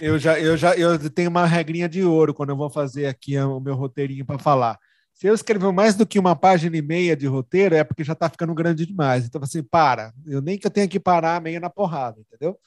eu 0.00 0.18
já, 0.18 0.38
eu 0.38 0.56
já 0.56 0.76
eu 0.76 1.10
tenho 1.10 1.28
uma 1.28 1.44
regrinha 1.44 1.88
de 1.88 2.04
ouro 2.04 2.32
quando 2.32 2.50
eu 2.50 2.56
vou 2.56 2.70
fazer 2.70 3.06
aqui 3.06 3.36
o 3.38 3.58
meu 3.58 3.74
roteirinho 3.74 4.24
para 4.24 4.38
falar. 4.38 4.78
Se 5.12 5.26
eu 5.26 5.34
escrever 5.34 5.72
mais 5.72 5.94
do 5.94 6.06
que 6.06 6.18
uma 6.18 6.34
página 6.34 6.76
e 6.76 6.82
meia 6.82 7.16
de 7.16 7.26
roteiro, 7.26 7.74
é 7.74 7.84
porque 7.84 8.04
já 8.04 8.12
está 8.12 8.28
ficando 8.28 8.54
grande 8.54 8.86
demais. 8.86 9.24
Então, 9.24 9.40
assim, 9.42 9.62
para. 9.62 10.12
Eu 10.26 10.40
nem 10.40 10.58
que 10.58 10.66
eu 10.66 10.70
tenha 10.70 10.88
que 10.88 10.98
parar 10.98 11.40
meio 11.40 11.60
na 11.60 11.70
porrada, 11.70 12.20
entendeu? 12.20 12.58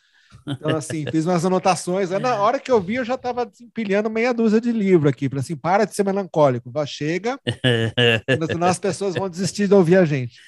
Então, 0.47 0.75
assim, 0.75 1.05
fiz 1.11 1.25
umas 1.25 1.45
anotações. 1.45 2.09
Na 2.09 2.35
hora 2.41 2.59
que 2.59 2.71
eu 2.71 2.79
vi, 2.79 2.95
eu 2.95 3.05
já 3.05 3.15
estava 3.15 3.49
empilhando 3.61 4.09
meia 4.09 4.33
dúzia 4.33 4.61
de 4.61 4.71
livro 4.71 5.09
aqui. 5.09 5.27
Para 5.27 5.39
assim, 5.39 5.55
para 5.55 5.85
de 5.85 5.93
ser 5.93 6.03
melancólico. 6.03 6.71
Chega, 6.85 7.39
senão 8.49 8.67
as 8.67 8.79
pessoas 8.79 9.15
vão 9.15 9.29
desistir 9.29 9.67
de 9.67 9.73
ouvir 9.73 9.97
a 9.97 10.05
gente. 10.05 10.39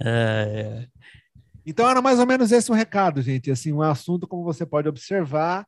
É, 0.00 0.86
é. 0.90 1.04
Então, 1.66 1.88
era 1.88 2.02
mais 2.02 2.18
ou 2.18 2.26
menos 2.26 2.52
esse 2.52 2.70
o 2.70 2.74
recado, 2.74 3.22
gente. 3.22 3.50
Assim, 3.50 3.72
um 3.72 3.82
assunto, 3.82 4.26
como 4.26 4.44
você 4.44 4.66
pode 4.66 4.88
observar, 4.88 5.66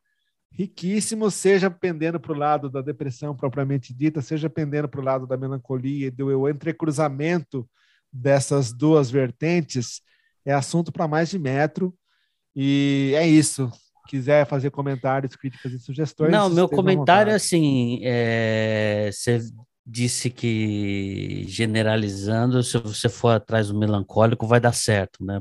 riquíssimo, 0.51 1.29
seja 1.29 1.69
pendendo 1.69 2.19
para 2.19 2.31
o 2.31 2.37
lado 2.37 2.69
da 2.69 2.81
depressão 2.81 3.35
propriamente 3.35 3.93
dita, 3.93 4.21
seja 4.21 4.49
pendendo 4.49 4.87
para 4.87 5.01
o 5.01 5.03
lado 5.03 5.27
da 5.27 5.37
melancolia 5.37 6.07
e 6.07 6.11
do 6.11 6.49
entrecruzamento 6.49 7.67
dessas 8.11 8.71
duas 8.71 9.11
vertentes, 9.11 10.01
é 10.45 10.53
assunto 10.53 10.91
para 10.91 11.07
mais 11.07 11.29
de 11.29 11.37
metro. 11.37 11.93
E 12.59 13.13
é 13.15 13.27
isso. 13.27 13.69
Quiser 14.07 14.47
fazer 14.47 14.71
comentários, 14.71 15.35
críticas 15.35 15.73
e 15.73 15.79
sugestões. 15.79 16.31
Não, 16.31 16.49
meu 16.49 16.67
comentário 16.67 17.31
é 17.31 17.35
assim: 17.35 17.99
é... 18.01 19.11
você 19.13 19.39
disse 19.85 20.31
que 20.31 21.45
generalizando, 21.47 22.63
se 22.63 22.79
você 22.79 23.07
for 23.07 23.29
atrás 23.29 23.67
do 23.67 23.77
melancólico, 23.77 24.47
vai 24.47 24.59
dar 24.59 24.73
certo, 24.73 25.23
né? 25.23 25.39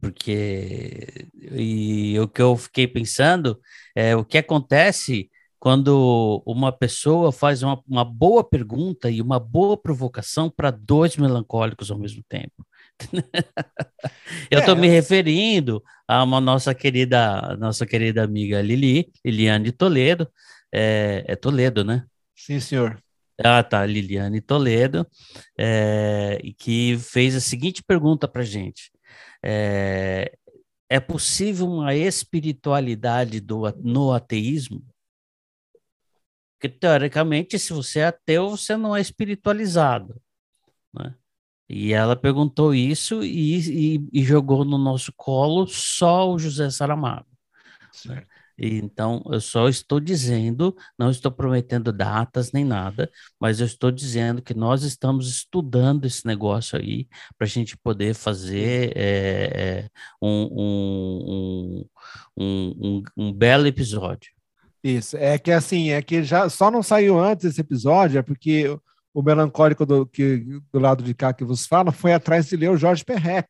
Porque 0.00 1.26
e 1.50 2.16
o 2.20 2.28
que 2.28 2.40
eu 2.40 2.56
fiquei 2.56 2.86
pensando 2.86 3.60
é 3.96 4.14
o 4.14 4.24
que 4.24 4.38
acontece 4.38 5.28
quando 5.58 6.40
uma 6.46 6.70
pessoa 6.70 7.32
faz 7.32 7.64
uma, 7.64 7.82
uma 7.88 8.04
boa 8.04 8.44
pergunta 8.44 9.10
e 9.10 9.20
uma 9.20 9.40
boa 9.40 9.76
provocação 9.76 10.48
para 10.48 10.70
dois 10.70 11.16
melancólicos 11.16 11.90
ao 11.90 11.98
mesmo 11.98 12.22
tempo. 12.28 12.64
Eu 14.50 14.60
estou 14.60 14.74
é. 14.76 14.78
me 14.78 14.88
referindo 14.88 15.82
a 16.06 16.22
uma 16.22 16.40
nossa 16.40 16.74
querida, 16.74 17.56
nossa 17.56 17.86
querida 17.86 18.24
amiga 18.24 18.60
Lili, 18.60 19.10
Liliane 19.24 19.72
Toledo. 19.72 20.28
É, 20.72 21.24
é 21.26 21.36
Toledo, 21.36 21.84
né? 21.84 22.04
Sim, 22.34 22.60
senhor. 22.60 23.02
Ah, 23.42 23.62
tá, 23.62 23.86
Liliane 23.86 24.40
Toledo, 24.40 25.06
é, 25.56 26.38
que 26.58 26.98
fez 26.98 27.36
a 27.36 27.40
seguinte 27.40 27.82
pergunta 27.82 28.26
para 28.26 28.42
gente: 28.42 28.90
é, 29.42 30.36
é 30.88 30.98
possível 30.98 31.66
uma 31.66 31.94
espiritualidade 31.94 33.40
do, 33.40 33.70
no 33.82 34.12
ateísmo? 34.12 34.84
Porque, 36.58 36.68
teoricamente, 36.68 37.56
se 37.58 37.72
você 37.72 38.00
é 38.00 38.06
ateu, 38.06 38.50
você 38.50 38.76
não 38.76 38.96
é 38.96 39.00
espiritualizado. 39.00 40.20
Né? 40.92 41.14
E 41.68 41.92
ela 41.92 42.16
perguntou 42.16 42.74
isso 42.74 43.22
e, 43.22 43.96
e, 43.96 44.08
e, 44.12 44.24
jogou 44.24 44.64
no 44.64 44.78
nosso 44.78 45.12
colo 45.14 45.66
só 45.66 46.32
o 46.32 46.38
José 46.38 46.70
Saramago. 46.70 47.26
Certo. 47.92 48.26
Então, 48.60 49.22
eu 49.30 49.40
só 49.40 49.68
estou 49.68 50.00
dizendo, 50.00 50.76
não 50.98 51.10
estou 51.10 51.30
prometendo 51.30 51.92
datas 51.92 52.50
nem 52.50 52.64
nada, 52.64 53.08
mas 53.38 53.60
eu 53.60 53.66
estou 53.66 53.92
dizendo 53.92 54.42
que 54.42 54.52
nós 54.52 54.82
estamos 54.82 55.28
estudando 55.28 56.06
esse 56.06 56.26
negócio 56.26 56.76
aí 56.76 57.06
para 57.36 57.46
a 57.46 57.48
gente 57.48 57.76
poder 57.76 58.14
fazer 58.14 58.92
é, 58.96 59.88
um, 60.20 60.48
um, 60.50 61.84
um, 62.36 63.02
um, 63.16 63.32
belo 63.32 63.68
episódio. 63.68 64.32
Isso, 64.82 65.16
é 65.16 65.38
que 65.38 65.52
assim, 65.52 65.90
é 65.90 66.02
que 66.02 66.24
já 66.24 66.48
só 66.48 66.68
não 66.68 66.82
saiu 66.82 67.18
antes 67.18 67.44
esse 67.44 67.60
episódio, 67.60 68.18
é 68.18 68.22
porque 68.22 68.76
o 69.12 69.22
melancólico 69.22 69.84
do, 69.84 70.06
que, 70.06 70.44
do 70.72 70.78
lado 70.78 71.02
de 71.02 71.14
cá 71.14 71.32
que 71.32 71.44
vos 71.44 71.66
fala 71.66 71.92
foi 71.92 72.12
atrás 72.12 72.46
de 72.46 72.56
ler 72.56 72.70
o 72.70 72.76
Jorge 72.76 73.04
Perrec, 73.04 73.48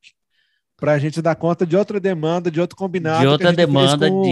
para 0.77 0.93
a 0.93 0.99
gente 0.99 1.21
dar 1.21 1.35
conta 1.35 1.67
de 1.67 1.77
outra 1.77 1.99
demanda, 1.99 2.51
de 2.51 2.61
outro 2.61 2.77
combinado. 2.77 3.21
De 3.21 3.27
outra 3.27 3.53
demanda, 3.53 4.09
com 4.09 4.23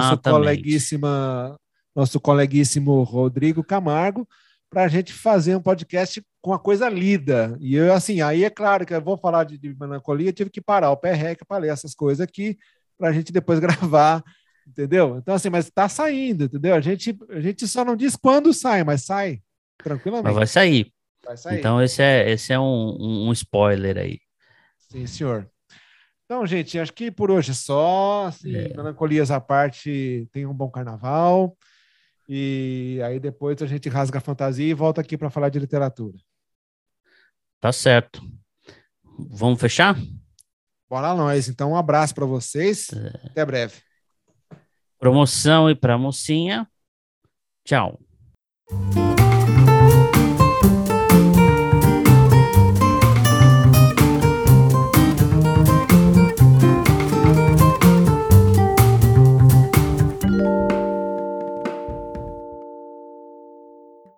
Nosso 0.00 0.18
coleguíssima, 0.18 1.56
nosso 1.94 2.20
coleguíssimo 2.20 3.02
Rodrigo 3.02 3.62
Camargo, 3.62 4.26
para 4.68 4.84
a 4.84 4.88
gente 4.88 5.12
fazer 5.12 5.54
um 5.54 5.62
podcast 5.62 6.22
com 6.40 6.52
a 6.52 6.58
coisa 6.58 6.88
lida. 6.88 7.56
E 7.60 7.76
eu, 7.76 7.92
assim, 7.92 8.20
aí 8.20 8.42
é 8.42 8.50
claro 8.50 8.84
que 8.84 8.94
eu 8.94 9.00
vou 9.00 9.16
falar 9.16 9.44
de, 9.44 9.56
de 9.56 9.76
melancolia, 9.78 10.32
tive 10.32 10.50
que 10.50 10.60
parar 10.60 10.90
o 10.90 10.96
Perrec 10.96 11.44
para 11.46 11.58
ler 11.58 11.72
essas 11.72 11.94
coisas 11.94 12.20
aqui, 12.20 12.58
para 12.98 13.10
a 13.10 13.12
gente 13.12 13.32
depois 13.32 13.58
gravar 13.60 14.24
entendeu? 14.66 15.18
Então, 15.18 15.34
assim, 15.34 15.50
mas 15.50 15.66
está 15.66 15.88
saindo, 15.88 16.44
entendeu? 16.44 16.74
A 16.74 16.80
gente, 16.80 17.16
a 17.30 17.40
gente 17.40 17.66
só 17.66 17.84
não 17.84 17.96
diz 17.96 18.16
quando 18.16 18.52
sai, 18.52 18.84
mas 18.84 19.04
sai. 19.04 19.40
Tranquilamente. 19.82 20.26
Mas 20.26 20.34
vai 20.34 20.46
sair. 20.46 20.92
Vai 21.24 21.36
sair. 21.36 21.58
Então, 21.58 21.82
esse 21.82 22.02
é, 22.02 22.30
esse 22.30 22.52
é 22.52 22.58
um, 22.58 23.28
um 23.28 23.32
spoiler 23.32 23.98
aí. 23.98 24.18
Sim, 24.78 25.06
senhor. 25.06 25.48
Então, 26.24 26.46
gente, 26.46 26.78
acho 26.78 26.92
que 26.92 27.10
por 27.10 27.30
hoje 27.30 27.50
é 27.50 27.54
só. 27.54 28.26
Assim, 28.26 28.54
é. 28.54 28.74
Melancolias 28.76 29.30
à 29.30 29.40
parte, 29.40 30.28
tenha 30.32 30.48
um 30.48 30.54
bom 30.54 30.70
carnaval. 30.70 31.56
E 32.28 33.00
aí 33.04 33.20
depois 33.20 33.60
a 33.60 33.66
gente 33.66 33.88
rasga 33.88 34.18
a 34.18 34.22
fantasia 34.22 34.66
e 34.66 34.74
volta 34.74 35.00
aqui 35.00 35.18
para 35.18 35.30
falar 35.30 35.48
de 35.48 35.58
literatura. 35.58 36.16
Tá 37.60 37.72
certo. 37.72 38.22
Vamos 39.30 39.60
fechar? 39.60 39.96
Bora 40.88 41.14
nós. 41.14 41.48
Então, 41.48 41.72
um 41.72 41.76
abraço 41.76 42.14
para 42.14 42.26
vocês. 42.26 42.88
É. 42.92 43.28
Até 43.28 43.44
breve. 43.44 43.80
Promoção 44.98 45.70
e 45.70 45.74
para 45.74 45.98
mocinha. 45.98 46.68
Tchau. 47.64 48.00